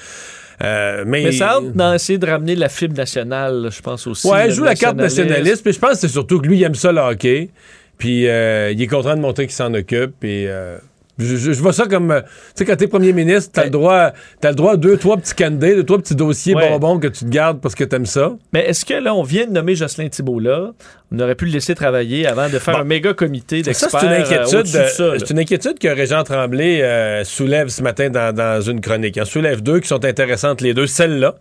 [0.63, 4.27] Euh, mais, Mais ça entre dans essayer de ramener la fibre nationale, je pense aussi.
[4.29, 6.63] Ouais, il joue la carte nationaliste, puis je pense que c'est surtout que lui, il
[6.65, 7.49] aime ça le hockey.
[7.97, 10.13] Puis euh, il est content de montrer qu'il s'en occupe.
[10.21, 10.77] Puis euh,
[11.21, 12.11] je, je- je vois ça comme.
[12.11, 14.97] euh, tu sais, quand t'es premier ministre, t'as le droit, t'as le droit à deux,
[14.97, 16.69] trois petits candidats, deux, trois petits dossiers Ouais.
[16.71, 18.33] bonbons que tu te gardes parce que t'aimes ça.
[18.53, 20.73] Mais est-ce que là, on vient de nommer Jocelyn Thibault là?
[21.13, 22.81] On aurait pu le laisser travailler avant de faire Bon.
[22.81, 24.01] un méga comité Ça, d'experts.
[24.01, 24.67] c'est une euh, inquiétude.
[24.67, 28.81] ça, euh, c'est une inquiétude que Régent Tremblay euh, soulève ce matin dans, dans une
[28.81, 29.17] chronique.
[29.17, 30.87] Il en soulève deux qui sont intéressantes, les deux.
[30.87, 31.35] Celle-là,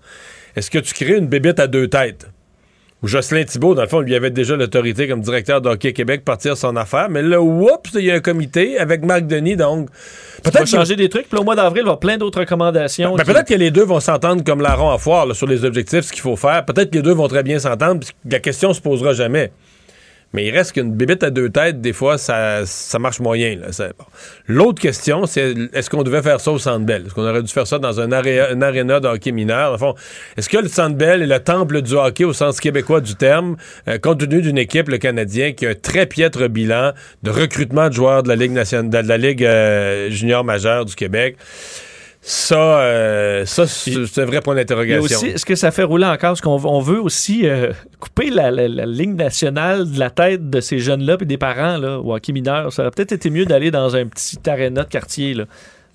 [0.56, 2.28] est-ce que tu crées une bébite à deux têtes?
[3.02, 6.26] Ou Jocelyn Thibault, dans le fond, lui avait déjà l'autorité comme directeur de Hockey Québec
[6.26, 7.08] partir son affaire.
[7.10, 9.88] Mais là, oups, il y a un comité avec Marc Denis, donc.
[10.44, 11.30] Peut-être changer des trucs.
[11.30, 13.16] Puis au mois d'avril, il va y avoir plein d'autres recommandations.
[13.16, 15.64] Ben, qui- peut-être que les deux vont s'entendre comme larron à foire là, sur les
[15.64, 16.66] objectifs, ce qu'il faut faire.
[16.66, 19.52] Peut-être que les deux vont très bien s'entendre, puis la question se posera jamais.
[20.32, 23.58] Mais il reste qu'une bébête à deux têtes, des fois, ça, ça marche moyen.
[23.72, 24.06] Ça- bon.
[24.48, 27.04] L'autre question, c'est est-ce qu'on devait faire ça au Centre Bell?
[27.08, 29.80] Est-ce qu'on aurait dû faire ça dans un, aré- un aréna de hockey mineur?
[29.80, 29.96] Fond,
[30.38, 33.56] est-ce que le Centre Bell est le temple du hockey au sens québécois du terme,
[33.88, 36.92] euh, compte tenu d'une équipe, le Canadien, qui a un très piètre bilan
[37.24, 40.94] de recrutement de joueurs de la Ligue nationale, de la Ligue euh, junior majeure du
[40.94, 41.38] Québec?
[42.22, 45.04] Ça, euh, ça c'est un vrai point d'interrogation.
[45.18, 46.32] aussi, est-ce que ça fait rouler encore?
[46.32, 50.50] Parce qu'on on veut aussi euh, couper la, la- la ligne nationale de la tête
[50.50, 52.74] de ces jeunes-là et des parents là, au hockey mineur.
[52.74, 55.34] Ça aurait peut-être été mieux d'aller dans un petit aréna de quartier.
[55.34, 55.46] Là,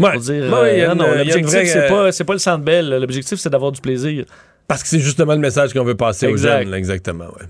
[0.00, 0.12] Ouais.
[0.12, 2.88] pour dire, Ouais, euh, non, une- l'objectif, c'est pas, pas le centre belle.
[2.88, 4.24] L'objectif, c'est d'avoir du plaisir.
[4.66, 7.26] Parce que c'est justement le message qu'on veut passer aux jeunes, là, exactement.
[7.26, 7.46] Ouais.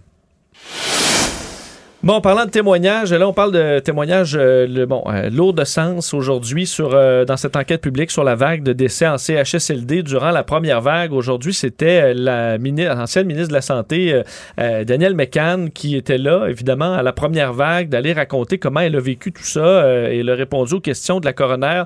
[2.04, 5.64] Bon, parlant de témoignages, là, on parle de témoignages euh, le, bon, euh, lourds de
[5.64, 10.02] sens aujourd'hui sur euh, dans cette enquête publique sur la vague de décès en CHSLD
[10.02, 11.14] durant la première vague.
[11.14, 14.20] Aujourd'hui, c'était euh, la mini- ancienne ministre de la Santé,
[14.58, 19.00] Danielle McCann, qui était là, évidemment, à la première vague, d'aller raconter comment elle a
[19.00, 21.84] vécu tout ça et elle a répondu aux questions de la coroner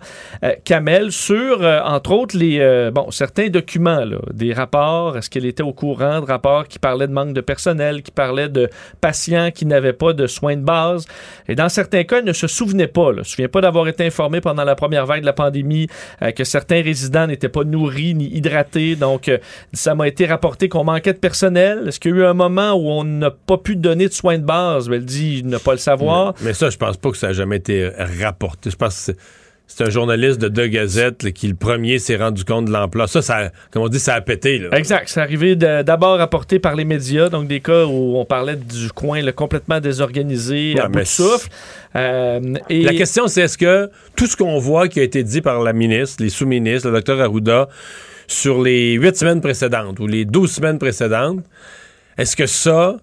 [0.65, 5.17] Kamel sur, entre autres, les bon certains documents, des rapports.
[5.17, 8.49] Est-ce qu'elle était au courant de rapports qui parlaient de manque de personnel, qui parlaient
[8.49, 8.69] de
[9.01, 11.07] patients qui n'avaient pas de soins de base.
[11.49, 13.13] Et dans certains cas, elle ne se souvenait pas.
[13.13, 13.25] Là.
[13.25, 15.89] Se souvient pas d'avoir été informé pendant la première vague de la pandémie
[16.23, 18.97] euh, que certains résidents n'étaient pas nourris ni hydratés.
[18.97, 19.39] Donc, euh,
[19.73, 21.89] ça m'a été rapporté qu'on manquait de personnel.
[21.89, 24.39] Est-ce qu'il y a eu un moment où on n'a pas pu donner de soins
[24.39, 24.89] de base?
[24.89, 26.35] Ben, elle dit ne pas le savoir.
[26.43, 27.91] Mais ça, je pense pas que ça a jamais été
[28.21, 28.71] rapporté.
[28.71, 29.13] Je pense que
[29.69, 33.07] c'est- un journaliste de deux gazettes là, qui, le premier, s'est rendu compte de l'emploi.
[33.07, 34.59] Ça, ça, comme on dit, ça a pété.
[34.59, 34.77] Là.
[34.77, 35.09] Exact.
[35.09, 39.23] C'est arrivé d'abord rapporté par les médias, donc des cas où on parlait du coin
[39.23, 41.49] là, complètement désorganisé, Ouais, à bout de souffle.
[41.95, 45.41] Euh, et La question, c'est est-ce que tout ce qu'on voit qui a été dit
[45.43, 47.69] par la ministre, les sous-ministres, le docteur Arruda,
[48.27, 51.45] sur les huit semaines précédentes ou les douze semaines précédentes,
[52.19, 52.97] est-ce que ça,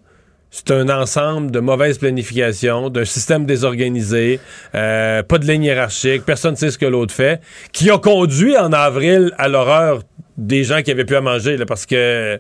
[0.56, 4.40] c'est un ensemble de mauvaise planification, d'un système désorganisé,
[4.74, 7.42] euh, pas de ligne hiérarchique, personne ne sait ce que l'autre fait,
[7.74, 10.04] qui a conduit en avril à l'horreur
[10.38, 12.40] des gens qui avaient plus à manger, là, parce que,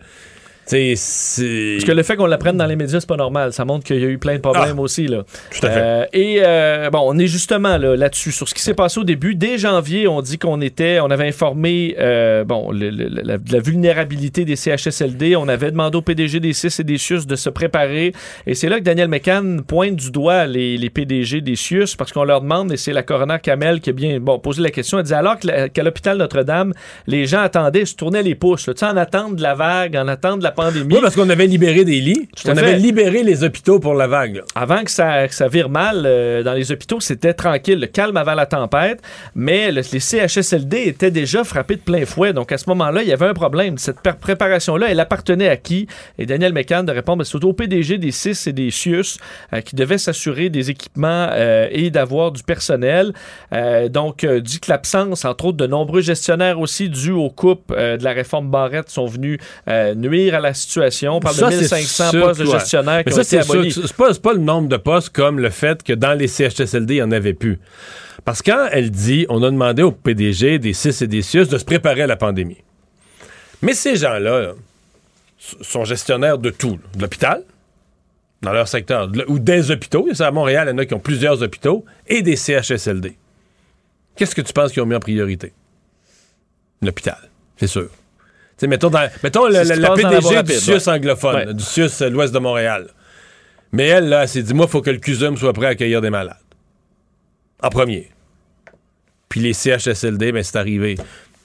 [1.77, 3.53] Parce que le fait qu'on l'apprenne dans les médias, c'est pas normal.
[3.53, 5.07] Ça montre qu'il y a eu plein de problèmes aussi.
[5.07, 5.23] Là.
[5.27, 5.79] Ah, Tout à fait.
[5.79, 9.03] Euh, et euh, bon, on est justement là, là-dessus, sur ce qui s'est passé au
[9.03, 9.35] début.
[9.35, 13.59] Dès janvier, on dit qu'on était, on avait informé euh, bon, le- le- la, la
[13.59, 15.35] vulnérabilité des CHSLD.
[15.35, 18.13] On avait demandé au PDG des CIS et des CIUS de se préparer.
[18.47, 22.11] Et c'est là que Daniel McCann pointe du doigt les, les PDG des CIUS parce
[22.11, 24.97] qu'on leur demande, et c'est la coroner Kamel qui a bien bon, posé la question,
[24.99, 26.73] elle dit alors qu'à l'hôpital Notre-Dame,
[27.07, 29.95] les gens attendaient, se tournaient les pouces, là, tu sais, en attente de la vague,
[29.95, 30.93] en attente de la pandémie.
[30.95, 32.27] Oui, parce qu'on avait libéré des lits.
[32.35, 32.59] Tout on fait.
[32.61, 34.37] avait libéré les hôpitaux pour la vague.
[34.37, 34.41] là.
[34.55, 38.17] Avant que ça, que ça vire mal euh, dans les hôpitaux, c'était tranquille, le calme
[38.17, 39.01] avant la tempête,
[39.35, 42.33] mais le- les CHSLD étaient déjà frappés de plein fouet.
[42.33, 43.77] Donc à ce moment-là, il y avait un problème.
[43.77, 45.87] Cette pré- préparation-là, elle appartenait à qui?
[46.17, 49.17] Et Daniel McCann de répondre, ben, c'est au PDG des CIS et des CIUS
[49.53, 53.13] euh, qui devait s'assurer des équipements euh, et d'avoir du personnel.
[53.89, 58.11] Donc, dit que l'absence, entre autres, de nombreux gestionnaires aussi dus aux coupes de la
[58.13, 59.39] réforme Barrette sont venus
[59.95, 61.17] nuire à la situation.
[61.17, 63.39] On parle Ça, de c'est 1500 sûr postes de gestionnaires qui Mais ont ça, été
[63.39, 63.71] abolis.
[63.71, 66.97] C'est pas, pas le nombre de postes comme le fait que dans les CHSLD, il
[66.97, 67.59] n'y en avait plus.
[68.23, 71.47] Parce que quand elle dit, on a demandé au PDG des CIS et des CIUS
[71.47, 72.57] de se préparer à la pandémie.
[73.61, 74.53] Mais ces gens-là là,
[75.61, 76.71] sont gestionnaires de tout.
[76.71, 76.77] là.
[76.95, 77.43] De l'hôpital,
[78.41, 80.07] dans leur secteur, de ou des hôpitaux.
[80.19, 83.15] À Montréal, il y en a qui ont plusieurs hôpitaux, et des CHSLD.
[84.15, 85.53] Qu'est-ce que tu penses qu'ils ont mis en priorité?
[86.81, 87.89] L'hôpital, c'est sûr.
[88.61, 90.89] Mettons, dans- mettons le- la PDG du CIUS ouais.
[90.89, 91.53] anglophone, Ouais.
[91.53, 92.87] du CIUS euh, l'ouest de Montréal.
[93.71, 95.69] Mais elle, là, elle s'est dit, moi, il faut que le CUSUM soit prêt à
[95.69, 96.37] accueillir des malades.
[97.61, 98.09] En premier.
[99.27, 100.95] Puis les CHSLD, ben, c'est arrivé.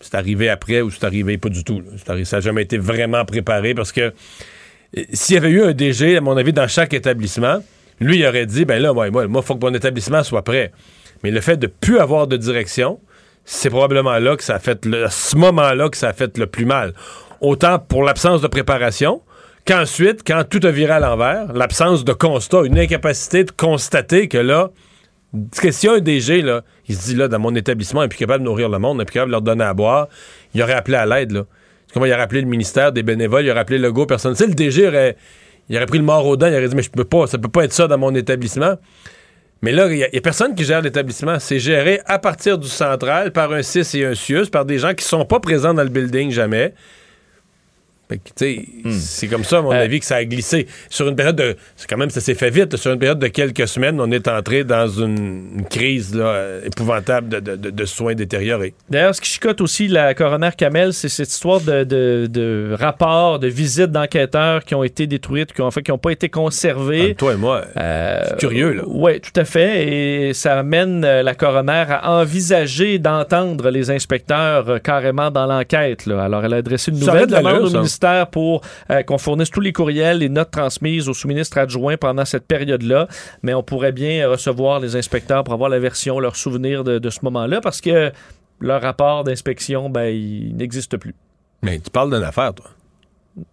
[0.01, 1.83] C'est arrivé après ou c'est arrivé pas du tout.
[2.05, 4.01] ça n'a jamais été vraiment préparé parce que
[4.97, 7.63] euh, s'il y avait eu un DG, à mon avis, dans chaque établissement,
[8.01, 10.73] lui, il aurait dit, ben là, moi, il faut que mon établissement soit prêt.
[11.23, 12.99] Mais le fait de plus avoir de direction,
[13.53, 16.39] c'est probablement là que ça a fait, le, à ce moment-là que ça a fait
[16.39, 16.95] le plus mal.
[17.41, 19.23] Autant pour l'absence de préparation,
[19.67, 24.39] qu'ensuite, quand tout a viré à l'envers, l'absence de constat, une incapacité de constater que
[24.39, 24.71] là,
[25.61, 28.49] que si un DG, là, il se dit, là, dans mon établissement, il capable de
[28.49, 30.07] nourrir le monde, il est plus capable de leur donner à boire,
[30.55, 31.45] il aurait appelé à l'aide, là.
[31.93, 34.35] Comment il aurait appelé le ministère des bénévoles, il aurait appelé le go, personne.
[34.35, 35.17] Tu sais, le DG aurait,
[35.69, 37.37] il aurait pris le mort aux dents, il aurait dit, mais je peux pas, ça
[37.37, 38.77] peut pas être ça dans mon établissement.
[39.63, 41.39] Mais là, il n'y a, personne qui gère l'établissement.
[41.39, 44.95] C'est géré à partir du central par un CIS et un CIUS, par des gens
[44.95, 46.73] qui sont pas présents dans le building jamais.
[48.17, 48.91] Hmm.
[48.93, 50.67] C'est comme ça, à Euh, mon avis, que ça a glissé.
[50.89, 51.57] Sur une période de.
[51.77, 52.77] C'est quand même, ça s'est fait vite.
[52.77, 56.61] Sur une période de quelques semaines, on est entré dans une, une crise là, euh,
[56.65, 58.75] épouvantable de, de- de- de soins détériorés.
[58.89, 63.91] D'ailleurs, ce qui chicote aussi la coroner Kamel, c'est cette histoire de, rapports, de visites
[63.93, 67.15] d'enquêteurs qui ont été détruites, qui ont, en fait, qui n'ont pas été conservés.
[67.15, 68.83] toi et moi, c'est curieux, là.
[68.87, 69.87] Oui, tout à fait.
[69.89, 76.07] Et ça amène euh, la coroner à envisager d'entendre les inspecteurs euh, carrément dans l'enquête.
[76.09, 77.79] Alors, elle a adressé une nouvelle demande au ça.
[78.01, 82.25] Ministère pour euh, qu'on fournisse tous les courriels, les notes transmises aux sous-ministres adjoints pendant
[82.25, 83.09] cette période-là.
[83.43, 87.11] Mais on pourrait bien recevoir les inspecteurs pour avoir la version, leurs souvenirs de, de
[87.11, 88.13] ce moment-là, parce que
[88.61, 91.15] leur rapport d'inspection, ben, il n'existe plus.
[91.63, 92.67] Mais tu parles d'une affaire, toi.
[93.37, 93.45] Tu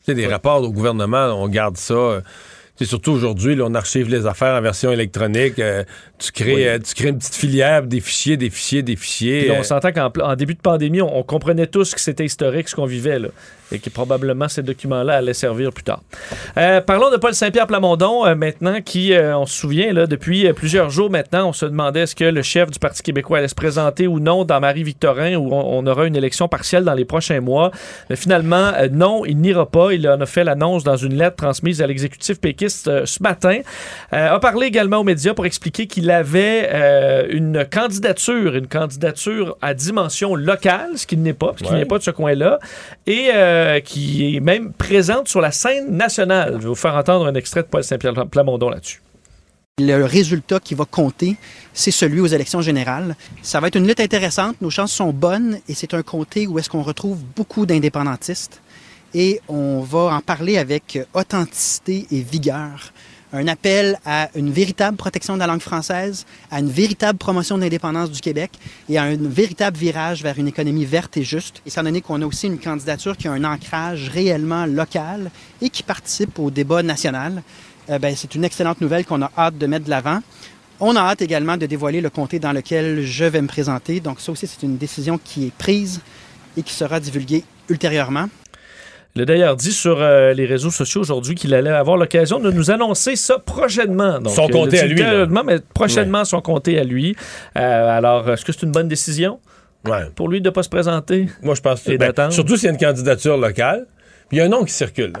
[0.00, 2.20] sais, des rapports au gouvernement, on garde ça.
[2.76, 5.58] Sais, surtout aujourd'hui, on archive les affaires en version électronique.
[5.58, 5.84] euh,
[6.18, 6.66] tu, crées, Oui.
[6.66, 9.38] euh, tu crées une petite filière, des fichiers, des fichiers, des fichiers.
[9.40, 12.24] Puis là, on euh, s'entend qu'en début de pandémie, on, on comprenait tous que c'était
[12.24, 13.28] historique ce qu'on vivait là,
[13.74, 16.00] et que probablement ces documents-là allaient servir plus tard.
[16.56, 20.52] Euh, parlons de Paul Saint-Pierre Plamondon euh, maintenant, qui, euh, on se souvient, là, depuis
[20.52, 23.54] plusieurs jours maintenant, on se demandait est-ce que le chef du Parti québécois allait se
[23.54, 27.40] présenter ou non dans Marie-Victorin, où on, on aura une élection partielle dans les prochains
[27.40, 27.70] mois.
[28.08, 29.92] Mais finalement, non, il n'ira pas.
[29.92, 33.60] Il en a fait l'annonce dans une lettre transmise à l'exécutif péquiste ce matin.
[34.12, 40.34] A parlé également aux médias pour expliquer qu'il avait une candidature, une candidature à dimension
[40.34, 41.78] locale, ce qui n'est pas, parce qu'il Ouais.
[41.78, 42.58] n'est pas de ce coin-là,
[43.06, 46.54] et euh, qui est même présente sur la scène nationale.
[46.54, 49.00] Je vais vous faire entendre un extrait de Paul Saint-Pierre Plamondon là-dessus.
[49.80, 51.36] Le résultat qui va compter,
[51.72, 53.16] c'est celui aux élections générales.
[53.42, 56.60] Ça va être une lutte intéressante, nos chances sont bonnes et c'est un comté où
[56.60, 58.60] est-ce qu'on retrouve beaucoup d'indépendantistes.
[59.14, 62.92] Et on va en parler avec authenticité et vigueur.
[63.36, 67.62] Un appel à une véritable protection de la langue française, à une véritable promotion de
[67.62, 68.52] l'indépendance du Québec
[68.88, 71.60] et à un véritable virage vers une économie verte et juste.
[71.66, 75.82] Étant donné qu'on a aussi une candidature qui a un ancrage réellement local et qui
[75.82, 77.42] participe au débat national,
[77.88, 80.20] ben, c'est une excellente nouvelle qu'on a hâte de mettre de l'avant.
[80.78, 83.98] On a hâte également de dévoiler le comté dans lequel je vais me présenter.
[83.98, 86.00] Donc ça aussi, c'est une décision qui est prise
[86.56, 88.28] et qui sera divulguée ultérieurement.
[89.16, 92.50] Il a d'ailleurs dit sur euh, les réseaux sociaux aujourd'hui qu'il allait avoir l'occasion de
[92.50, 94.18] nous annoncer ça prochainement.
[94.18, 95.02] Donc, Son euh, a à lui,
[95.44, 97.14] mais prochainement son comté à lui.
[97.56, 99.38] Euh, alors, est-ce que c'est une bonne décision
[99.86, 100.06] Ouais.
[100.16, 101.28] pour lui de ne pas se présenter?
[101.42, 103.86] Moi, je pense que Et ben, surtout s'il y a une candidature locale.
[104.28, 105.12] Puis il y a un nom qui circule.
[105.12, 105.20] là.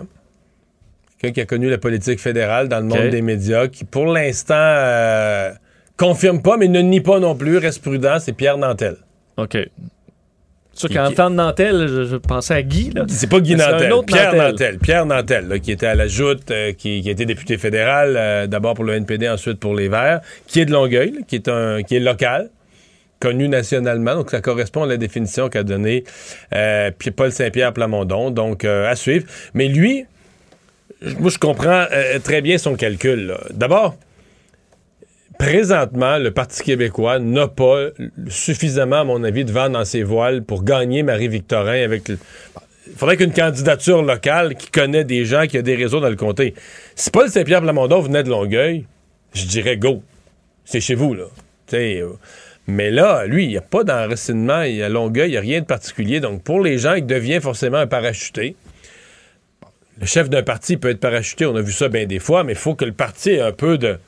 [1.18, 4.54] Quelqu'un qui a connu la politique fédérale dans le monde des médias, qui pour l'instant
[4.56, 5.52] euh,
[5.96, 8.96] confirme pas, mais ne nie pas non plus, reste prudent, c'est Pierre Nantel.
[9.36, 9.56] OK.
[10.74, 12.92] Sûr qu'en temps de Nantel, je, je pensais à Guy.
[13.08, 14.50] C'est pas Guy Nantel, un autre Pierre Nantel.
[14.50, 14.78] Nantel.
[14.78, 18.74] Pierre Nantel, là, qui était à la Joute, euh, qui, été député fédéral, euh, d'abord
[18.74, 21.82] pour le NPD, ensuite pour les Verts, qui est de Longueuil, là, qui est un
[21.82, 22.50] qui est local,
[23.24, 24.16] connu nationalement.
[24.16, 26.04] Donc, ça correspond à la définition qu'a donnée
[26.54, 28.30] euh, Paul Saint-Pierre Plamondon.
[28.30, 29.26] Donc, euh, à suivre.
[29.54, 30.04] Mais lui,
[31.18, 33.34] moi, je comprends euh, très bien son calcul.
[33.50, 33.96] D'abord,
[35.38, 37.88] présentement, le Parti québécois n'a pas
[38.28, 42.08] suffisamment, à mon avis, de vent dans ses voiles pour gagner Marie-Victorin avec...
[42.08, 46.16] Il faudrait qu'une candidature locale qui connaît des gens, qui a des réseaux dans le
[46.16, 46.54] comté.
[46.94, 48.84] Si Paul Saint-Pierre Plamondon venait de Longueuil,
[49.32, 50.02] je dirais go.
[50.64, 51.24] C'est chez vous, là.
[51.72, 52.12] Euh,
[52.66, 55.40] mais là, lui, il n'y a pas d'enracinement, il y a Longueuil, il n'y a
[55.40, 56.20] rien de particulier.
[56.20, 58.56] Donc, pour les gens, il devient forcément un parachuté.
[60.00, 62.52] Le chef d'un parti peut être parachuté, on a vu ça bien des fois, mais
[62.52, 63.98] il faut que le parti ait un peu de.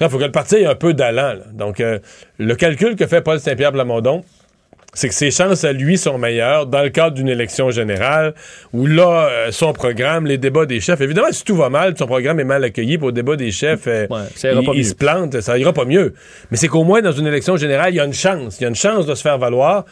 [0.00, 1.34] Il faut que le parti ait un peu d'allant.
[1.52, 1.98] Donc, euh,
[2.38, 4.24] le calcul que fait Paul Saint-Pierre Plamondon,
[4.94, 8.34] c'est que ses chances à lui sont meilleures dans le cadre d'une élection générale
[8.74, 12.06] où là, euh, son programme, les débats des chefs, évidemment, si tout va mal, son
[12.06, 15.56] programme est mal accueilli pour le débat des chefs, euh, ça il, se plante, ça
[15.56, 16.14] ira pas mieux.
[16.50, 18.58] Mais c'est qu'au moins, dans une élection générale, il y a une chance.
[18.60, 19.86] Il y a une chance de se faire valoir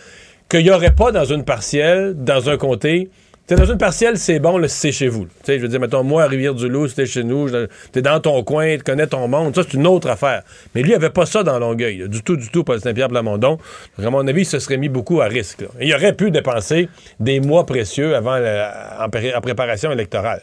[0.51, 3.09] qu'il n'y aurait pas dans une partielle, dans un comté.
[3.51, 5.24] Sais, dans une partielle, c'est bon c'est chez vous.
[5.24, 7.48] Tu sais, je veux dire, mettons, moi, à Rivière-du-Loup, c'était chez nous,
[7.90, 10.44] t'es dans ton coin, tu connais ton monde, ça, c'est une autre affaire.
[10.72, 13.59] Mais lui, il avait pas ça dans Longueuil, du tout, du tout, Paul Saint-Pierre Plamondon.
[13.98, 15.64] Donc, à mon avis, il se serait mis beaucoup à risque.
[15.81, 20.43] il aurait pu dépenser des mois précieux avant la- en, en préparation électorale.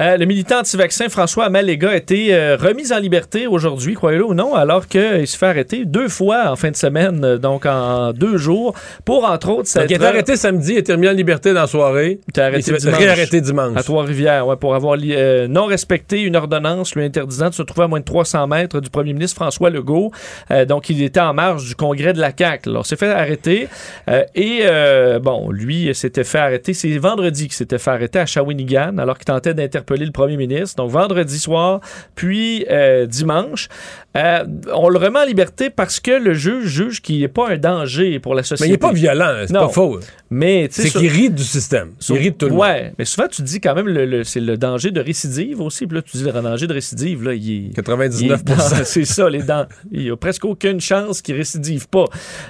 [0.00, 4.34] Euh, le militant anti-vaccin François Amalega a été euh, remis en liberté aujourd'hui, croyez-le ou
[4.34, 8.12] non, alors qu'il se fait arrêter deux fois en fin de semaine, euh, donc en
[8.12, 11.08] deux jours, pour entre autres Donc, il s'être- est arrêté samedi, il a été remis
[11.08, 12.20] en liberté dans la soirée.
[12.26, 12.98] Il était arrêté il dimanche.
[12.98, 13.76] réarrêter dimanche.
[13.76, 17.84] À Trois-Rivières, ouais, pour avoir euh, non respecté une ordonnance lui interdisant de se trouver
[17.84, 20.12] à moins de 300 mètres du premier ministre François Legault.
[20.68, 22.70] Donc, il était en marge du congrès de la CAQ.
[22.70, 23.68] Alors, s'est fait arrêter.
[24.34, 24.62] et,
[25.20, 26.72] bon, lui s'était fait arrêter.
[26.74, 29.54] C'est vendredi qu'il s'était fait arrêter à Shawinigan, alors qu'il tentait
[29.88, 30.76] d'interpeller le premier ministre.
[30.76, 31.80] Donc, vendredi soir,
[32.14, 33.68] puis euh, dimanche.
[34.16, 34.44] Euh,
[34.74, 38.18] on le remet en liberté parce que le juge juge qu'il n'est pas un danger
[38.18, 38.64] pour la société.
[38.64, 40.00] Mais il n'est pas violent, c'est pas faux.
[40.30, 41.90] Mais, C'est sur- qu'il rit du système.
[42.00, 42.60] sur- Il rit de tout le monde.
[42.62, 45.86] Ouais, mais souvent tu dis quand même le, le- c'est le danger de récidive aussi.
[45.86, 47.74] Puis là, tu dis le danger de récidive, là, il est.
[47.74, 49.66] 99 il est dans- C'est ça, les dents.
[49.92, 52.04] Il n'y a presque aucune chance qu'il récidive pas.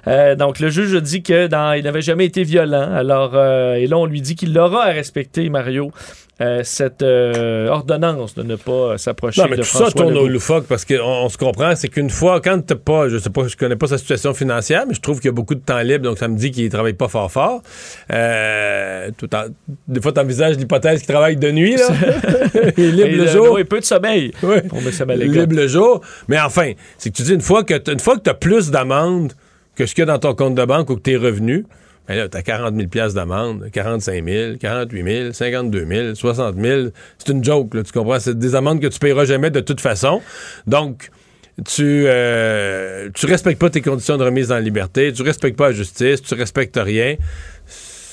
[0.07, 2.91] Euh, donc, le juge a dit que dans, il n'avait jamais été violent.
[2.93, 5.91] Alors, et là, on lui dit qu'il aura à respecter, Mario,
[6.41, 10.17] euh, cette euh, ordonnance de ne pas s'approcher Non, mais de tout ça François tourne
[10.17, 13.31] au loufoque parce qu'on on se comprend, c'est qu'une fois, quand t'as pas, je sais
[13.31, 15.61] pas, je connais pas sa situation financière, mais je trouve qu'il y a beaucoup de
[15.61, 17.63] temps libre, donc ça me dit qu'il travaille pas fort fort.
[18.13, 19.47] Euh, tout en-
[19.87, 21.89] des fois, t'envisages l'hypothèse qu'il travaille de nuit, là.
[22.77, 23.53] il est libre Et le le- jour.
[23.53, 24.33] oui, peu de sommeil.
[24.43, 24.61] Oui.
[24.69, 24.91] Pour M.
[25.21, 26.01] Libre le jour.
[26.29, 28.35] Mais enfin, c'est que tu dis une fois que t'as- une fois que tu as
[28.35, 29.33] plus d'amende
[29.75, 31.65] que ce qu'il y a dans ton compte de banque ou que tes revenus,
[32.09, 36.57] ben là, tu as 40 000 piastres d'amende, 45 000, 48 000, 52 000, 60
[36.57, 36.89] 000.
[37.19, 38.19] C'est une joke, là, tu comprends?
[38.19, 40.23] C'est des amendes que tu payeras jamais de toute façon.
[40.67, 41.11] Donc,
[41.67, 45.75] tu, euh, tu respectes pas tes conditions de remise en liberté, tu respectes pas la
[45.75, 47.17] justice, tu respectes rien.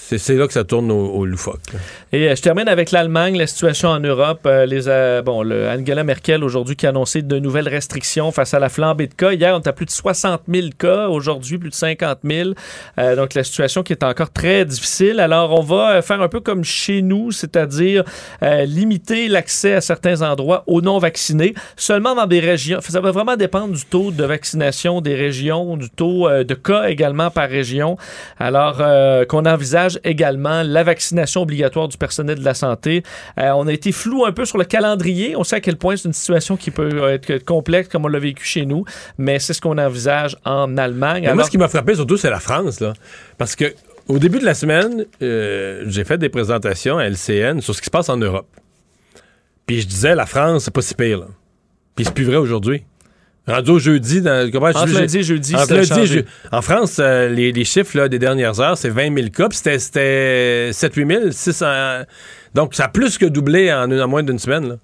[0.08, 1.62] C'est là que ça tourne au, au loufoque.
[2.12, 4.42] Et euh, je termine avec l'Allemagne, la situation en Europe.
[4.46, 8.70] Euh, euh, bon, Angela Merkel aujourd'hui qui a annoncé de nouvelles restrictions face à la
[8.70, 9.34] flambée de cas.
[9.34, 11.08] Hier, on était plus de 60 000 cas.
[11.08, 12.52] Aujourd'hui, plus de 50 000.
[13.00, 15.20] Euh, donc, la situation qui est encore très difficile.
[15.20, 18.04] Alors, on va faire un peu comme chez nous, c'est-à-dire
[18.42, 22.80] limiter l'accès à certains endroits aux non-vaccinés, seulement dans des régions.
[22.82, 27.32] Ça va vraiment dépendre du taux de vaccination des régions, du taux de cas également
[27.32, 27.98] par région.
[28.40, 28.82] Alors,
[29.28, 33.04] qu'on envisage également la vaccination obligatoire du personnel de la santé.
[33.40, 35.36] Euh, on a été flou un peu sur le calendrier.
[35.36, 38.20] On sait à quel point c'est une situation qui peut être complexe comme on l'a
[38.20, 38.86] vécu chez nous,
[39.18, 41.22] mais c'est ce qu'on envisage en Allemagne.
[41.24, 42.94] Mais moi, Alors- ce qui m'a frappé surtout, c'est la France, là.
[43.38, 43.74] Parce que
[44.08, 47.86] au début de la semaine, euh, j'ai fait des présentations à LCN sur ce qui
[47.86, 48.48] se passe en Europe.
[49.66, 51.28] Puis je disais, la France, c'est pas si pire, là.
[51.96, 52.84] Puis c'est plus vrai aujourd'hui.
[53.48, 56.24] Rendu au jeudi, dans, comment je Entre dis- lundi et jeudi, entre lundi.
[56.52, 59.78] En France, euh, les, les chiffres là, des dernières heures, c'est 20 000 cas, c'était-
[59.78, 61.66] c'était 7-8 000, 600.
[62.56, 64.70] Donc, ça a plus que doublé en, une- en moins d'une semaine.
[64.70, 64.76] Là.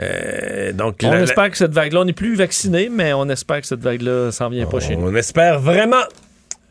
[0.00, 3.28] Euh, donc, On la- la- espère que cette vague-là, on n'est plus vacciné, mais on
[3.28, 5.08] espère que cette vague-là s'en vient pas chez nous.
[5.08, 6.04] on espère vraiment.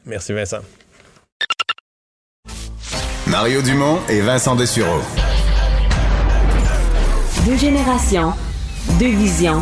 [0.06, 0.60] Merci, Vincent.
[3.28, 5.02] Mario Dumont et Vincent Dessureau.
[7.46, 8.34] Deux générations,
[9.00, 9.62] deux visions,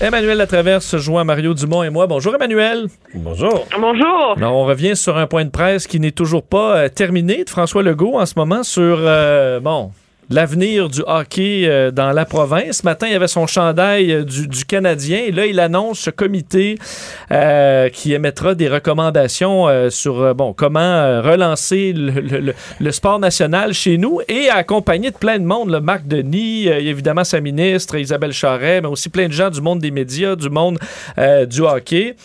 [0.00, 2.06] Emmanuel Latraverse se joint à Mario Dumont et moi.
[2.06, 2.86] Bonjour Emmanuel.
[3.14, 3.66] Bonjour.
[3.80, 4.36] Bonjour.
[4.42, 7.82] On revient sur un point de presse qui n'est toujours pas euh, terminé de François
[7.82, 9.92] Legault en ce moment sur, euh, bon,
[10.30, 12.78] l'avenir du hockey euh, dans la province.
[12.78, 15.30] Ce matin, il avait son chandail euh, du, Canadien.
[15.32, 16.76] Là, il annonce ce comité
[17.30, 24.20] euh, qui émettra des recommandations sur bon comment relancer le, le- sport national chez nous
[24.28, 25.70] et accompagné de plein de monde.
[25.70, 29.80] Le Marc Denis, évidemment sa ministre, Isabelle Charret, mais aussi plein de gens du monde
[29.80, 30.78] des médias, du monde
[31.48, 32.16] du hockey.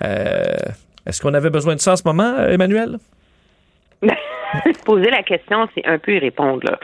[0.00, 2.98] Est-ce qu'on avait besoin de ça en ce moment, Emmanuel?
[4.84, 6.60] Poser la question, c'est un peu y répondre.
[6.64, 6.78] Là.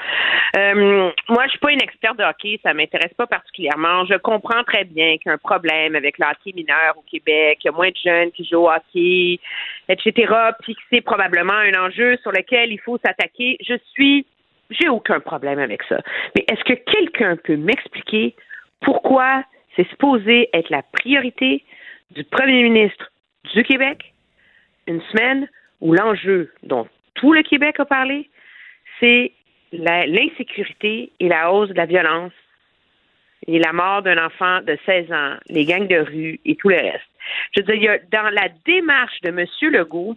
[0.57, 4.05] Euh, moi, je suis pas une experte de hockey, ça m'intéresse pas particulièrement.
[4.07, 7.59] Je comprends très bien qu'il y a un problème avec le hockey mineur au Québec,
[7.61, 9.39] qu'il y a moins de jeunes qui jouent au hockey,
[9.89, 10.35] etc.
[10.63, 13.57] Puis que c'est probablement un enjeu sur lequel il faut s'attaquer.
[13.61, 14.27] Je suis,
[14.71, 15.99] j'ai aucun problème avec ça.
[16.37, 18.35] Mais est-ce que quelqu'un peut m'expliquer
[18.81, 19.45] pourquoi
[19.77, 21.63] c'est supposé être la priorité
[22.11, 23.13] du premier ministre
[23.55, 24.13] du Québec
[24.87, 25.49] une semaine
[25.81, 28.29] où l'enjeu dont tout le Québec a parlé,
[28.99, 29.33] c'est
[29.73, 32.33] l'insécurité et la hausse de la violence
[33.47, 36.77] et la mort d'un enfant de 16 ans, les gangs de rue et tout le
[36.77, 37.09] reste.
[37.53, 39.47] Je veux dire, il y a dans la démarche de M.
[39.73, 40.17] Legault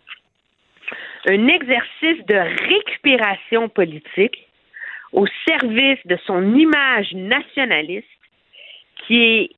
[1.28, 4.48] un exercice de récupération politique
[5.14, 8.08] au service de son image nationaliste
[9.06, 9.50] qui est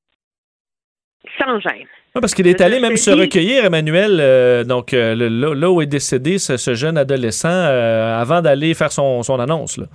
[1.40, 1.88] sans gêne.
[2.16, 5.82] Oui, parce qu'il est allé même se recueillir, Emmanuel, euh, donc euh, le- là, où
[5.82, 9.78] est décédé ce, ce jeune adolescent euh, avant d'aller faire son, son annonce.
[9.78, 9.86] Là.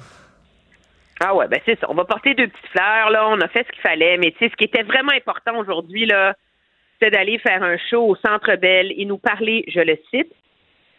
[1.20, 1.86] Ah ouais, ben c'est ça.
[1.88, 3.26] On va porter deux petites fleurs, là.
[3.30, 4.18] On a fait ce qu'il fallait.
[4.18, 6.34] Mais tu sais, ce qui était vraiment important aujourd'hui, là,
[6.94, 10.30] c'était d'aller faire un show au Centre Bell et nous parler, je le cite,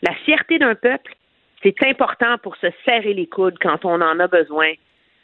[0.01, 1.13] la fierté d'un peuple,
[1.61, 4.71] c'est important pour se serrer les coudes quand on en a besoin.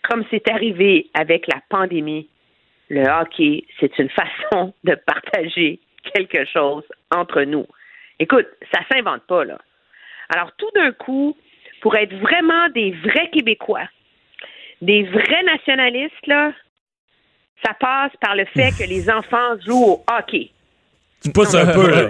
[0.07, 2.29] Comme c'est arrivé avec la pandémie,
[2.89, 4.09] le hockey, c'est une
[4.51, 5.79] façon de partager
[6.13, 7.65] quelque chose entre nous.
[8.19, 9.57] Écoute, ça s'invente pas, là.
[10.29, 11.35] Alors, tout d'un coup,
[11.81, 13.87] pour être vraiment des vrais Québécois,
[14.81, 16.51] des vrais nationalistes, là,
[17.65, 20.51] ça passe par le fait que les enfants jouent au hockey.
[21.23, 22.09] Tu pousses un peu, là.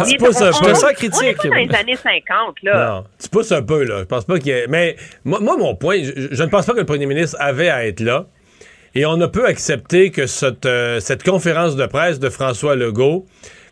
[0.00, 0.70] On tu pousses un on- peu.
[0.72, 0.76] on-
[1.18, 2.88] On est pas dans les années 50, là.
[2.88, 3.98] Non, tu pousses un peu, là.
[4.00, 4.66] Je pense pas qu'il y ait...
[4.68, 4.94] Mais
[5.24, 7.84] moi, moi, mon point, je, je ne pense pas que le premier ministre avait à
[7.86, 8.26] être là.
[8.96, 13.26] Et on ne peut accepter que cette, euh, cette conférence de presse de François Legault,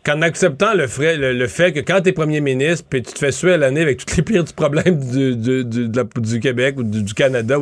[0.05, 3.17] qu'en acceptant le, frais- le, fait que quand tu es premier ministre, puis tu te
[3.17, 6.75] fais suer à l'année avec tous les pires problèmes du, du, du- de du Québec
[6.77, 7.57] ou du, du Canada,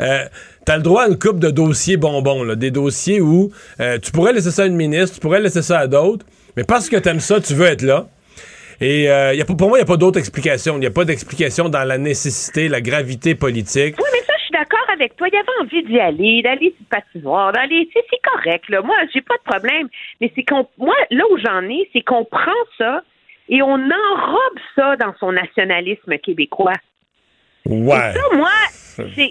[0.00, 0.24] euh,
[0.64, 3.50] tu as le droit à une coupe de dossiers bonbons, là, des dossiers où
[3.80, 6.24] euh, tu pourrais laisser ça à une ministre, tu pourrais laisser ça à d'autres,
[6.56, 8.06] mais parce que tu aimes ça, tu veux être là.
[8.80, 10.76] Et euh, y a, pour moi, il n'y a pas d'autre explication.
[10.76, 13.96] Il n'y a pas d'explication dans la nécessité, la gravité politique
[14.26, 15.28] ça, je suis d'accord avec toi.
[15.28, 17.88] Il avait envie d'y aller, d'aller sur le patinoire, d'aller.
[17.94, 18.82] C'est correct, là.
[18.82, 19.88] Moi, j'ai pas de problème.
[20.20, 20.66] Mais c'est qu'on.
[20.78, 23.02] Moi, là où j'en ai, c'est qu'on prend ça
[23.48, 26.74] et on enrobe ça dans son nationalisme québécois.
[27.66, 28.10] Ouais.
[28.10, 29.30] Et ça, moi, c'est.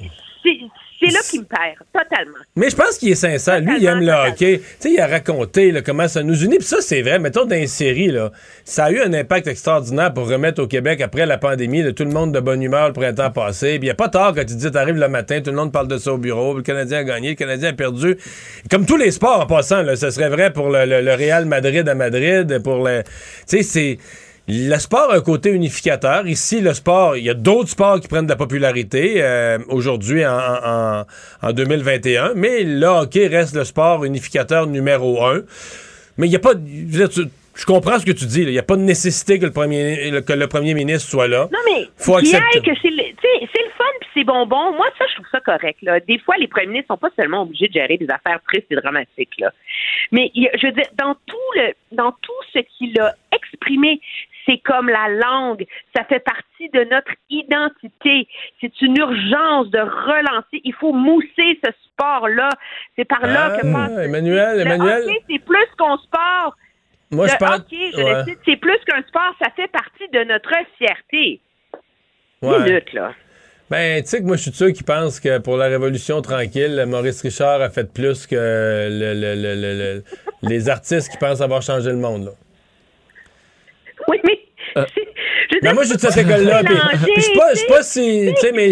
[1.08, 2.38] C'est- là qu'il me perd, totalement.
[2.56, 3.60] Mais je pense qu'il est sincère.
[3.62, 4.60] Lui, il aime le hockey.
[4.60, 6.58] Tu sais, il a raconté là, comment ça nous unit.
[6.58, 7.20] Puis ça, c'est vrai.
[7.20, 8.32] Mettons, dans les séries, là,
[8.66, 11.82] ça a eu un impact extraordinaire pour remettre au Québec après la pandémie.
[11.84, 13.68] là, tout le monde de bonne humeur le printemps passé.
[13.78, 15.72] Puis il n'y a pas tard quand tu dis, t'arrives le matin, tout le monde
[15.72, 16.56] parle de ça au bureau.
[16.58, 18.18] Le Canadien a gagné, le Canadien a perdu.
[18.70, 21.46] Comme tous les sports en passant, là, ce serait vrai pour le, le- le Real
[21.46, 22.60] Madrid à Madrid.
[22.64, 23.04] Pour le,
[23.48, 23.98] tu sais, c'est.
[24.52, 26.26] Le sport a un côté unificateur.
[26.28, 30.26] Ici, le sport, il y a d'autres sports qui prennent de la popularité euh, aujourd'hui
[30.26, 31.04] en, en,
[31.44, 35.42] en 2021, mais le hockey reste le sport unificateur numéro un.
[36.18, 36.54] Mais il n'y a pas.
[36.54, 38.42] Je, tu- je comprends ce que tu dis.
[38.42, 41.48] Il n'y a pas de nécessité que le premier, que le premier ministre soit là.
[41.52, 42.72] Non, mais Faut y ait accepter.
[42.72, 43.04] que c'est le,
[43.78, 44.74] fun puis c'est bonbon.
[44.76, 45.78] Moi, ça, je trouve ça correct.
[45.84, 46.00] Là.
[46.00, 48.76] Des fois, les premiers ministres sont pas seulement obligés de gérer des affaires tristes et
[48.76, 49.34] dramatiques.
[49.40, 49.52] Là.
[50.12, 54.00] Mais il je veux dire, dans tout le, dans tout ce qu'il a exprimé,
[54.50, 55.66] c'est comme la langue.
[55.96, 58.28] Ça fait partie de notre identité.
[58.60, 60.60] C'est une urgence de relancer.
[60.64, 62.50] Il faut mousser ce sport-là.
[62.96, 65.04] C'est par là Ah, que passe- Emmanuel, le Emmanuel.
[65.30, 66.56] c'est plus qu'un sport.
[67.12, 68.14] Moi, le je pense- hockey, je ouais.
[68.14, 69.34] le cite, c'est plus qu'un sport.
[69.44, 71.42] Ça fait partie de notre fierté.
[72.42, 72.60] Ouais.
[72.64, 73.14] Minute, là.
[73.70, 76.84] Ben, tu sais que moi, je suis sûr qui pense que pour la Révolution tranquille,
[76.88, 80.04] Maurice Richard a fait plus que le- le- le- le- le-
[80.42, 82.26] les artistes qui pensent avoir changé le monde.
[82.26, 82.32] Là.
[84.10, 84.40] Oui, mais.
[84.78, 84.86] Euh.
[85.64, 86.62] Mais moi, je suis de cette école-là.
[87.16, 88.32] Je sais pas, si.
[88.36, 88.72] Tu sais, mais.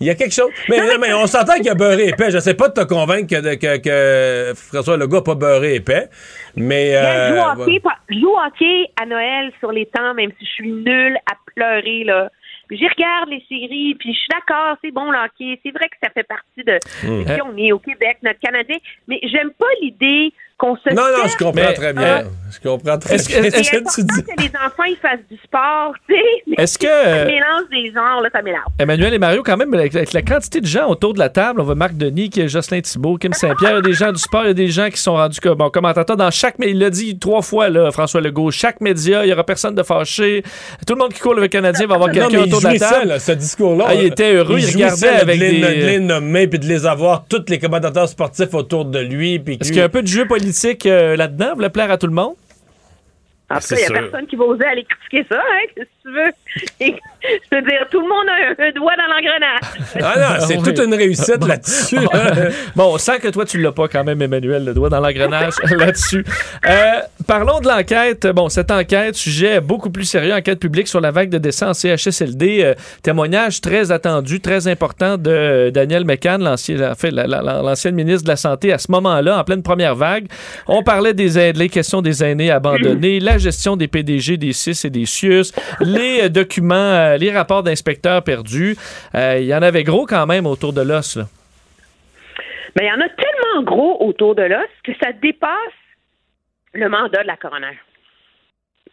[0.00, 0.50] Il y a quelque chose.
[0.68, 2.30] Mais, non, mais on s'entend qu'il a beurré épais.
[2.30, 6.08] Je sais pas de te convaincre que, que, que François Legault n'a pas beurré épais.
[6.56, 6.90] Mais.
[6.90, 10.72] Joue euh, au hockey, joue hockey à Noël sur les temps, même si je suis
[10.72, 12.28] nulle à pleurer, là.
[12.70, 15.60] J'y regarde les séries, puis je suis d'accord, c'est bon le hockey.
[15.64, 16.78] C'est vrai que ça fait partie de.
[17.06, 17.20] Mm.
[17.20, 18.76] Et puis on est au Québec, notre Canadien.
[19.06, 20.88] Mais j'aime pas l'idée qu'on se.
[20.90, 22.24] Non, non, je comprends très bien.
[22.62, 24.22] Je comprends très Est-ce que- bien est-ce ce que tu dis.
[24.22, 26.54] que les enfants ils fassent du sport, tu sais.
[26.62, 28.62] Est-ce que- Ça mélange des genres, là, ça mélange.
[28.78, 31.60] Emmanuel et Mario, quand même, avec, avec la quantité de gens autour de la table,
[31.60, 34.12] on voit Marc Denis, qui est Jocelyn Thibault, Kim Saint-Pierre, il y a des gens
[34.12, 36.58] du sport, il y a des gens qui sont rendus comme bon, commentateurs dans chaque
[36.58, 39.74] mais il l'a dit trois fois, là, François Legault, chaque média, il y aura personne
[39.74, 40.42] de fâché.
[40.86, 42.78] Tout le monde qui court le Canadien va avoir Non, quelqu'un il autour de la
[42.78, 43.08] table.
[43.08, 43.86] là, ce discours-là.
[43.88, 45.60] Ah, il était heureux, il, regardait là, avec de les, des...
[45.60, 49.38] de les nommer puis de les avoir, tous les commentateurs sportifs autour de lui.
[49.38, 51.48] puis Est-ce lui- qu'il y a un peu de jeu politique euh, là-dedans?
[51.50, 52.34] Vous voulez plaire à tout le monde?
[53.50, 53.94] En tout cas, il n'y a sûr.
[53.94, 56.32] personne qui va oser aller critiquer ça, hein, tu veux.
[56.80, 56.94] Et,
[57.50, 59.60] je veux dire, tout le monde a un, un doigt dans l'engrenage.
[60.02, 60.62] Ah non, c'est Oui.
[60.62, 61.96] toute une réussite là-dessus.
[61.96, 62.34] là.
[62.76, 65.54] Bon, on sent que toi, tu l'as pas quand même, Emmanuel, le doigt dans l'engrenage
[65.76, 66.24] là-dessus.
[66.68, 66.92] Euh,
[67.26, 68.26] parlons de l'enquête.
[68.28, 71.72] Bon, cette enquête, sujet beaucoup plus sérieux, enquête publique sur la vague de décès en
[71.74, 72.60] CHSLD.
[72.62, 77.40] euh, témoignage très attendu, très important de euh, Daniel McCann, l'ancien, en fait, la- la-
[77.42, 80.26] la- l'ancienne ministre de la Santé à ce moment-là, en pleine première vague.
[80.68, 84.82] On parlait des aid- les questions des aînés abandonnés, la gestion des PDG des CIS
[84.84, 85.52] et des CIUS,
[85.94, 88.76] les euh, documents, euh, les rapports d'inspecteurs perdus.
[89.14, 91.18] Euh, Il y en avait gros quand même autour de l'os.
[92.76, 95.50] Mais il y en a tellement gros autour de l'os que ça dépasse
[96.72, 97.78] le mandat de la coroner.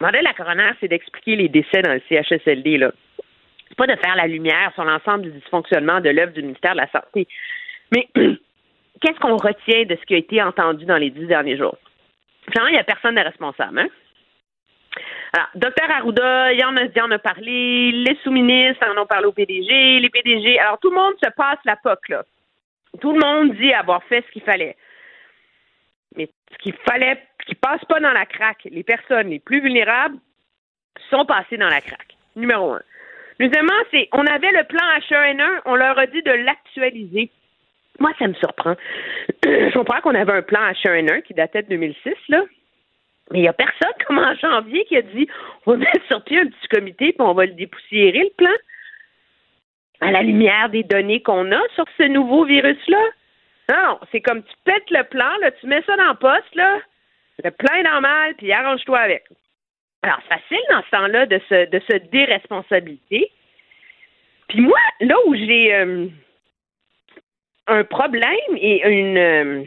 [0.00, 2.78] Le mandat de la coroner, c'est d'expliquer les décès dans le CHSLD.
[2.78, 2.92] Là.
[3.68, 6.80] C'est pas de faire la lumière sur l'ensemble du dysfonctionnement de l'œuvre du ministère de
[6.80, 7.26] la Santé.
[7.90, 11.76] Mais qu'est-ce qu'on retient de ce qui a été entendu dans les dix derniers jours?
[12.50, 13.78] Finalement, il n'y a personne de responsable.
[13.80, 13.88] Hein?
[15.34, 19.32] Alors, docteur Arruda, il en, a, en a parlé, les sous-ministres en ont parlé au
[19.32, 20.58] PDG, les PDG.
[20.58, 22.24] Alors, tout le monde se passe la POC, là.
[23.00, 24.76] Tout le monde dit avoir fait ce qu'il fallait.
[26.16, 30.18] Mais ce qu'il fallait, qui passe pas dans la craque, les personnes les plus vulnérables
[31.10, 32.14] sont passées dans la craque.
[32.36, 32.82] Numéro un.
[33.40, 37.30] Deuxièmement, c'est on avait le plan H1N1, on leur a dit de l'actualiser.
[37.98, 38.74] Moi, ça me surprend.
[39.44, 42.42] Je comprends qu'on avait un plan H1N1 qui datait de 2006, là.
[43.30, 45.28] Mais il n'y a personne, comme en janvier, qui a dit
[45.66, 48.52] on va mettre sur pied un petit comité puis on va le dépoussiérer, le plan
[50.00, 53.02] à la lumière des données qu'on a sur ce nouveau virus-là.
[53.70, 56.80] Non, c'est comme tu pètes le plan, là, tu mets ça dans le poste, là,
[57.42, 59.24] le plan est normal, puis arrange-toi avec.
[60.02, 63.30] Alors, c'est facile dans ce temps-là de se, de se déresponsabiliser.
[64.48, 66.08] Puis moi, là où j'ai euh,
[67.68, 69.64] un problème et une, euh,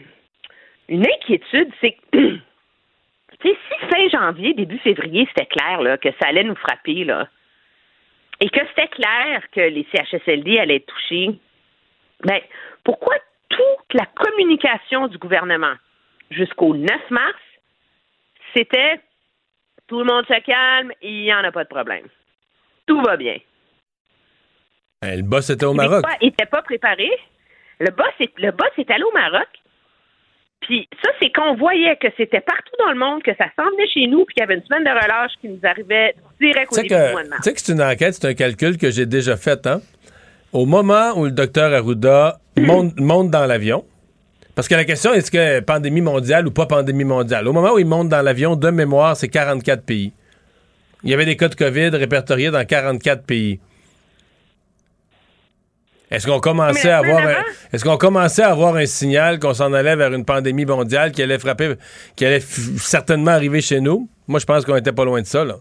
[0.89, 2.17] une inquiétude, c'est que,
[3.39, 7.03] tu sais, si fin janvier, début février, c'était clair là, que ça allait nous frapper,
[7.03, 7.27] là,
[8.39, 11.39] et que c'était clair que les CHSLD allaient être touchés,
[12.23, 12.39] ben,
[12.83, 13.15] pourquoi
[13.49, 15.73] toute la communication du gouvernement
[16.31, 17.33] jusqu'au 9 mars,
[18.55, 18.99] c'était
[19.87, 22.07] tout le monde se calme, il n'y en a pas de problème.
[22.87, 23.37] Tout va bien.
[25.01, 26.03] Ben, le boss était au Maroc.
[26.03, 27.17] Québécois n'étaient pas préparés.
[27.79, 29.47] Le boss, est, le boss est allé au Maroc.
[30.67, 33.87] Puis ça, c'est qu'on voyait que c'était partout dans le monde, que ça s'en venait
[33.87, 36.75] chez nous, puis qu'il y avait une semaine de relâche qui nous arrivait direct au
[36.75, 37.43] Tu début du que, mois de tu mars.
[37.43, 39.67] sais que c'est une enquête, c'est un calcul que j'ai déjà fait.
[39.67, 39.81] Hein?
[40.53, 43.85] Au moment où le docteur Arruda monte, monte dans l'avion,
[44.55, 47.47] parce que la question est-ce que pandémie mondiale ou pas pandémie mondiale?
[47.47, 50.13] Au moment où il monte dans l'avion, de mémoire, c'est 44 pays.
[51.03, 53.59] Il y avait des cas de COVID répertoriés dans 44 pays.
[56.11, 59.73] Est-ce qu'on commençait la à avoir un, qu'on commençait à avoir un signal qu'on s'en
[59.73, 61.73] allait vers une pandémie mondiale qui allait frapper
[62.15, 64.07] qui allait certainement arriver chez nous?
[64.27, 65.55] Moi je pense qu'on était pas loin de ça là.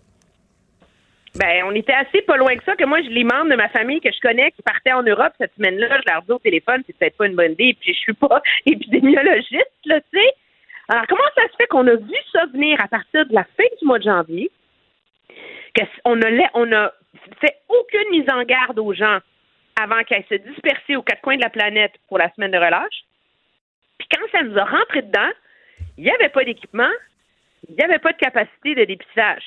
[1.37, 3.69] Ben, on était assez pas loin que ça, que moi, je les membres de ma
[3.69, 6.83] famille que je connais qui partaient en Europe cette semaine-là, je leur dis au téléphone,
[6.87, 10.33] c'est peut-être pas une bonne idée, puis je suis pas épidémiologiste, là, tu sais.
[10.89, 13.65] Alors, comment ça se fait qu'on a vu ça venir à partir de la fin
[13.81, 14.49] du mois de janvier,
[16.05, 16.93] qu'on a, la- on a
[17.41, 19.19] fait aucune mise en garde aux gens?
[19.76, 23.05] Avant qu'elles se dispersaient aux quatre coins de la planète pour la semaine de relâche.
[23.98, 25.30] Puis quand ça nous a rentré dedans,
[25.96, 26.90] il n'y avait pas d'équipement,
[27.68, 29.42] il n'y avait pas de capacité de dépistage.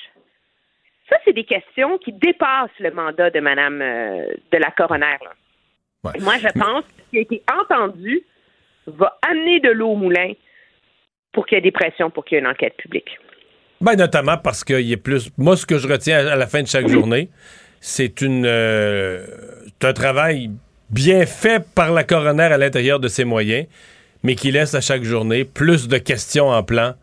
[1.08, 5.16] Ça, c'est des questions qui dépassent le mandat de Madame euh, de la coroner.
[6.04, 8.22] Moi, je pense que ce qui a été entendu
[8.86, 10.32] va amener de l'eau au moulin
[11.32, 13.18] pour qu'il y ait des pressions, pour qu'il y ait une enquête publique.
[13.80, 15.30] Ben, notamment parce qu'il est plus.
[15.38, 17.30] Moi, ce que je retiens à la fin de chaque journée,
[17.80, 19.24] c'est une euh,
[19.82, 20.50] un travail
[20.90, 23.66] bien fait par la coroner à l'intérieur de ses moyens,
[24.22, 26.94] mais qui laisse à chaque journée plus de questions en plan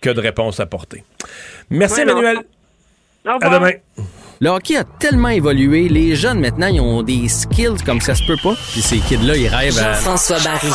[0.00, 1.04] que de réponses apportées.
[1.70, 2.12] Merci, Ouais, non.
[2.18, 2.38] Emmanuel.
[3.26, 3.72] Au À demain.
[4.40, 8.24] Le hockey a tellement évolué, les jeunes maintenant, ils ont des skills comme ça se
[8.24, 8.54] peut pas.
[8.70, 9.94] Puis ces kids-là, ils rêvent à...
[9.94, 10.70] Jean-François Barry.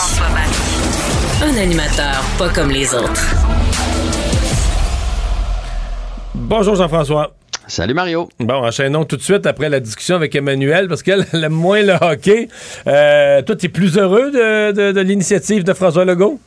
[1.42, 3.22] Un animateur pas comme les autres.
[6.36, 7.34] Bonjour, Jean-François.
[7.68, 8.30] Salut Mario.
[8.40, 11.82] Bon, enchaînons tout de suite après la discussion avec Emmanuel, parce qu'elle elle aime moins
[11.82, 12.50] le hockey.
[12.88, 16.40] Euh, toi, tu es plus heureux de, de- de l'initiative de François Legault?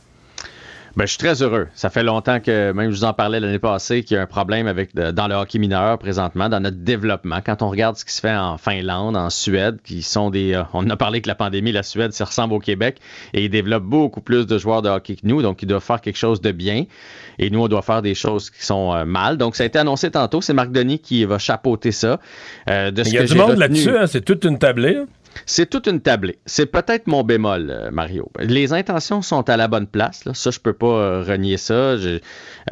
[0.95, 1.67] Ben, je suis très heureux.
[1.75, 4.25] Ça fait longtemps que, même je vous en parlais l'année passée, qu'il y a un
[4.27, 7.37] problème avec dans le hockey mineur présentement, dans notre développement.
[7.45, 10.53] Quand on regarde ce qui se fait en Finlande, en Suède, qui sont des.
[10.53, 12.97] euh, on a parlé que la pandémie, la Suède, ça ressemble au Québec,
[13.33, 16.01] et ils développent beaucoup plus de joueurs de hockey que nous, donc ils doivent faire
[16.01, 16.85] quelque chose de bien.
[17.39, 19.37] Et nous, on doit faire des choses qui sont euh, mal.
[19.37, 20.41] Donc, ça a été annoncé tantôt.
[20.41, 22.19] C'est Marc Denis qui va chapeauter ça.
[22.69, 24.57] Euh, de ce Il y a que du monde retenu- là-dessus, hein, c'est toute une
[24.57, 24.95] tablée.
[24.97, 25.05] hein?
[25.45, 26.39] c'est toute une tablée.
[26.47, 28.31] C'est peut-être mon bémol, euh, Mario.
[28.39, 30.25] Les intentions sont à la bonne place.
[30.25, 30.33] là.
[30.33, 31.95] Ça, je peux pas euh, renier ça.
[31.97, 32.19] Je-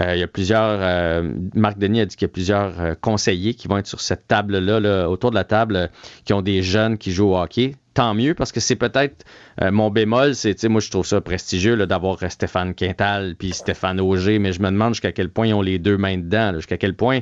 [0.02, 1.24] euh, Il y a plusieurs.
[1.54, 4.80] Marc Denis a dit qu'il y a plusieurs conseillers qui vont être sur cette table-là,
[4.80, 5.90] là, autour de la table,
[6.26, 7.76] qui ont des jeunes qui jouent au hockey.
[7.96, 9.24] Tant mieux, parce que c'est peut-être
[9.62, 10.36] euh, mon bémol.
[10.36, 14.38] C'est, tu sais, moi, je trouve ça prestigieux d'avoir euh, Stéphane Quintal puis Stéphane Auger,
[14.38, 16.94] mais je me demande jusqu'à quel point ils ont les deux mains dedans, jusqu'à quel
[16.94, 17.22] point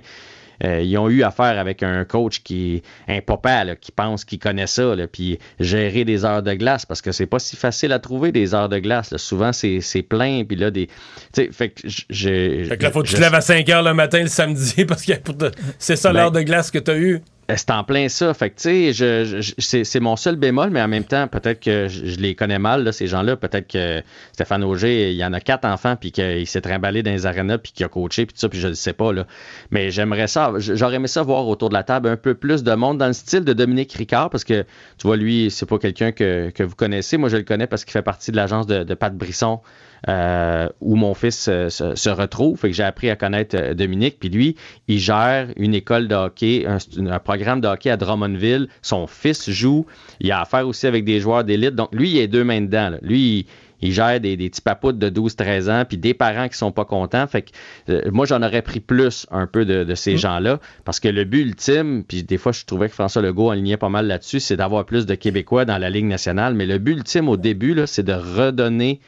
[0.63, 2.75] euh, ils ont eu affaire avec un coach qui
[3.07, 6.53] est un papa, là, qui pense qu'il connaît ça, là, puis gérer des heures de
[6.53, 9.11] glace, parce que c'est pas si facile à trouver des heures de glace.
[9.11, 9.17] là.
[9.17, 10.87] Souvent, c'est plein, puis là, des.
[10.87, 10.93] Tu
[11.33, 12.63] sais, fait que j'ai.
[12.65, 14.27] Fait que là, faut que tu je- te lèves à 5 h le matin le
[14.27, 17.21] samedi parce que te- c'est ça Ben, l'heure de glace que tu as eu.
[17.51, 18.33] Euh, C'est en plein ça.
[18.33, 21.87] Fait que, tu sais, c'est, c'est mon seul bémol, mais en même temps, peut-être que
[21.89, 23.35] je, je les connais mal, là, ces gens-là.
[23.35, 24.01] Peut-être que
[24.31, 27.57] Stéphane Auger, il y en a quatre enfants, puis qu'il s'est trimballé dans les arénas,
[27.57, 29.27] puis qu'il a coaché, puis tout ça, puis je ne sais pas, là.
[29.71, 32.73] Mais j'aimerais ça, j'aurais aimé ça voir autour de la table un peu plus de
[32.73, 34.63] monde dans le style de Dominique Ricard, parce que,
[34.97, 37.17] tu vois, lui, c'est pas quelqu'un que, que vous connaissez.
[37.17, 39.59] Moi, je le connais parce qu'il fait partie de l'agence de, de Pat Brisson,
[40.09, 42.57] euh, où mon fils se, se retrouve.
[42.59, 44.19] Fait que j'ai appris à connaître euh, Dominique.
[44.19, 44.55] Puis lui,
[44.87, 46.77] il gère une école de hockey, un,
[47.07, 48.67] un programme de hockey à Drummondville.
[48.81, 49.85] Son fils joue.
[50.19, 51.75] Il a affaire aussi avec des joueurs d'élite.
[51.75, 52.89] Donc lui, il a deux mains dedans.
[52.89, 52.97] là.
[53.01, 53.45] Lui, il,
[53.83, 56.85] il gère des, des petits papoutes de 12-13 ans, puis des parents qui sont pas
[56.85, 57.27] contents.
[57.27, 57.51] Fait que
[57.89, 61.25] euh, moi, j'en aurais pris plus un peu de, de ces gens-là, parce que le
[61.25, 64.55] but ultime, puis des fois, je trouvais que François Legault alignait pas mal là-dessus, c'est
[64.55, 66.53] d'avoir plus de Québécois dans la Ligue nationale.
[66.53, 69.01] Mais le but ultime au début, c'est de redonner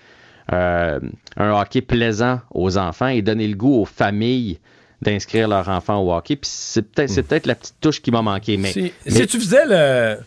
[0.53, 0.99] euh,
[1.38, 4.59] un hockey plaisant aux enfants et donner le goût aux familles
[5.01, 6.35] d'inscrire leurs enfants au hockey.
[6.35, 8.57] Puis c'est peut-être c'est peut-être la petite touche qui m'a manqué.
[8.57, 10.17] Mais, Si, mais- si tu faisais le.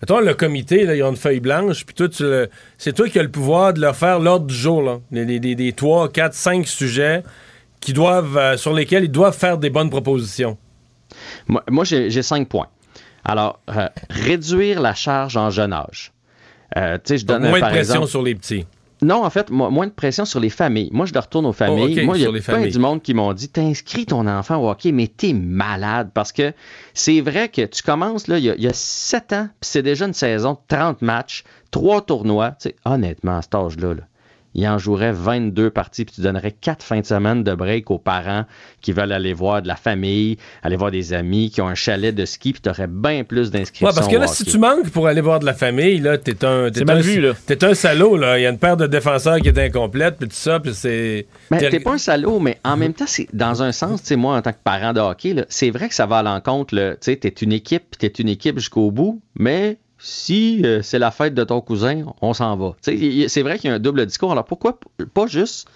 [0.00, 3.08] Mettons, le comité, là, ils ont une feuille blanche, puis toi, tu le- c'est toi
[3.08, 4.98] qui as le pouvoir de leur faire l'ordre du jour, là.
[5.10, 7.24] Des 3, 4, 5 sujets
[7.80, 10.56] qui doivent, euh, sur lesquels ils doivent faire des bonnes propositions.
[11.48, 12.68] Moi, moi, j'ai cinq points.
[13.24, 16.12] Alors, euh, réduire la charge en jeune âge.
[16.76, 18.66] Euh, tu sais, je donne moins de par pression exemple- sur les petits.
[19.02, 20.88] Non, en fait, mo- moins de pression sur les familles.
[20.92, 21.94] Moi, je le retourne aux familles.
[21.96, 22.70] Oh, ok, Moi, il y a plein familles.
[22.72, 26.10] du monde qui m'ont dit T'inscris ton enfant au hockey, mais t'es malade.
[26.14, 26.52] Parce que
[26.94, 29.70] c'est vrai que tu commences, là, il y a, il y a 7 ans, puis
[29.70, 32.50] c'est déjà une saison de 30 matchs, 3 tournois.
[32.60, 34.02] Tu sais, honnêtement, à cet âge-là, là,
[34.54, 37.98] il en jouerait 22 parties, puis tu donnerais 4 fins de semaine de break aux
[37.98, 38.44] parents
[38.80, 42.14] qui veulent aller voir de la famille, aller voir des amis, qui ont un chalet
[42.14, 43.86] de ski, puis tu aurais bien plus d'inscriptions.
[43.88, 46.44] Ouais, parce que là, si tu manques pour aller voir de la famille, là, t'es
[46.44, 46.70] un.
[46.70, 47.32] t'es un- vu, là.
[47.46, 48.38] T'es un salaud, là.
[48.38, 51.26] Il y a une paire de défenseurs qui est incomplète, puis tout ça, puis c'est.
[51.50, 54.08] Ben, t'es- t'es pas un salaud, mais en même temps, c'est dans un sens, tu
[54.08, 56.22] sais, moi, en tant que parent de hockey, là, c'est vrai que ça va à
[56.22, 60.62] l'encontre, là, tu sais, t'es une équipe, puis t'es une équipe jusqu'au bout, mais si
[60.64, 62.74] euh, c'est la fête de ton cousin, on s'en va.
[62.80, 64.32] C'est vrai qu'il y a un double discours.
[64.32, 64.78] Alors pourquoi
[65.12, 65.68] pas juste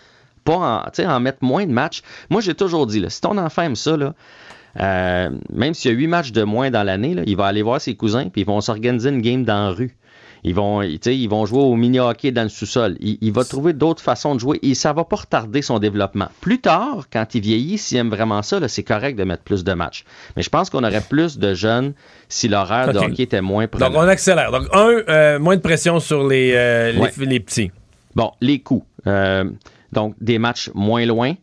[0.44, 2.02] pas en, en mettre moins de matchs?
[2.30, 3.96] Moi, j'ai toujours dit, là, si ton enfant aime ça,
[4.80, 7.80] euh, même s'il y a huit matchs de moins dans l'année, il va aller voir
[7.80, 9.96] ses cousins, puis ils vont s'organiser une game dans la rue.
[10.44, 12.96] Ils vont, ils vont jouer au mini-hockey dans le sous-sol.
[12.98, 16.26] Il, il va trouver d'autres façons de jouer et ça va pas retarder son développement.
[16.40, 19.72] Plus tard, quand il vieillit, s'il aime vraiment ça, c'est correct de mettre plus de
[19.72, 20.04] matchs.
[20.36, 21.92] Mais je pense qu'on aurait plus de jeunes
[22.28, 24.00] si l'horaire de hockey était moins Donc, prenant.
[24.00, 24.50] on accélère.
[24.50, 27.10] Donc, un, euh, moins de pression sur les, euh, les- Ouais.
[27.20, 27.70] les, petits.
[28.16, 28.84] Bon, les coûts.
[29.06, 29.44] Euh,
[29.92, 31.34] donc, des matchs moins loin,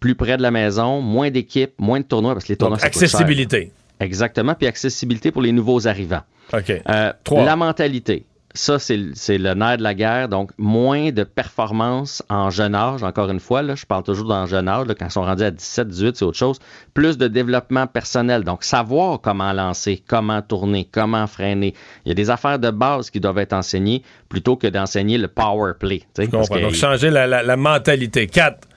[0.00, 2.84] plus près de la maison, moins d'équipes, moins de tournois parce que les tournois, Donc,
[2.86, 3.70] accessibilité.
[4.02, 4.54] Exactement.
[4.54, 6.22] Puis accessibilité pour les nouveaux arrivants.
[6.52, 6.70] OK.
[6.88, 7.44] Euh, Trois.
[7.44, 8.26] la mentalité.
[8.54, 10.28] Ça, c'est le nerf de la guerre.
[10.28, 13.02] Donc, moins de performance en jeune âge.
[13.02, 14.86] Encore une fois, là, je parle toujours dans jeune âge.
[14.86, 16.58] là, quand ils sont rendus à 17, 18, c'est autre chose.
[16.92, 18.44] Plus de développement personnel.
[18.44, 21.72] Donc, savoir comment lancer, comment tourner, comment freiner.
[22.04, 25.28] Il y a des affaires de base qui doivent être enseignées plutôt que d'enseigner le
[25.28, 26.02] power play.
[26.18, 26.56] Je comprends.
[26.56, 28.26] que- Donc, changer la, la- la mentalité.
[28.26, 28.68] Quatre.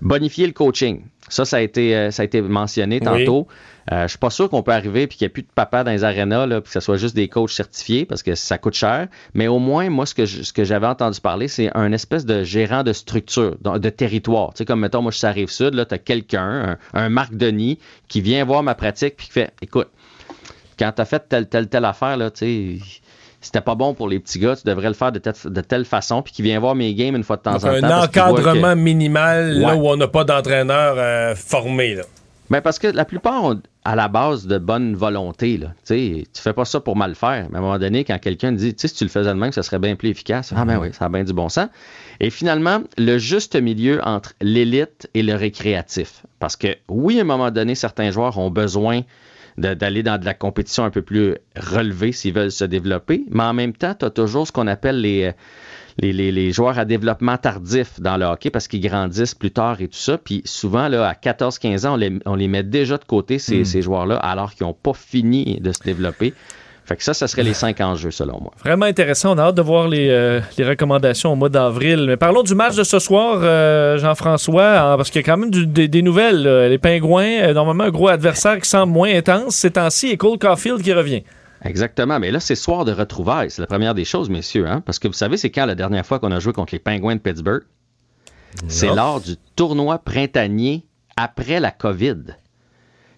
[0.00, 1.02] Bonifier le coaching.
[1.28, 3.46] Ça, ça a été, euh, ça a été mentionné tantôt.
[3.92, 5.84] Euh, je suis pas sûr qu'on peut arriver puis qu'il n'y ait plus de papa
[5.84, 8.58] dans les arénas, là, puis que ce soit juste des coachs certifiés parce que ça
[8.58, 9.06] coûte cher.
[9.34, 12.26] Mais au moins, moi, ce que, je- ce que j'avais entendu parler, c'est un espèce
[12.26, 14.52] de gérant de structure, de, de territoire.
[14.54, 17.08] Tu sais, comme mettons, moi, je suis à Rive-Sud, là, tu as quelqu'un, un, un
[17.08, 17.78] Marc Denis,
[18.08, 19.88] qui vient voir ma pratique puis qui fait Écoute,
[20.78, 22.78] quand tu as fait telle, telle, telle affaire, là, tu sais.
[23.46, 25.84] C'était pas bon pour les petits gars, tu devrais le faire de, telle- de telle
[25.84, 27.86] façon, puis qui vient voir mes games une fois de temps Donc, en temps.
[27.86, 31.94] un que- encadrement minimal là où on n'a pas d'entraîneur euh, formé.
[31.94, 32.02] Là.
[32.48, 35.56] Ben parce que la plupart ont à la base de bonne volonté.
[35.58, 35.68] Là.
[35.84, 37.46] Tu fais pas ça pour mal faire.
[37.50, 39.62] Mais à un moment donné, quand quelqu'un dit, si tu le faisais de même, ça
[39.64, 40.52] serait bien plus efficace.
[40.56, 41.68] Ah ben oui, ça a bien du bon sens.
[42.20, 46.22] Et finalement, le juste milieu entre l'élite et le récréatif.
[46.38, 49.00] Parce que oui, à un moment donné, certains joueurs ont besoin
[49.58, 53.54] d'aller dans de la compétition un peu plus relevée s'ils veulent se développer, mais en
[53.54, 55.32] même temps, tu as toujours ce qu'on appelle les,
[55.98, 59.80] les, les- les joueurs à développement tardif dans le hockey parce qu'ils grandissent plus tard
[59.80, 60.18] et tout ça.
[60.18, 63.60] Puis souvent, là, à 14-15 ans, on les, on les met déjà de côté, ces,
[63.60, 63.64] Mm.
[63.64, 66.34] ces joueurs-là, alors qu'ils n'ont pas fini de se développer.
[66.86, 68.52] Fait que ça, ça serait les cinq enjeux, selon moi.
[68.64, 69.34] Vraiment intéressant.
[69.34, 72.04] On a hâte de voir les, euh, les recommandations au mois d'avril.
[72.06, 75.36] Mais parlons du match de ce soir, euh, Jean-François, hein, parce qu'il y a quand
[75.36, 76.44] même du- des, des nouvelles.
[76.44, 76.68] là.
[76.68, 80.38] Les Pingouins, euh, normalement, un gros adversaire qui semble moins intense ces temps-ci, et Cole
[80.38, 81.24] Caulfield qui revient.
[81.64, 82.20] Exactement.
[82.20, 83.50] Mais là, c'est soir de retrouvailles.
[83.50, 84.68] C'est la première des choses, messieurs.
[84.68, 84.80] Hein?
[84.86, 87.16] Parce que vous savez, c'est quand la dernière fois qu'on a joué contre les Penguins
[87.16, 87.62] de Pittsburgh?
[88.68, 90.86] C'est lors du tournoi printanier
[91.16, 92.36] après la COVID.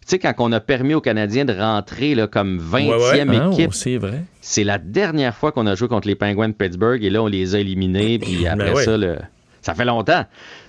[0.08, 3.74] Tu sais, quand on a permis aux Canadiens de rentrer là, comme 20e Ah, équipe.
[3.74, 4.22] c'est vrai.
[4.40, 7.26] C'est la dernière fois qu'on a joué contre les Penguins de Pittsburgh et là, on
[7.26, 8.18] les a éliminés.
[8.18, 8.84] Puis après Ben ouais.
[8.84, 9.18] ça, le-
[9.60, 10.24] ça fait longtemps.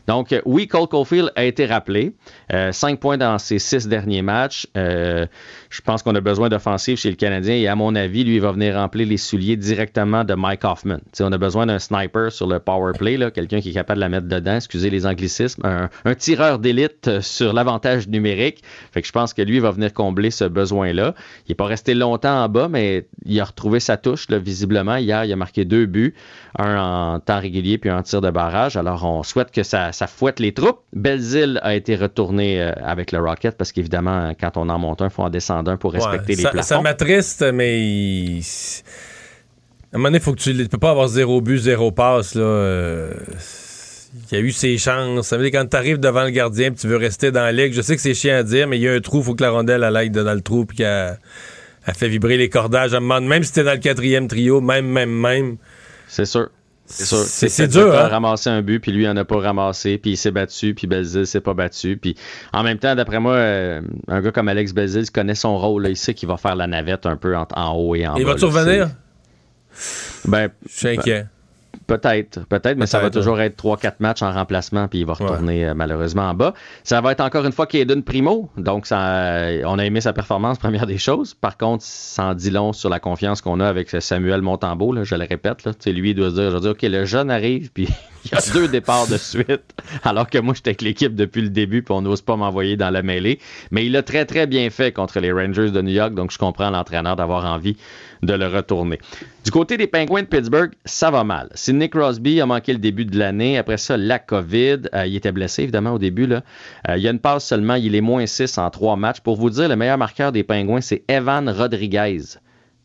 [0.10, 2.16] Donc, euh, oui, Cole Caulfield a été rappelé.
[2.52, 4.66] Euh, cinq points dans ses six derniers matchs.
[4.76, 5.28] Euh,
[5.70, 8.42] je pense qu'on a besoin d'offensive chez le Canadien et à mon avis, lui, il
[8.42, 10.98] va venir remplir les souliers directement de Mike Hoffman.
[11.20, 14.10] On a besoin d'un sniper sur le power play, quelqu'un qui est capable de la
[14.10, 18.64] mettre dedans, excusez les anglicismes, un, tireur d'élite sur l'avantage numérique.
[18.92, 21.14] Fait que je pense que lui va venir combler ce besoin-là.
[21.46, 24.96] Il n'est pas resté longtemps en bas, mais il a retrouvé sa touche, visiblement.
[24.96, 26.16] Hier, il a marqué deux buts,
[26.58, 28.76] un en temps régulier puis un en tir de barrage.
[28.76, 30.80] Alors, on souhaite que ça, ça fouette les troupes.
[30.94, 35.08] Belzile a été retourné euh, avec le Rocket parce qu'évidemment, quand on en monte un,
[35.08, 36.68] il faut en descendre un pour respecter Ouais, les ça, plafonds.
[36.68, 38.40] ça m'attriste, mais
[39.92, 41.92] à un moment donné, il faut que tu ne peux pas avoir zéro but, zéro
[41.92, 42.36] passe.
[42.36, 42.44] Là.
[42.44, 43.14] euh,
[44.32, 45.28] Il y a eu ses chances.
[45.28, 47.52] Ça veut dire quand tu arrives devant le gardien et tu veux rester dans la
[47.52, 49.24] ligue, je sais que c'est chiant à dire, mais il y a un trou, il
[49.26, 51.18] faut que la rondelle elle aille dans le trou puis qu'elle
[51.94, 52.94] fait vibrer les cordages.
[52.94, 55.58] À un moment, même si t'es dans le quatrième trio, même, même, même.
[56.08, 56.50] C'est sûr.
[56.92, 57.18] C'est sûr.
[57.18, 58.08] C'est- dur, a hein?
[58.08, 60.88] ramassé un but, puis lui, il en a pas ramassé, puis il s'est battu, puis
[60.88, 61.98] Belzile s'est pas battu.
[61.98, 62.16] Puis
[62.52, 65.84] en même temps, d'après moi, euh, un gars comme Alex Belzile connaît son rôle.
[65.84, 65.90] là.
[65.90, 68.26] Il sait qu'il va faire la navette un peu en, en haut et en Il
[68.26, 68.32] bas.
[68.34, 68.52] va-tu là.
[68.52, 68.90] revenir?
[70.26, 71.26] Ben, Je suis inquiet.
[71.90, 75.66] Peut-être, peut-être, mais ça va toujours être 3-4 matchs en remplacement, puis il va retourner
[75.66, 76.54] euh, malheureusement en bas.
[76.84, 80.14] Ça va être encore une fois Caden Primo, donc ça, euh, on a aimé sa
[80.14, 81.34] performance, première des choses.
[81.34, 85.04] Par contre, ça en dit long sur la confiance qu'on a avec Samuel Montembeau, là,
[85.04, 85.64] je le répète.
[85.64, 85.72] Là.
[85.88, 87.88] Lui, il doit se dire, je veux dire, OK, le jeune arrive, puis
[88.26, 89.74] il y a deux départs de suite,
[90.04, 92.90] alors que moi, j'étais avec l'équipe depuis le début, puis on n'ose pas m'envoyer dans
[92.90, 93.40] la mêlée.
[93.72, 96.38] Mais il a très, très bien fait contre les Rangers de New York, donc je
[96.38, 97.78] comprends l'entraîneur d'avoir envie
[98.22, 99.00] de le retourner.
[99.46, 101.50] Du côté des Penguins de Pittsburgh, ça va mal.
[101.56, 103.58] Sidney Crosby a manqué le début de l'année.
[103.58, 104.90] Après ça, la COVID.
[104.94, 106.30] Euh, il était blessé, évidemment, au début.
[106.32, 106.42] Euh,
[106.98, 107.76] il y a une passe seulement.
[107.76, 109.22] Il est moins 6 en trois matchs.
[109.22, 112.38] Pour vous dire, le meilleur marqueur des Penguins, c'est Evan Rodriguez.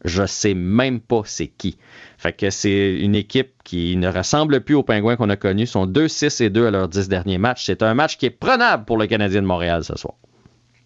[0.05, 1.79] Je sais même pas c'est qui.
[2.19, 5.67] Fait que c'est une équipe qui ne ressemble plus aux Penguins qu'on a connus.
[5.67, 7.65] Sont 2-6 et 2 à leurs 10 derniers matchs.
[7.67, 10.15] C'est un match qui est prenable pour le Canadien de Montréal ce soir.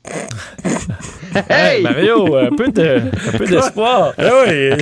[1.51, 3.03] Hey, Mario, un peu de-
[3.35, 4.13] un peu d'espoir.
[4.19, 4.71] Ah oui.
[4.73, 4.77] A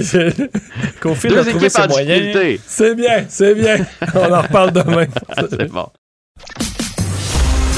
[1.01, 2.21] trouvé équipes ses en moyens.
[2.21, 2.61] difficulté.
[2.67, 3.77] C'est bien, c'est bien.
[4.15, 5.07] On en reparle demain.
[5.51, 5.87] c'est bon.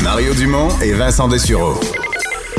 [0.02, 1.80] Mario Dumont et Vincent Dessureau.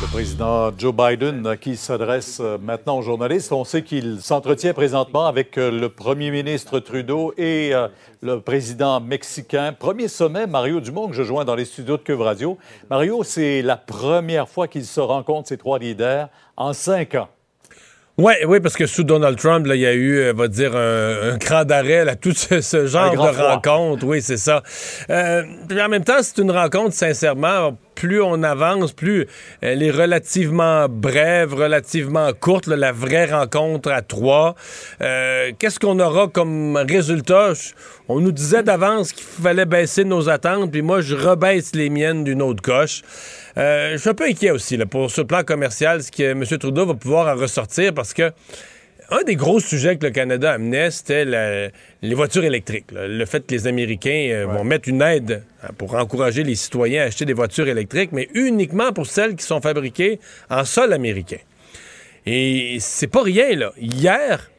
[0.00, 3.50] Le président Joe Biden qui s'adresse euh, maintenant aux journalistes.
[3.50, 7.88] On sait qu'il s'entretient présentement avec euh, le premier ministre Trudeau et euh,
[8.22, 9.74] le président mexicain.
[9.76, 12.58] Premier sommet, Mario Dumont, que je joins dans les studios de Cube Radio.
[12.88, 17.28] Mario, c'est la première fois qu'ils se rencontrent, ces trois leaders, en cinq ans.
[18.18, 21.34] Oui, oui, parce que sous Donald Trump, il y a eu, euh, va dire, un,
[21.34, 23.54] un cran d'arrêt à tout ce, ce genre de froid.
[23.54, 24.04] rencontre.
[24.04, 24.62] Oui, c'est ça.
[25.08, 29.26] Euh, puis en même temps, c'est une rencontre, sincèrement, plus on avance, plus
[29.60, 34.54] elle est relativement brève, relativement courte, la vraie rencontre à trois.
[35.00, 37.54] Euh, Qu'est-ce qu'on aura comme résultat?
[38.08, 42.22] On nous disait d'avance qu'il fallait baisser nos attentes, puis moi, je rebaisse les miennes
[42.22, 43.02] d'une autre coche.
[43.56, 46.44] Euh, je suis un peu inquiet aussi là, pour ce plan commercial, ce que M.
[46.44, 48.30] Trudeau va pouvoir en ressortir parce que
[49.10, 51.68] un des gros sujets que le Canada amenait, c'était la-
[52.02, 52.92] les voitures électriques.
[52.92, 53.08] là.
[53.08, 57.02] Le fait que les Américains euh, vont mettre une aide hein, pour encourager les citoyens
[57.02, 60.20] à acheter des voitures électriques, mais uniquement pour celles qui sont fabriquées
[60.50, 61.38] en sol américain.
[62.26, 63.72] Et c'est pas rien, là.
[63.80, 64.50] Hier,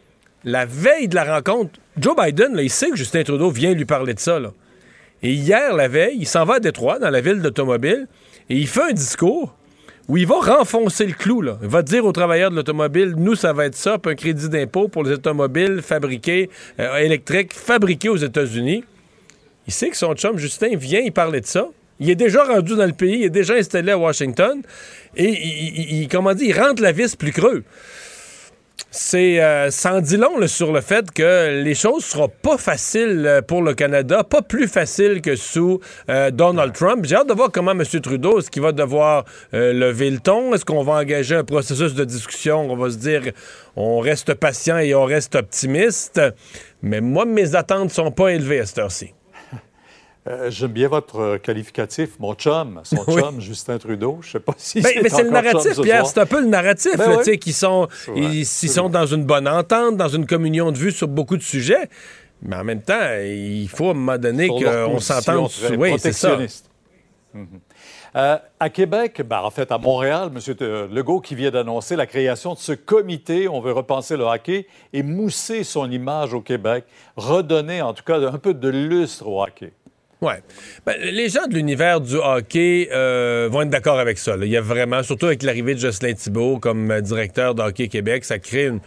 [0.44, 3.86] la veille de la rencontre, Joe Biden, là, il sait que Justin Trudeau vient lui
[3.86, 4.52] parler de ça, là.
[5.22, 8.08] Et hier, la veille, il s'en va à Détroit, dans la ville d'automobile,
[8.50, 9.54] et il fait un discours
[10.10, 11.42] où il va renfoncer le clou.
[11.42, 11.58] Là.
[11.62, 14.50] Il va dire aux travailleurs de l'automobile, nous, ça va être ça, puis un crédit
[14.50, 16.50] d'impôt pour les automobiles fabriqués,
[16.80, 18.84] euh, électriques, fabriqués aux États-Unis.
[19.68, 21.68] Il sait que son chum Justin vient y parler de ça.
[22.00, 24.62] Il est déjà rendu dans le pays, il est déjà installé à Washington,
[25.16, 27.64] et il, il- comment dire, il rentre la vis plus creux.
[28.92, 33.24] C'est euh, sans dit long là, sur le fait que les choses seront pas faciles
[33.26, 35.80] euh, pour le Canada, pas plus faciles que sous
[36.10, 37.06] euh, Donald Trump.
[37.06, 37.84] J'ai hâte de voir comment M.
[37.84, 40.54] Trudeau, est-ce qu'il va devoir euh, lever le ton?
[40.54, 42.72] Est-ce qu'on va engager un processus de discussion?
[42.72, 43.22] On va se dire,
[43.76, 46.22] on reste patient et on reste optimiste.
[46.82, 49.14] Mais moi, mes attentes sont pas élevées à cette heure-ci.
[50.30, 53.22] Euh, J'aime bien votre euh, qualificatif, mon chum, son Oui.
[53.22, 54.20] chum, Justin Trudeau.
[54.22, 56.06] Je sais pas si Ben, c'est mais c'est le narratif, ce Pierre.
[56.06, 57.40] C'est un peu le narratif, Ben oui.
[57.40, 60.92] tu sais, sont, vrai, ils, sont dans une bonne entente, dans une communion de vues
[60.92, 61.90] sur beaucoup de sujets.
[62.44, 65.50] Mais en même temps, il faut à un moment donné qu'on s'entende.
[65.78, 66.38] Oui, c'est ça.
[68.16, 70.88] Euh, à Québec, ben, en fait à Montréal, M.
[70.92, 75.04] Legault qui vient d'annoncer la création de ce comité, on veut repenser le hockey et
[75.04, 76.86] mousser son image au Québec,
[77.16, 79.74] redonner en tout cas un peu de lustre au hockey.
[80.22, 80.42] Ouais.
[80.86, 84.36] Ben, les gens de l'univers du hockey euh, vont être d'accord avec ça.
[84.36, 84.46] là.
[84.46, 87.88] Il y a vraiment, surtout avec l'arrivée de Jocelyn Thibault comme euh, directeur de Hockey
[87.88, 88.82] Québec, ça crée une,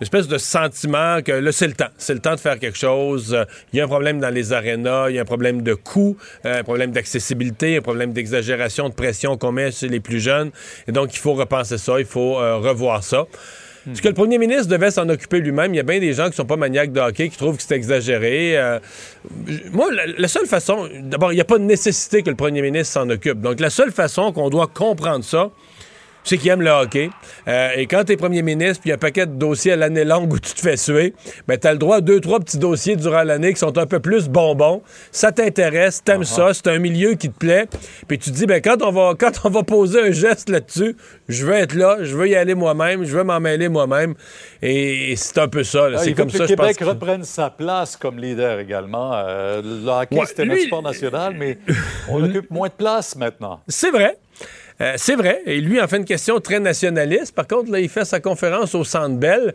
[0.00, 1.88] espèce de sentiment que là, c'est le temps.
[1.96, 3.36] C'est le temps de faire quelque chose.
[3.72, 6.16] Il y a un problème dans les arénas, il y a un problème de coût,
[6.44, 10.50] euh, un problème d'accessibilité, un problème d'exagération, de pression qu'on met chez les plus jeunes.
[10.86, 13.26] Et donc, il faut repenser ça, il faut euh, revoir ça.
[13.90, 15.72] Est-ce que le premier ministre devait s'en occuper lui-même?
[15.72, 17.62] Il y a bien des gens qui sont pas maniaques de hockey, qui trouvent que
[17.62, 18.58] c'est exagéré.
[18.58, 18.78] Euh,
[19.72, 20.88] moi, la, la seule façon...
[21.02, 23.40] D'abord, il n'y a pas de nécessité que le premier ministre s'en occupe.
[23.40, 25.50] Donc, la seule façon qu'on doit comprendre ça,
[26.28, 27.10] c'est qu'il aime le hockey.
[27.48, 29.72] Euh, et quand tu es premier ministre, puis il y a un paquet de dossiers
[29.72, 31.14] à l'année longue où tu te fais suer,
[31.46, 33.86] ben, tu as le droit à deux, trois petits dossiers durant l'année qui sont un
[33.86, 34.82] peu plus bonbons.
[35.12, 37.66] Ça t'intéresse, t'aimes ça, c'est un milieu qui te plaît.
[38.08, 40.96] Puis tu te dis, ben, quand on va, quand on va poser un geste là-dessus,
[41.28, 44.14] je veux être là, je veux y aller moi-même, je veux m'en mêler moi-même.
[44.62, 45.88] Et, et c'est un peu ça.
[45.94, 46.66] Ah, C'est comme que ça, le je pense.
[46.76, 49.12] Québec reprenne sa place comme leader également.
[49.14, 51.58] Euh, le hockey, Ouais, c'était notre lui- sport national, mais
[52.08, 53.60] on occupe moins de place maintenant.
[53.68, 54.16] C'est vrai.
[54.80, 55.40] Euh, c'est vrai.
[55.46, 57.34] Et lui, en fait une question très nationaliste.
[57.34, 59.54] Par contre, là, il fait sa conférence au Centre Bell.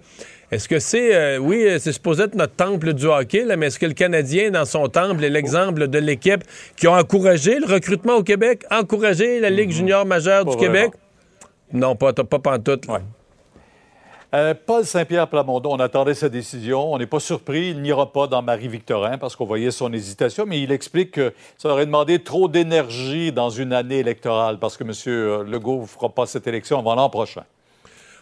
[0.52, 3.68] Est-ce que c'est, euh, oui, euh, c'est supposé être notre temple du hockey, là, mais
[3.68, 6.43] est-ce que le Canadien, dans son temple, est l'exemple de l'équipe
[6.76, 10.91] qui a encouragé le recrutement au Québec, encouragé la Ligue junior majeure Pas du Québec?
[11.72, 12.88] Non, pas, pas pantoute.
[12.88, 13.02] là.
[14.34, 16.94] Euh, Paul Saint-Pierre Plamondon, on attendait sa décision.
[16.94, 17.72] On n'est pas surpris.
[17.72, 21.70] Il n'ira pas dans Marie-Victorin parce qu'on voyait son hésitation, mais il explique que ça
[21.70, 25.49] aurait demandé trop d'énergie dans une année électorale parce que M.
[25.49, 27.44] Legault ne fera pas cette élection avant l'an prochain.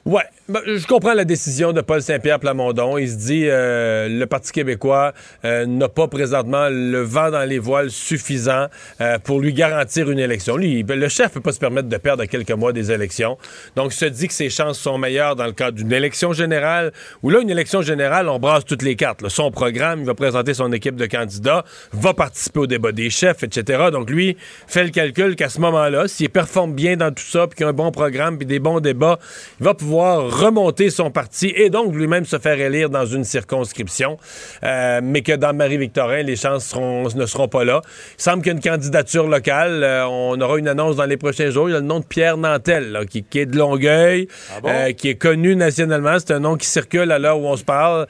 [0.05, 2.97] Ouais, ben, je comprends la décision de Paul Saint-Pierre Plamondon.
[2.97, 5.13] Il se dit euh, le Parti québécois
[5.43, 8.67] euh, n'a pas présentement le vent dans les voiles suffisant
[9.01, 10.55] euh, pour lui garantir une élection.
[10.55, 13.37] Lui, le chef peut pas se permettre de perdre à quelques mois des élections.
[13.75, 16.93] Donc, il se dit que ses chances sont meilleures dans le cadre d'une élection générale.
[17.21, 19.27] Où là, une élection générale, on brasse toutes les cartes.
[19.27, 23.43] Son programme, il va présenter son équipe de candidats, va participer au débat des chefs,
[23.43, 23.89] etc.
[23.91, 27.57] Donc, lui, fait le calcul qu'à ce moment-là, s'il performe bien dans tout ça, puis
[27.57, 29.19] qu'il a un bon programme, puis des bons débats,
[29.59, 34.17] il va pouvoir remonter son parti et donc lui-même se faire élire dans une circonscription.
[34.63, 37.81] Euh, mais que dans Marie-Victorin, les chances seront- ne seront pas là.
[38.17, 39.83] Il semble qu'il y a une candidature locale.
[39.83, 41.69] Euh, on aura une annonce dans les prochains jours.
[41.69, 44.27] Il y a le nom de Pierre Nantel, là, qui, qui est de Longueuil,
[44.65, 46.17] euh, qui est connu nationalement.
[46.19, 48.07] C'est un nom qui circule à l'heure où on se parle.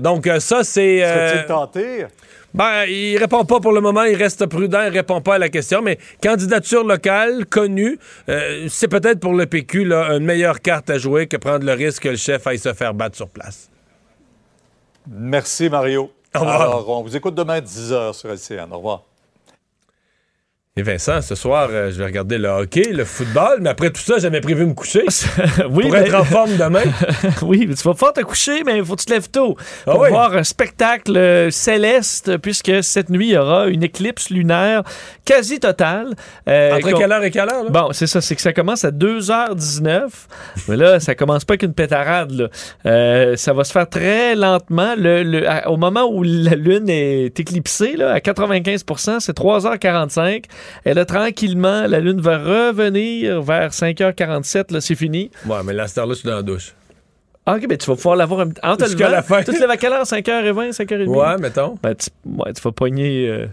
[0.00, 1.00] Donc, ça, c'est...
[1.00, 2.06] Serait-il tenté?
[2.54, 5.48] Ben, il répond pas pour le moment, il reste prudent, il répond pas à la
[5.48, 7.98] question, mais candidature locale, connue,
[8.28, 11.72] euh, c'est peut-être pour le PQ là, une meilleure carte à jouer que prendre le
[11.72, 13.70] risque que le chef aille se faire battre sur place.
[15.10, 16.12] Merci, Mario.
[16.34, 16.60] Au revoir.
[16.62, 18.72] Alors, on vous écoute demain à 10h sur LCN.
[18.72, 19.02] Au revoir.
[20.76, 24.00] Et Vincent, ce soir, euh, je vais regarder le hockey, le football, mais après tout
[24.00, 25.04] ça, j'avais prévu me coucher
[25.70, 26.82] oui, pour mais- être en forme demain.
[27.42, 29.56] oui, mais tu vas pouvoir te coucher, mais il faut que tu te lèves tôt
[29.86, 30.08] Ah pour oui?
[30.08, 34.82] voir un spectacle euh, céleste, puisque cette nuit, il y aura une éclipse lunaire
[35.24, 36.08] quasi totale.
[36.48, 37.62] euh, Entre quelle heure et quelle heure?
[37.62, 37.70] là?
[37.70, 40.08] Bon, c'est ça, c'est que ça commence à 2h19.
[40.66, 42.32] mais là, ça commence pas avec une pétarade.
[42.84, 43.36] là.
[43.36, 44.96] Ça va se faire très lentement.
[44.98, 50.46] Le, le- à- au moment où la Lune est éclipsée, là, à 95% c'est 3h45.
[50.84, 54.72] Et là, tranquillement, la Lune va revenir vers 5h47.
[54.72, 55.30] Là, c'est fini.
[55.46, 56.74] Ouais, mais là, cette heure-là, je suis dans la douche.
[57.46, 58.48] Ah, OK, ben tu vas pouvoir l'avoir un...
[58.62, 59.10] en te levant.
[59.10, 59.42] la fin.
[59.42, 60.04] Tu te lèves à quelle heure?
[60.04, 61.06] 5h20, 5h30?
[61.08, 61.76] Ouais, mettons.
[61.82, 63.28] Ben, tu, ouais, tu vas pogner...
[63.28, 63.46] euh,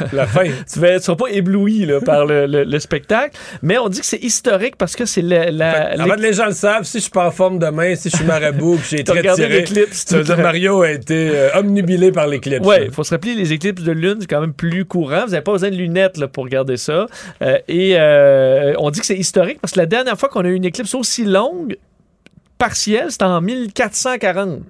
[0.12, 0.44] La fin.
[0.44, 3.36] tu ne seras pas ébloui là, par le, le- le spectacle.
[3.62, 5.50] Mais on dit que c'est historique parce que c'est la.
[5.50, 8.10] la- Avant que les gens le savent, si je suis pas en forme demain, si
[8.10, 11.58] je suis marabout, que j'ai très tiré, l'éclipse, ça veut dire Mario a été euh,
[11.58, 12.66] omnubilé par l'éclipse.
[12.66, 15.24] Oui, il faut se rappeler, les éclipses de lune, c'est quand même plus courant.
[15.24, 17.06] Vous n'avez pas besoin de lunettes là, pour regarder ça.
[17.42, 20.48] Euh, et euh, on dit que c'est historique parce que la dernière fois qu'on a
[20.48, 21.76] eu une éclipse aussi longue,
[22.58, 24.60] partielle, c'était en 1440.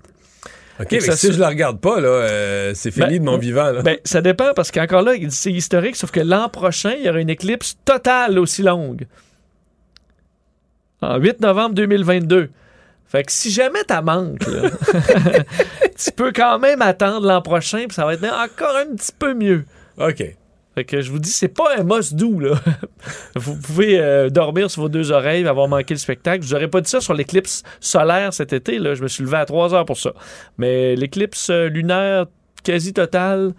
[0.80, 3.38] OK, mais ça si je le regarde pas, là, euh, c'est fini Ben, de mon
[3.38, 3.70] vivant.
[3.70, 3.82] Là.
[3.82, 7.20] Ben, ça dépend parce qu'encore là, c'est historique, sauf que l'an prochain, il y aura
[7.20, 9.06] une éclipse totale aussi longue.
[11.01, 12.51] En 8 novembre 2022.
[13.06, 14.70] Fait que si jamais t'as manque, là,
[15.96, 19.34] tu peux quand même attendre l'an prochain, puis ça va être encore un petit peu
[19.34, 19.64] mieux.
[19.98, 20.24] OK.
[20.74, 22.55] Fait que je vous dis, c'est pas un must doux, là.
[23.36, 26.42] vous pouvez euh, dormir sur vos deux oreilles, avoir manqué le spectacle.
[26.42, 28.94] Je vous aurais pas dit ça sur l'éclipse solaire cet été, là.
[28.94, 30.12] Je me suis levé à 3 heures pour ça.
[30.59, 32.26] Mais l'éclipse euh, lunaire
[32.64, 33.52] quasi totale,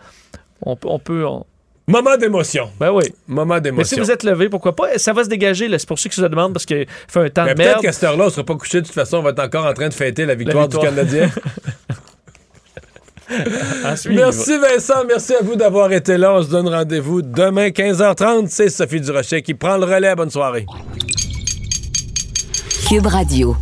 [0.62, 1.26] on, peut- on peut.
[1.26, 1.46] on-
[1.88, 2.72] Moment d'émotion.
[2.80, 3.04] Ben oui.
[3.28, 4.04] Moment Mais si d'émotion.
[4.04, 4.98] vous êtes levé, pourquoi pas?
[4.98, 5.78] Ça va se dégager, là.
[5.78, 7.82] C'est pour ceux qui se demandent parce qu'il fait un temps Mais de peut-être merde.
[7.84, 8.82] qu'à cette heure-là, on sera pas couché.
[8.82, 10.92] De toute façon, on va être encore en train de fêter la victoire, victoire.
[10.92, 11.30] du Canadien.
[13.30, 16.34] Merci Vincent, merci à vous d'avoir été là.
[16.34, 18.48] On se donne rendez-vous demain 15h30.
[18.50, 20.16] C'est Sophie Durocher qui prend le relais.
[20.16, 20.66] Bonne soirée.
[22.88, 23.56] Cube Radio.